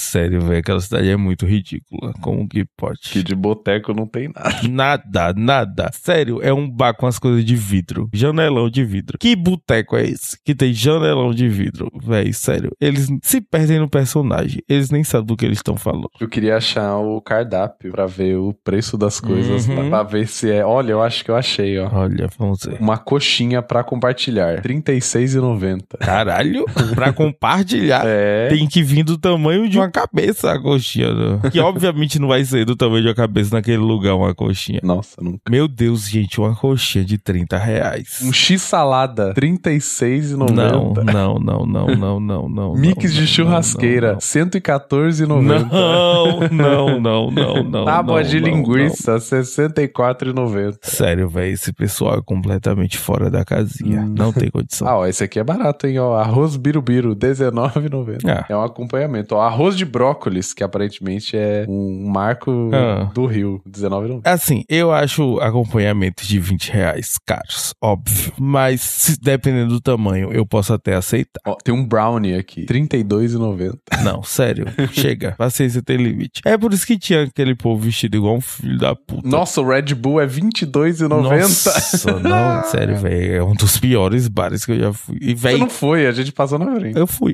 [0.06, 2.12] Sério, velho, aquela cidade é muito ridícula.
[2.20, 3.00] Como que pode?
[3.02, 4.68] Que de boteco não tem nada.
[4.68, 5.90] Nada, nada.
[5.92, 8.08] Sério, é um bar com as coisas de vidro.
[8.12, 9.18] Janelão de vidro.
[9.18, 10.36] Que boteco é esse?
[10.44, 11.90] Que tem janelão de vidro.
[12.02, 12.70] Véi, sério.
[12.80, 14.62] Eles se perdem no personagem.
[14.68, 16.08] Eles nem sabem do que eles estão falando.
[16.20, 19.88] Eu queria achar o cardápio pra ver o preço das coisas Uhum.
[19.90, 20.64] pra ver se é.
[20.64, 21.88] Olha, eu acho que eu achei, ó.
[21.92, 22.80] Olha, vamos ver.
[22.80, 24.56] Uma coxinha pra compartilhar.
[24.56, 25.98] R$ 36,90.
[25.98, 28.02] Caralho, pra compartilhar.
[28.06, 28.48] É.
[28.48, 31.12] Tem que vir do tamanho de uma cabeça a coxinha.
[31.14, 31.40] né?
[31.50, 34.80] Que obviamente não vai ser do tamanho de uma cabeça naquele lugar, uma coxinha.
[34.82, 35.40] Nossa, nunca.
[35.48, 38.20] Meu Deus, gente, uma coxinha de 30 reais.
[38.22, 40.52] Um X salada, R$ 36,90.
[40.52, 42.74] Não, não, não, não, não, não, não.
[42.74, 45.26] Mix não, de não, churrasqueira, não, R$ 114,90.
[45.42, 47.84] Não, não, não, não, não.
[47.84, 50.78] Tábua de linguiça, R$ 64,90.
[50.82, 54.02] Sério, velho, esse pessoal é completamente fora da casinha.
[54.02, 54.14] Hum.
[54.16, 54.86] Não tem condição.
[54.86, 55.98] Ah, ó, esse aqui é barato, hein?
[55.98, 58.18] Ó, arroz birubiru, R$19,90.
[58.26, 58.44] Ah.
[58.48, 59.34] É um acompanhamento.
[59.34, 63.10] Ó, arroz de brócolis, que aparentemente é um marco Ah.
[63.14, 64.20] do Rio, R$19,90.
[64.24, 68.32] Assim, eu acho acompanhamentos de 20 reais caros, óbvio.
[68.38, 71.40] Mas, se, dependendo do tamanho, eu posso até aceitar.
[71.46, 73.78] Ó, tem um brownie aqui, R$32,90.
[74.04, 75.32] Não, sério, chega.
[75.32, 76.40] Paciência tem limite.
[76.44, 79.26] É por isso que tinha aquele povo vestido igual um filho da puta.
[79.28, 81.08] Nossa, o Red Bull é R$22,90.
[81.08, 83.34] Nossa, não, sério, velho.
[83.36, 85.18] É um dos piores bares que eu já fui.
[85.20, 86.98] E, Você velho, não foi, a gente passou na frente.
[86.98, 87.32] eu fui.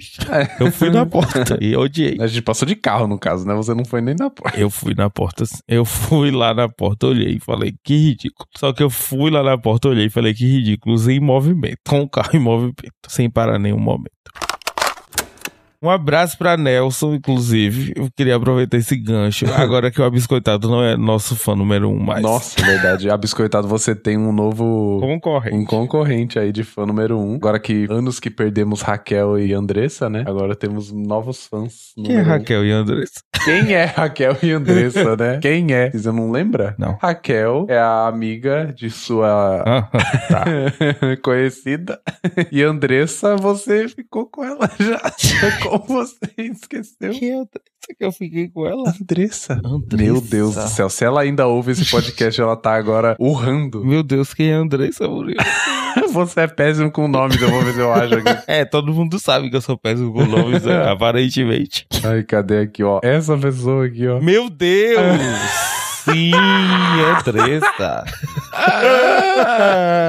[0.61, 2.17] Eu fui na porta e odiei.
[2.21, 3.55] A gente passou de carro, no caso, né?
[3.55, 4.59] Você não foi nem na porta.
[4.59, 8.49] Eu fui na porta, eu fui lá na porta, olhei e falei, que ridículo.
[8.57, 12.03] Só que eu fui lá na porta, olhei e falei, que ridículo, em movimento, com
[12.03, 14.11] o carro em movimento, sem parar nenhum momento.
[15.83, 17.93] Um abraço pra Nelson, inclusive.
[17.97, 19.47] Eu queria aproveitar esse gancho.
[19.53, 22.23] Agora que o Abiscoitado não é nosso fã número um mais.
[22.23, 23.11] Nossa, verdade.
[23.11, 25.01] A Biscoitado, você tem um novo...
[25.01, 25.51] Concorre.
[25.53, 27.35] Um concorrente aí de fã número um.
[27.35, 30.23] Agora que anos que perdemos Raquel e Andressa, né?
[30.27, 31.93] Agora temos novos fãs.
[31.97, 32.33] Quem é número um.
[32.33, 33.21] Raquel e Andressa?
[33.45, 35.39] Quem é Raquel e Andressa, né?
[35.43, 35.91] Quem é?
[35.91, 36.75] Você não lembra?
[36.79, 36.97] Não.
[37.01, 39.91] Raquel é a amiga de sua Ah,
[40.29, 40.45] tá.
[41.23, 42.01] conhecida.
[42.51, 45.01] E Andressa, você ficou com ela já.
[45.63, 47.11] Como você esqueceu?
[47.11, 48.93] Que Andressa que eu fiquei com ela?
[49.01, 49.61] Andressa.
[49.65, 50.03] Andressa.
[50.03, 50.89] Meu Deus do céu.
[50.89, 53.85] Se ela ainda ouve esse podcast, ela tá agora urrando.
[53.85, 55.41] Meu Deus, quem é Andressa, Murilo?
[56.13, 58.43] Você é péssimo com nomes, eu vou ver se eu acho aqui.
[58.47, 60.85] É, todo mundo sabe que eu sou péssimo com nomes, né?
[60.91, 61.87] aparentemente.
[62.05, 63.01] Ai, cadê aqui, ó?
[63.03, 64.21] Essa pessoa aqui, ó.
[64.21, 65.01] Meu Deus!
[66.05, 68.05] Sim, Andressa.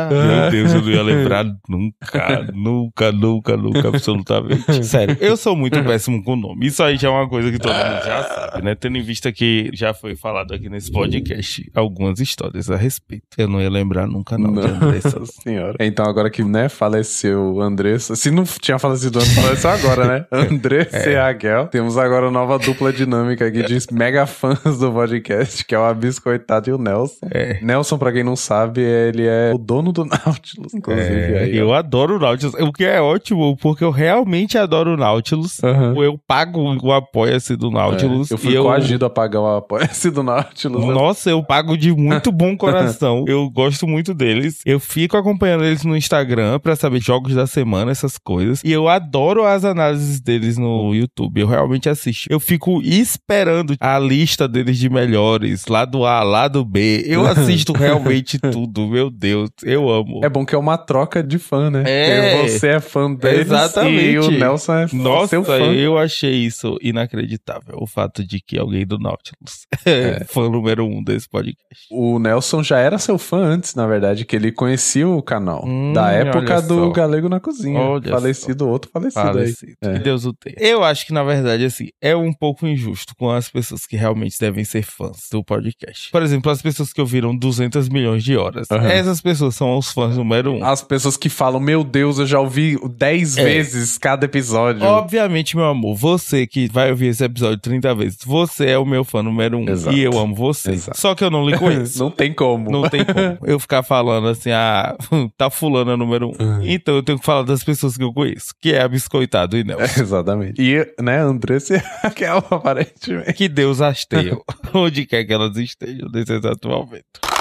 [0.10, 4.84] Meu Deus, eu não ia lembrar nunca, nunca, nunca, nunca, absolutamente.
[4.84, 6.66] Sério, eu sou muito péssimo com nome.
[6.66, 8.76] Isso aí já é uma coisa que todo mundo já sabe, né?
[8.76, 13.28] Tendo em vista que já foi falado aqui nesse podcast algumas histórias a respeito.
[13.38, 15.20] Eu não ia lembrar nunca, não, de Andressa.
[15.20, 15.78] Nossa senhora.
[15.80, 18.16] Então, agora que, né, faleceu Andressa.
[18.16, 20.26] Se não tinha falecido antes, faleceu agora, né?
[20.32, 21.68] Andressa e Raquel.
[21.68, 25.83] Temos agora uma nova dupla dinâmica aqui de mega fãs do podcast, que é o
[25.84, 27.28] Abiscoitado e o Nelson.
[27.32, 27.60] É.
[27.62, 31.34] Nelson, pra quem não sabe, ele é o dono do Nautilus, inclusive.
[31.34, 34.98] É, aí, eu adoro o Nautilus, o que é ótimo, porque eu realmente adoro o
[34.98, 35.64] Nautilus.
[35.64, 35.96] Aham.
[35.98, 38.32] Eu pago o apoia-se do Nautilus.
[38.32, 38.64] É, eu fui e eu...
[38.64, 40.86] coagido a pagar o apoio-se do Nautilus.
[40.86, 43.26] Nossa, eu pago de muito bom coração.
[43.28, 44.60] eu gosto muito deles.
[44.66, 48.62] Eu fico acompanhando eles no Instagram pra saber jogos da semana, essas coisas.
[48.64, 51.42] E eu adoro as análises deles no YouTube.
[51.42, 52.28] Eu realmente assisto.
[52.30, 57.04] Eu fico esperando a lista deles de melhores, lado A, lado B.
[57.08, 59.50] Eu assisto realmente tudo, meu Deus.
[59.64, 60.22] Eu amo.
[60.24, 61.84] É bom que é uma troca de fã, né?
[61.88, 62.36] É.
[62.38, 64.04] Porque você é fã deles Exatamente.
[64.04, 65.58] e o Nelson é Nossa, seu fã.
[65.74, 67.78] eu achei isso inacreditável.
[67.80, 71.88] O fato de que alguém do Nautilus é fã número um desse podcast.
[71.90, 75.64] O Nelson já era seu fã antes, na verdade, que ele conhecia o canal.
[75.66, 76.90] Hum, da época do só.
[76.92, 77.80] Galego na Cozinha.
[77.80, 79.74] Olha falecido, outro falecido, Falecido.
[79.84, 79.90] aí.
[79.92, 79.98] É.
[79.98, 80.56] Que Deus o tenha.
[80.60, 84.38] Eu acho que, na verdade, assim, é um pouco injusto com as pessoas que realmente
[84.40, 85.63] devem ser fãs do podcast.
[86.12, 88.68] Por exemplo, as pessoas que ouviram 200 milhões de horas.
[88.72, 88.88] Aham.
[88.88, 90.64] Essas pessoas são os fãs número um.
[90.64, 93.44] As pessoas que falam, meu Deus, eu já ouvi 10 É.
[93.44, 94.84] vezes cada episódio.
[94.84, 99.04] Obviamente, meu amor, você que vai ouvir esse episódio 30 vezes, você é o meu
[99.04, 99.70] fã número um.
[99.70, 99.96] Exato.
[99.96, 100.72] E eu amo você.
[100.72, 101.00] Exato.
[101.00, 102.00] Só que eu não lhe conheço.
[102.04, 102.70] Não tem como.
[102.72, 104.96] Não tem como eu ficar falando assim, ah,
[105.38, 106.44] tá fulano é número um.
[106.44, 106.62] Uhum.
[106.64, 109.64] Então eu tenho que falar das pessoas que eu conheço, que é a Biscoitado e
[109.64, 110.02] Nelson.
[110.02, 110.62] Exatamente.
[110.62, 113.34] E, né, Andressa Raquel, aparentemente.
[113.34, 114.38] Que Deus as tenha,
[114.74, 117.33] onde quer que elas estejam nesse exato momento.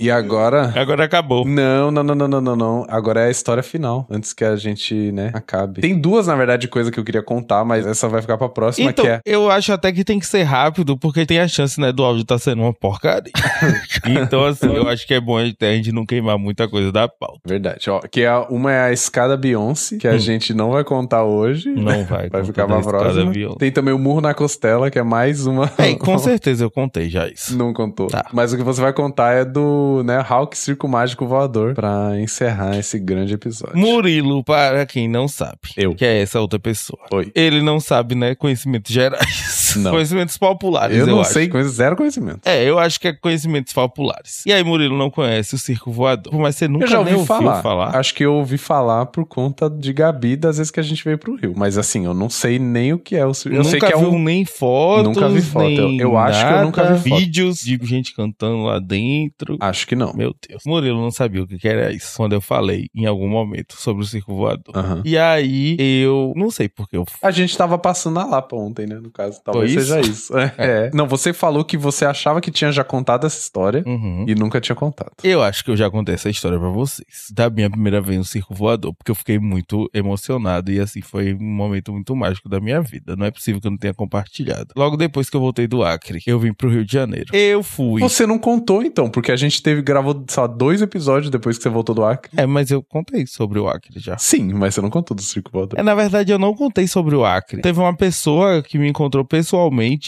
[0.00, 0.72] E agora.
[0.74, 1.44] Agora acabou.
[1.46, 2.86] Não, não, não, não, não, não.
[2.88, 5.80] Agora é a história final, antes que a gente, né, acabe.
[5.82, 8.90] Tem duas, na verdade, coisas que eu queria contar, mas essa vai ficar pra próxima,
[8.90, 9.20] Então, que é.
[9.26, 12.22] eu acho até que tem que ser rápido, porque tem a chance, né, do áudio
[12.22, 13.30] estar sendo uma porcaria.
[14.08, 17.40] então, assim, eu acho que é bom a gente- não queimar muita coisa da pauta.
[17.44, 18.00] Verdade, ó.
[18.00, 20.18] Que é, uma é a escada Beyoncé, que a Hum.
[20.18, 21.68] gente não vai contar hoje.
[21.70, 22.28] Não vai.
[22.30, 23.32] Vai ficar pra próxima.
[23.58, 25.70] Tem também o Murro na Costela, que é mais uma.
[25.78, 27.56] É, com certeza eu contei já isso.
[27.56, 28.06] Não contou.
[28.06, 28.24] Tá.
[28.32, 32.78] Mas o que você vai contar é do, né, Hulk Circo Mágico Voador, pra encerrar
[32.78, 33.76] esse grande episódio.
[33.76, 35.94] Murilo, para quem não sabe, Eu.
[35.94, 37.00] que é essa outra pessoa.
[37.12, 37.30] Oi.
[37.34, 39.69] Ele não sabe, né, conhecimentos gerais.
[39.76, 39.90] Não.
[39.92, 41.32] Conhecimentos populares, Eu eu, não acho.
[41.32, 42.40] sei, zero conhecimento.
[42.44, 44.44] É, eu acho que é conhecimentos populares.
[44.46, 46.32] E aí, Murilo não conhece o Circo Voador.
[46.34, 47.62] Mas você nunca eu já ouvi ouviu falar.
[47.62, 47.96] falar.
[47.96, 51.18] Acho que eu ouvi falar por conta de Gabi das vezes que a gente veio
[51.18, 51.54] pro Rio.
[51.56, 53.56] Mas assim, eu não sei nem o que é o circo.
[53.56, 54.18] Eu nunca sei que é um.
[54.18, 55.70] nem fotos, Nunca vi foto.
[55.70, 57.18] Eu- eu acho que eu nada, nunca vi foto.
[57.20, 59.56] vídeos de gente cantando lá dentro.
[59.60, 60.12] Acho que não.
[60.14, 60.62] Meu Deus.
[60.66, 64.06] Murilo não sabia o que era isso quando eu falei em algum momento sobre o
[64.06, 64.76] circo voador.
[64.76, 65.02] Aham.
[65.04, 68.96] E aí eu não sei porque eu A gente tava passando na Lapa ontem, né?
[68.96, 70.36] No caso, talvez Foi seja isso.
[70.38, 70.54] É.
[70.58, 70.90] É.
[70.94, 74.24] Não, você falou que você achava que tinha já contado essa história Uhum.
[74.26, 75.10] e nunca tinha contado.
[75.22, 77.28] Eu acho que eu já contei essa história pra vocês.
[77.32, 81.34] Da minha primeira vez no circo voador, porque eu fiquei muito emocionado e assim foi
[81.34, 83.16] um momento muito mágico da minha vida.
[83.16, 84.68] Não é possível que eu não tenha compartilhado.
[84.76, 87.34] Logo depois que eu voltei do Acre, eu vim pro Rio de Janeiro.
[87.34, 88.00] Eu fui.
[88.00, 91.68] Você não contou, então, porque a gente teve, gravou só dois episódios depois que você
[91.68, 92.30] voltou do Acre.
[92.36, 94.16] É, mas eu contei sobre o Acre já.
[94.18, 95.78] Sim, mas você não contou do Circo Voador.
[95.78, 97.60] É, na verdade, eu não contei sobre o Acre.
[97.62, 99.49] Teve uma pessoa que me encontrou pessoalmente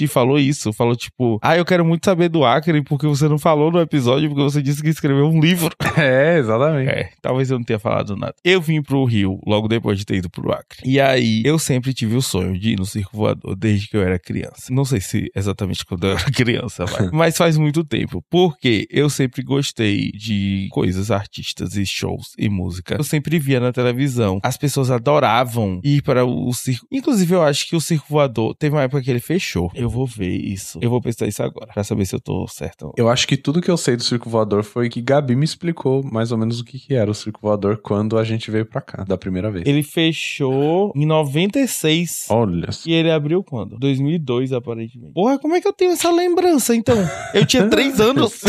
[0.02, 0.72] e falou isso.
[0.72, 4.28] Falou, tipo, ah, eu quero muito saber do Acre porque você não falou no episódio,
[4.28, 5.74] porque você disse que escreveu um livro.
[5.94, 6.88] É, exatamente.
[6.88, 8.34] É, talvez eu não tenha falado nada.
[8.42, 10.80] Eu vim pro Rio logo depois de ter ido pro Acre.
[10.84, 14.02] E aí, eu sempre tive o sonho de ir no circo voador desde que eu
[14.02, 14.68] era criança.
[14.70, 17.10] Não sei se exatamente quando eu era criança, vai.
[17.12, 18.24] mas faz muito tempo.
[18.30, 22.96] Porque eu sempre gostei de coisas, artistas e shows e música.
[22.98, 24.40] Eu sempre via na televisão.
[24.42, 26.86] As pessoas adoravam ir para o circo.
[26.90, 29.70] Inclusive, eu acho que o circo voador teve uma época que ele fechou.
[29.74, 30.78] Eu vou ver isso.
[30.82, 32.92] Eu vou pesquisar isso agora, pra saber se eu tô certo.
[32.96, 36.02] Eu acho que tudo que eu sei do Circo Voador foi que Gabi me explicou
[36.04, 38.80] mais ou menos o que, que era o Circo Voador quando a gente veio pra
[38.80, 39.66] cá, da primeira vez.
[39.66, 42.26] Ele fechou em 96.
[42.30, 42.68] Olha.
[42.86, 43.78] E ele abriu quando?
[43.78, 45.12] 2002, aparentemente.
[45.14, 46.96] Porra, como é que eu tenho essa lembrança, então?
[47.34, 48.40] Eu tinha três anos.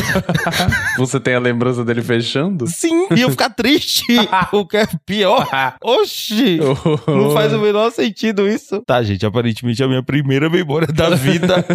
[0.98, 2.68] Você tem a lembrança dele fechando?
[2.68, 4.04] Sim, e eu ficar triste.
[4.52, 5.48] o que é pior.
[5.82, 6.60] Oxi!
[7.08, 8.82] Não faz o menor sentido isso.
[8.86, 11.66] Tá, gente, aparentemente é a minha primeira memória da vida.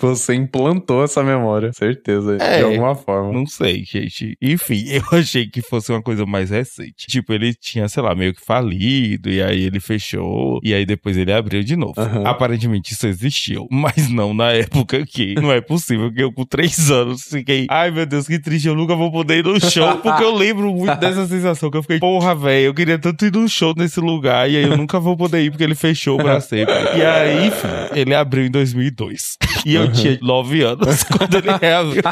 [0.00, 2.58] Você implantou essa memória, certeza, É.
[2.58, 3.32] de alguma forma.
[3.32, 4.36] Não sei, gente.
[4.40, 7.06] Enfim, eu achei que fosse uma coisa mais recente.
[7.08, 11.16] Tipo, ele tinha, sei lá, meio que falido, e aí ele fechou, e aí depois
[11.16, 11.94] ele abriu de novo.
[12.00, 12.24] Aham.
[12.26, 15.34] Aparentemente isso existiu, mas não na época que.
[15.34, 18.74] Não é possível que eu, com três anos, fiquei, ai meu Deus, que triste, eu
[18.74, 21.98] nunca vou poder ir no show, porque eu lembro muito dessa sensação que eu fiquei,
[21.98, 25.16] porra, velho, eu queria tanto ir num show nesse lugar, e aí eu nunca vou
[25.16, 26.72] poder ir porque ele fechou pra sempre.
[26.96, 29.36] E aí, enfim, ele abriu em 2002.
[29.64, 32.02] E eu tinha nove anos quando ele reabriu.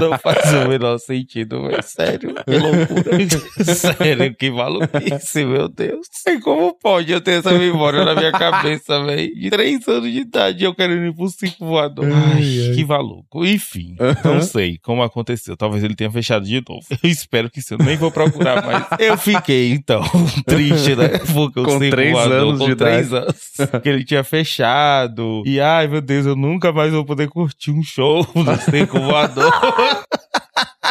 [0.00, 1.82] Não faz o menor sentido, velho.
[1.82, 3.64] Sério, que loucura.
[3.74, 6.06] Sério, que maluquice, meu Deus.
[6.26, 9.34] E como pode eu ter essa memória na minha cabeça, velho?
[9.34, 12.04] De três anos de idade eu querendo ir pro circo voador.
[12.12, 12.42] Ai,
[12.74, 13.44] que maluco.
[13.44, 15.56] Enfim, não sei como aconteceu.
[15.56, 16.84] Talvez ele tenha fechado de novo.
[17.02, 17.76] Eu espero que sim.
[17.78, 18.86] Eu nem vou procurar mais.
[18.98, 20.02] Eu fiquei, então,
[20.46, 21.08] triste, né?
[21.32, 23.24] Porque Com circo três voador, anos com de três idade.
[23.24, 23.82] anos.
[23.82, 25.42] Que ele tinha fechado.
[25.48, 29.52] E ai, meu Deus, eu nunca mais vou poder curtir um show no circo voador.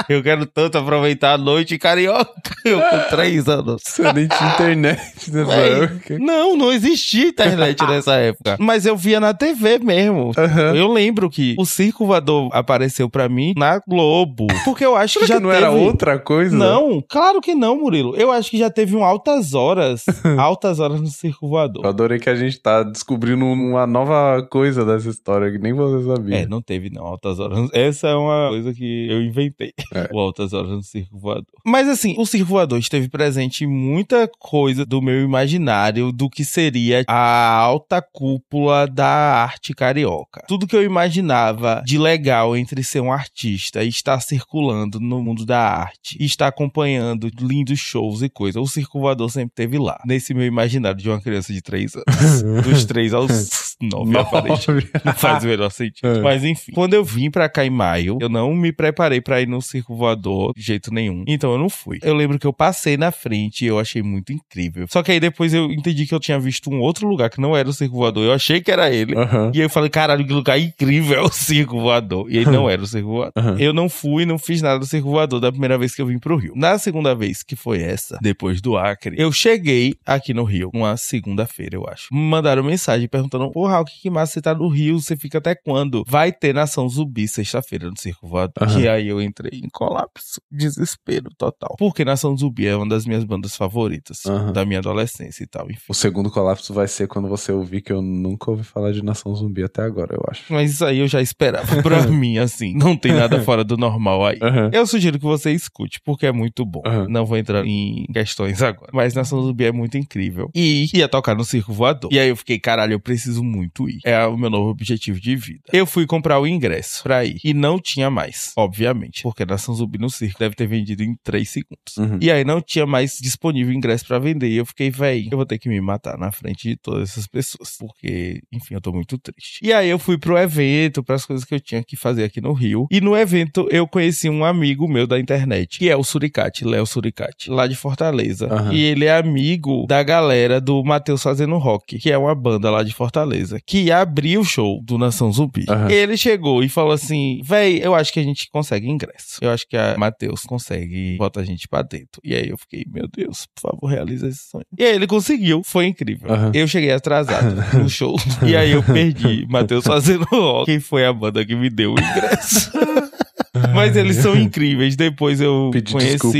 [0.09, 2.33] eu quero tanto aproveitar a noite carioca.
[2.63, 3.81] Eu com três anos.
[3.85, 6.19] Você nem tinha internet nessa Véi, época.
[6.19, 8.57] não, não existia internet nessa época.
[8.59, 10.31] Mas eu via na TV mesmo.
[10.75, 14.47] Eu lembro que o Circo Voador apareceu pra mim na Globo.
[14.63, 15.63] Porque eu acho que já que não teve...
[15.63, 16.55] era outra coisa?
[16.55, 18.15] Não, claro que não, Murilo.
[18.15, 20.05] Eu acho que já teve um altas horas,
[20.37, 21.85] altas horas no Circo Eu Voador.
[21.85, 26.37] adorei que a gente tá descobrindo uma nova coisa dessa história que nem você sabia.
[26.39, 27.69] É, não teve não, altas horas.
[27.73, 29.73] Essa é uma coisa que eu inventei.
[29.93, 30.09] É.
[30.11, 31.45] O altas horas no Circo Voador.
[31.65, 36.43] Mas assim, o Circo Voador esteve presente em muita coisa do meu imaginário do que
[36.43, 40.43] seria a alta cúpula da arte carioca.
[40.47, 45.45] Tudo que eu imaginava de legal entre ser um artista e estar circulando no mundo
[45.45, 48.61] da arte e estar acompanhando lindos shows e coisas.
[48.61, 52.63] O Circo Voador sempre teve lá, nesse meu imaginário de uma criança de 3 anos.
[52.63, 54.89] Dos 3 aos 9, aparentemente.
[54.93, 55.05] Nove.
[55.05, 56.07] Não faz o menor sentido.
[56.07, 56.21] É.
[56.21, 59.47] Mas enfim, quando eu vim pra cá em maio, eu não me preparei pra ir
[59.47, 61.23] no circo voador de jeito nenhum.
[61.27, 61.99] Então eu não fui.
[62.01, 64.85] Eu lembro que eu passei na frente e eu achei muito incrível.
[64.89, 67.55] Só que aí depois eu entendi que eu tinha visto um outro lugar que não
[67.55, 68.25] era o circo voador.
[68.25, 69.15] Eu achei que era ele.
[69.17, 69.51] Aham.
[69.53, 72.27] E aí eu falei, caralho, que lugar incrível é o circo voador.
[72.29, 73.33] E aí não era o circo voador.
[73.35, 73.57] Aham.
[73.59, 76.19] Eu não fui, não fiz nada do circo voador da primeira vez que eu vim
[76.19, 76.53] pro Rio.
[76.55, 80.97] Na segunda vez, que foi essa, depois do Acre, eu cheguei aqui no Rio, uma
[80.97, 82.07] segunda-feira, eu acho.
[82.11, 84.99] Me mandaram mensagem perguntando: O que, que massa você tá no Rio?
[84.99, 86.03] Você fica até quando?
[86.07, 88.63] Vai ter Nação Zumbi sexta-feira no Circo Voador.
[88.63, 88.79] Aham.
[88.79, 91.75] E aí eu entrei em colapso, desespero total.
[91.77, 94.51] Porque Nação Zumbi é uma das minhas bandas favoritas Aham.
[94.51, 95.85] da minha adolescência e tal, enfim.
[95.89, 99.33] O segundo colapso vai ser quando você ouvir que eu nunca ouvi falar de Nação
[99.35, 100.51] Zumbi até agora, eu acho.
[100.51, 101.65] Mas isso aí eu já esperava.
[101.83, 104.39] Pra mim, assim, não tem nada fora do normal aí.
[104.41, 104.69] Aham.
[104.73, 106.81] Eu sugiro que você escute, porque é muito bom.
[107.09, 108.91] Não vou entrar em questões agora.
[108.93, 110.49] Mas Nação Zumbi é muito incrível.
[110.55, 112.11] E ia tocar no Circo Voador.
[112.11, 113.99] E aí eu fiquei, caralho, eu preciso muito ir.
[114.03, 115.63] É o meu novo objetivo de vida.
[115.71, 117.39] Eu fui comprar o ingresso pra ir.
[117.43, 119.23] E não tinha mais, obviamente.
[119.23, 121.97] Porque Nação Zumbi no circo deve ter vendido em 3 segundos.
[121.97, 122.17] Uhum.
[122.21, 124.49] E aí não tinha mais disponível ingresso pra vender.
[124.49, 127.27] E eu fiquei, véi, eu vou ter que me matar na frente de todas essas
[127.27, 127.75] pessoas.
[127.79, 129.59] Porque, enfim, eu tô muito triste.
[129.61, 132.53] E aí eu fui pro evento, pras coisas que eu tinha que fazer aqui no
[132.53, 132.87] Rio.
[132.89, 136.85] E no evento eu conheci um amigo meu da internet, que é o Suricate, Léo
[136.85, 138.47] Suricate, lá de Fortaleza.
[138.51, 138.73] Aham.
[138.73, 142.83] E ele é amigo da galera do Matheus Fazendo Rock, que é uma banda lá
[142.83, 145.65] de Fortaleza, que abriu o show do Nação Zumbi.
[145.67, 145.89] Aham.
[145.89, 149.37] Ele chegou e falou assim: véi, eu acho que a gente consegue ingresso.
[149.41, 152.21] Eu acho que a Matheus consegue botar a gente pra dentro.
[152.23, 154.65] E aí eu fiquei, meu Deus, por favor, realiza esse sonho.
[154.77, 156.31] E aí ele conseguiu, foi incrível.
[156.31, 156.51] Aham.
[156.53, 158.15] Eu cheguei atrasado no show.
[158.45, 160.65] E aí eu perdi Matheus Fazendo Rock.
[160.65, 162.71] Quem foi a banda que me deu o ingresso?
[163.73, 164.95] Mas eles são incríveis.
[164.95, 166.13] Depois eu Pedi conheci.
[166.13, 166.37] desculpa.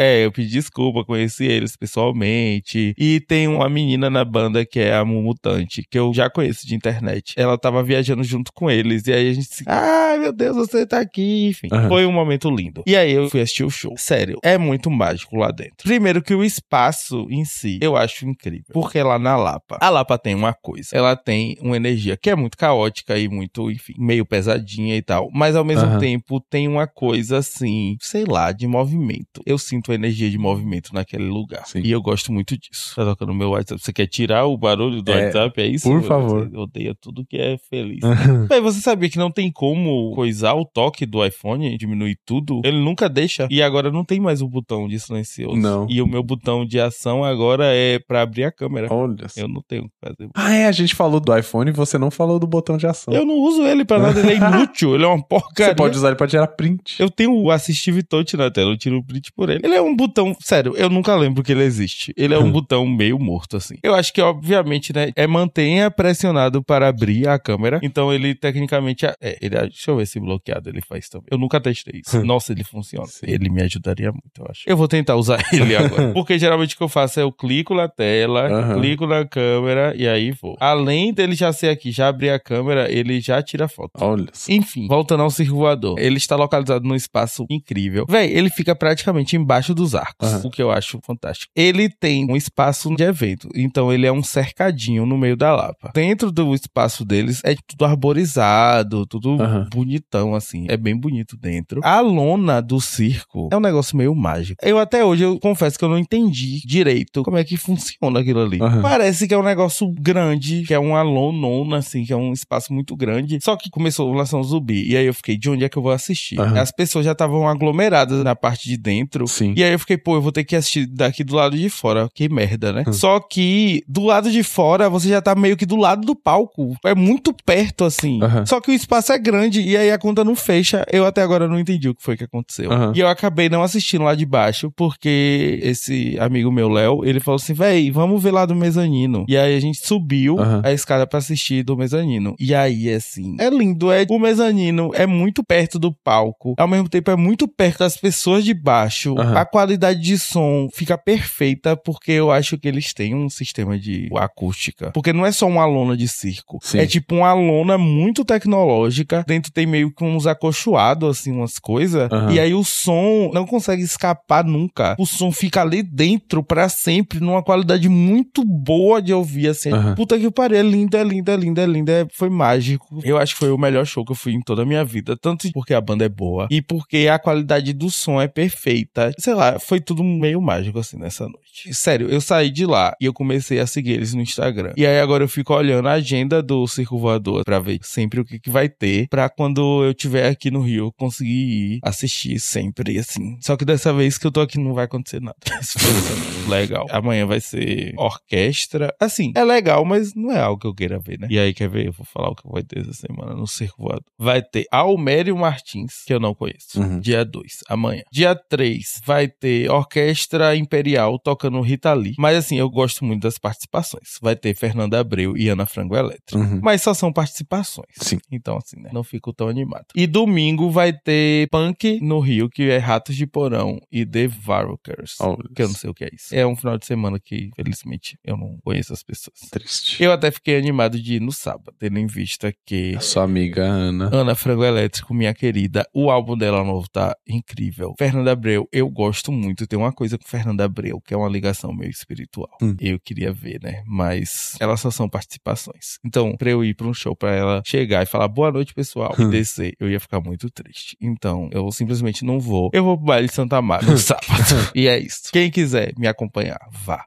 [0.00, 2.94] É, eu pedi desculpa, conheci eles pessoalmente.
[2.98, 6.74] E tem uma menina na banda que é a Mumutante, que eu já conheço de
[6.74, 7.34] internet.
[7.36, 9.06] Ela tava viajando junto com eles.
[9.06, 9.64] E aí a gente se.
[9.66, 11.48] Ai, meu Deus, você tá aqui.
[11.48, 11.88] Enfim, Aham.
[11.88, 12.82] foi um momento lindo.
[12.86, 13.94] E aí eu fui assistir o show.
[13.96, 15.76] Sério, é muito mágico lá dentro.
[15.84, 18.66] Primeiro que o espaço em si, eu acho incrível.
[18.72, 20.88] Porque lá na Lapa, a Lapa tem uma coisa.
[20.92, 25.28] Ela tem uma energia que é muito caótica e muito, enfim, meio pesadinha e tal.
[25.32, 25.98] Mas ao mesmo Aham.
[25.98, 29.42] tempo tem uma coisa assim, sei lá, de movimento.
[29.44, 31.66] Eu sinto a energia de movimento naquele lugar.
[31.66, 31.80] Sim.
[31.84, 32.94] E eu gosto muito disso.
[32.94, 33.82] Tá tocando meu WhatsApp.
[33.82, 35.60] Você quer tirar o barulho do É, WhatsApp?
[35.60, 35.88] É isso?
[35.88, 36.48] por Você favor.
[36.54, 37.98] odeia tudo que é feliz.
[38.48, 42.60] Véi, você sabia que não tem como coisar o toque do iPhone, diminuir tudo?
[42.64, 43.48] Ele nunca deixa.
[43.50, 45.56] E agora não tem mais o botão de silencioso.
[45.56, 45.86] Não.
[45.90, 48.86] E o meu botão de ação agora é pra abrir a câmera.
[48.92, 49.26] Olha.
[49.36, 50.30] Eu não tenho o que fazer.
[50.34, 53.12] Ah, é, a gente falou do iPhone e você não falou do botão de ação.
[53.12, 55.72] Eu não uso ele pra nada, ele é inútil, ele é uma porcaria.
[55.72, 56.96] Você pode usar ele pra tirar print.
[56.98, 59.60] Eu tenho o Assistive Touch na tela, eu tiro o print por ele.
[59.64, 62.12] Ele é um botão, sério, eu nunca lembro que ele existe.
[62.16, 63.76] Ele é um botão meio morto, assim.
[63.82, 67.80] Eu acho que, obviamente, né, é mantenha pressionado para abrir a câmera.
[67.82, 71.28] Então ele, tecnicamente, é, ele, deixa eu ver se bloqueado ele faz também.
[71.30, 72.22] Eu nunca testei isso.
[72.24, 73.06] Nossa, ele funciona.
[73.06, 73.26] Sim.
[73.26, 74.62] Ele me ajudaria muito, eu acho.
[74.66, 76.12] Eu vou tentar usar ele agora.
[76.14, 78.80] Porque geralmente o que eu faço é eu clico na tela, Aham.
[78.80, 80.56] clico na câmera e aí vou.
[80.60, 83.92] Além dele já ser aqui, já abrir a câmera, ele já tira foto.
[84.00, 84.52] Olha só.
[84.52, 85.98] Enfim, voltando ao circo voador.
[85.98, 88.06] Ele está localizado num espaço incrível.
[88.08, 90.42] Véi, ele fica praticamente embaixo dos arcos, Aham.
[90.44, 91.50] o que eu acho fantástico.
[91.54, 95.90] Ele tem um espaço de evento, então ele é um cercadinho no meio da Lapa.
[95.94, 99.68] Dentro do espaço deles é tudo arborizado, tudo Aham.
[99.72, 100.66] bonitão, assim.
[100.68, 101.80] É bem bonito dentro.
[101.84, 104.64] A lona do circo é um negócio meio mágico.
[104.64, 108.40] Eu até hoje, eu confesso que eu não entendi direito como é que funciona aquilo
[108.40, 108.60] ali.
[108.60, 108.82] Aham.
[108.82, 112.72] Parece que é um negócio grande, que é uma lonona, assim, que é um espaço
[112.72, 113.38] muito grande.
[113.42, 114.88] Só que começou a Nação Zumbi.
[114.90, 116.15] E aí eu fiquei, de onde é que eu vou assistir?
[116.16, 116.40] Assistir.
[116.40, 116.60] Aham.
[116.60, 119.26] As pessoas já estavam aglomeradas na parte de dentro.
[119.26, 119.54] Sim.
[119.56, 122.08] E aí eu fiquei, pô, eu vou ter que assistir daqui do lado de fora.
[122.14, 122.84] Que merda, né?
[122.92, 126.74] Só que do lado de fora você já tá meio que do lado do palco.
[126.84, 128.22] É muito perto, assim.
[128.22, 128.46] Aham.
[128.46, 130.84] Só que o espaço é grande e aí a conta não fecha.
[130.90, 132.70] Eu até agora não entendi o que foi que aconteceu.
[132.94, 137.36] E eu acabei não assistindo lá de baixo, porque esse amigo meu, Léo, ele falou
[137.36, 139.24] assim: véi, vamos ver lá do mezanino.
[139.28, 142.34] E aí a gente subiu a escada pra assistir do mezanino.
[142.38, 143.90] E aí, assim, é lindo.
[143.90, 147.96] É, o mezanino é muito perto do palco, ao mesmo tempo é muito perto das
[147.96, 149.18] pessoas de baixo.
[149.18, 149.36] Aham.
[149.36, 154.08] A qualidade de som fica perfeita, porque eu acho que eles têm um sistema de
[154.14, 154.92] acústica.
[154.92, 156.60] Porque não é só uma lona de circo.
[156.62, 156.78] Sim.
[156.78, 159.24] É tipo uma lona muito tecnológica.
[159.26, 162.08] Dentro tem meio que uns acolchoados, assim, umas coisas.
[162.12, 162.32] Aham.
[162.32, 164.94] E aí o som não consegue escapar nunca.
[165.00, 169.72] O som fica ali dentro pra sempre, numa qualidade muito boa de ouvir, assim.
[169.72, 169.96] Aham.
[169.96, 171.90] Puta que pariu, é lindo, é lindo, é lindo, é lindo.
[171.90, 173.00] É, foi mágico.
[173.02, 175.16] Eu acho que foi o melhor show que eu fui em toda a minha vida.
[175.16, 179.12] Tanto porque a banda é boa e porque a qualidade do som é perfeita.
[179.18, 181.74] Sei lá, foi tudo meio mágico, assim, nessa noite.
[181.74, 184.72] Sério, eu saí de lá e eu comecei a seguir eles no Instagram.
[184.76, 188.24] E aí agora eu fico olhando a agenda do Circo Voador pra ver sempre o
[188.24, 189.08] que, que vai ter.
[189.08, 193.38] Pra quando eu tiver aqui no Rio, conseguir ir assistir sempre, assim.
[193.40, 195.36] Só que dessa vez que eu tô aqui não vai acontecer nada.
[195.62, 196.86] Foi legal.
[196.90, 198.94] Amanhã vai ser orquestra.
[199.00, 201.28] Assim, é legal, mas não é algo que eu queira ver, né?
[201.30, 201.86] E aí, quer ver?
[201.86, 204.04] Eu vou falar o que vai ter essa semana no Circo Voador.
[204.18, 206.80] Vai ter Almério Martins, que eu não conheço.
[206.80, 207.00] Uhum.
[207.00, 208.02] Dia 2, amanhã.
[208.12, 212.14] Dia 3, vai ter Orquestra Imperial tocando Rita Lee.
[212.18, 214.18] Mas assim, eu gosto muito das participações.
[214.20, 216.38] Vai ter Fernanda Abreu e Ana Frango Elétrica.
[216.38, 216.60] Uhum.
[216.62, 217.86] Mas só são participações.
[218.00, 218.18] Sim.
[218.30, 218.90] Então, assim, né?
[218.92, 219.86] Não fico tão animado.
[219.94, 225.16] E domingo vai ter Punk no Rio, que é Ratos de Porão e The Varukers.
[225.20, 226.34] Olha Que eu não sei o que é isso.
[226.34, 229.38] É um final de semana que, felizmente, eu não conheço as pessoas.
[229.50, 230.02] Triste.
[230.02, 233.64] Eu até fiquei animado de ir no sábado, tendo em vista que A sua amiga
[233.64, 234.10] Ana.
[234.12, 237.94] Ana Frango Elétrico, minha querida, o álbum dela novo tá incrível.
[237.98, 239.66] Fernanda Abreu, eu gosto muito.
[239.66, 242.50] Tem uma coisa com Fernanda Abreu, que é uma ligação meio espiritual.
[242.62, 242.76] Hum.
[242.80, 243.82] Eu queria ver, né?
[243.86, 245.98] Mas elas só são participações.
[246.04, 249.14] Então, pra eu ir pra um show, pra ela chegar e falar boa noite, pessoal,
[249.18, 249.30] e Hum.
[249.30, 250.96] descer, eu ia ficar muito triste.
[251.00, 252.70] Então, eu simplesmente não vou.
[252.72, 254.26] Eu vou pro baile de Santa Amaro no sábado.
[254.74, 255.30] e é isso.
[255.32, 257.04] Quem quiser me acompanhar, vá.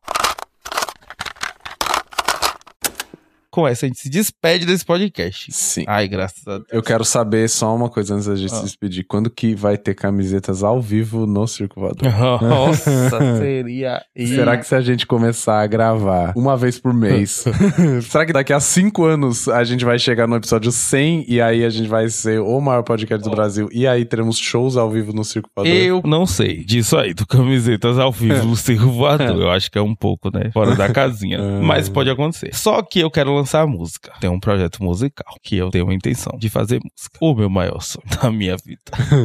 [3.51, 5.51] Com essa, a gente se despede desse podcast.
[5.51, 5.83] Sim.
[5.87, 6.67] Ai, graças a Deus.
[6.71, 8.57] Eu quero saber só uma coisa antes da gente Ah.
[8.57, 9.05] se despedir.
[9.07, 12.03] Quando que vai ter camisetas ao vivo no Circo Voador?
[12.41, 12.91] Nossa,
[13.39, 14.01] seria.
[14.15, 17.43] Será que se a gente começar a gravar uma vez por mês,
[18.09, 21.65] será que daqui a cinco anos a gente vai chegar no episódio 100 e aí
[21.65, 25.11] a gente vai ser o maior podcast do Brasil e aí teremos shows ao vivo
[25.11, 25.73] no Circo Voador?
[25.73, 29.41] Eu não sei disso aí, do camisetas ao vivo no Circo Voador.
[29.41, 30.51] Eu acho que é um pouco, né?
[30.53, 31.39] Fora da casinha.
[31.41, 31.61] Ah.
[31.63, 32.53] Mas pode acontecer.
[32.53, 34.11] Só que eu quero lançar música.
[34.19, 37.17] Tem um projeto musical que eu tenho a intenção de fazer música.
[37.21, 38.81] O meu maior sonho da minha vida.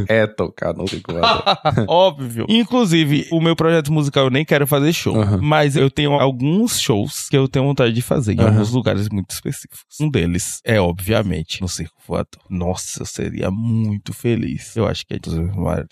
[0.08, 1.42] É tocar no Circo Voador.
[1.88, 2.46] Óbvio.
[2.48, 5.20] Inclusive, o meu projeto musical eu nem quero fazer show.
[5.20, 5.38] Aham.
[5.42, 8.48] Mas eu tenho alguns shows que eu tenho vontade de fazer em Aham.
[8.50, 9.80] alguns lugares muito específicos.
[10.00, 12.40] Um deles é, obviamente, no Circo Voador.
[12.50, 14.76] Nossa, eu seria muito feliz.
[14.76, 15.88] Eu acho que é dos meus maiores.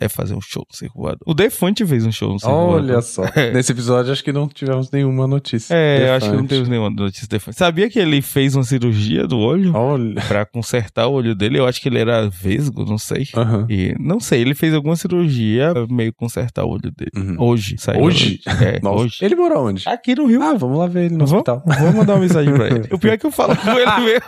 [0.00, 1.20] É fazer um show no Circo Voador.
[1.26, 3.02] O Defante fez um show no Circo Olha Voador.
[3.02, 3.22] só.
[3.52, 5.74] Nesse episódio acho que não tivemos nenhuma notícia.
[5.74, 6.48] É, eu acho que não Defante.
[6.54, 7.51] temos nenhuma notícia Defante.
[7.52, 9.74] Sabia que ele fez uma cirurgia do olho?
[9.74, 10.20] Olha.
[10.28, 11.58] Pra consertar o olho dele?
[11.58, 13.26] Eu acho que ele era vesgo, não sei.
[13.36, 13.66] Aham.
[13.68, 17.10] E não sei, ele fez alguma cirurgia pra meio consertar o olho dele.
[17.16, 17.36] Uhum.
[17.38, 18.02] Hoje, saiu.
[18.02, 18.40] Hoje?
[18.46, 19.18] É, hoje.
[19.22, 19.88] Ele mora onde?
[19.88, 20.42] Aqui no Rio.
[20.42, 21.62] Ah, vamos lá ver ele no Vou, hospital.
[21.66, 22.88] vou mandar uma mensagem pra ele.
[22.92, 24.26] O pior é que eu falo com ele mesmo.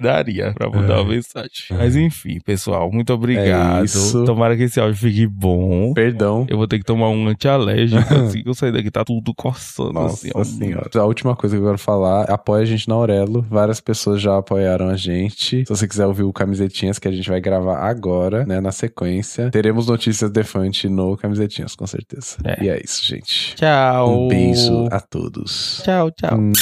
[0.00, 1.50] Daria pra mandar uma mensagem.
[1.70, 3.80] Mas enfim, pessoal, muito obrigado.
[3.82, 4.24] É isso.
[4.24, 5.92] Tomara que esse áudio fique bom.
[5.94, 6.46] Perdão.
[6.48, 9.92] Eu vou ter que tomar um antialérgico, assim, que eu sair daqui, tá tudo coçando,
[9.92, 10.30] Nossa assim.
[10.34, 10.44] ó.
[10.44, 10.79] senhora.
[10.94, 13.42] A última coisa que eu quero falar, apoia a gente na Aurelo.
[13.48, 15.64] Várias pessoas já apoiaram a gente.
[15.64, 19.50] Se você quiser ouvir o Camisetinhas, que a gente vai gravar agora, né, na sequência,
[19.50, 22.36] teremos notícias defante no Camisetinhas, com certeza.
[22.44, 22.64] É.
[22.64, 23.54] E é isso, gente.
[23.56, 24.24] Tchau.
[24.24, 25.82] Um beijo a todos.
[25.84, 26.38] Tchau, tchau.
[26.38, 26.52] Hum,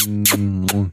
[0.75, 0.91] hum.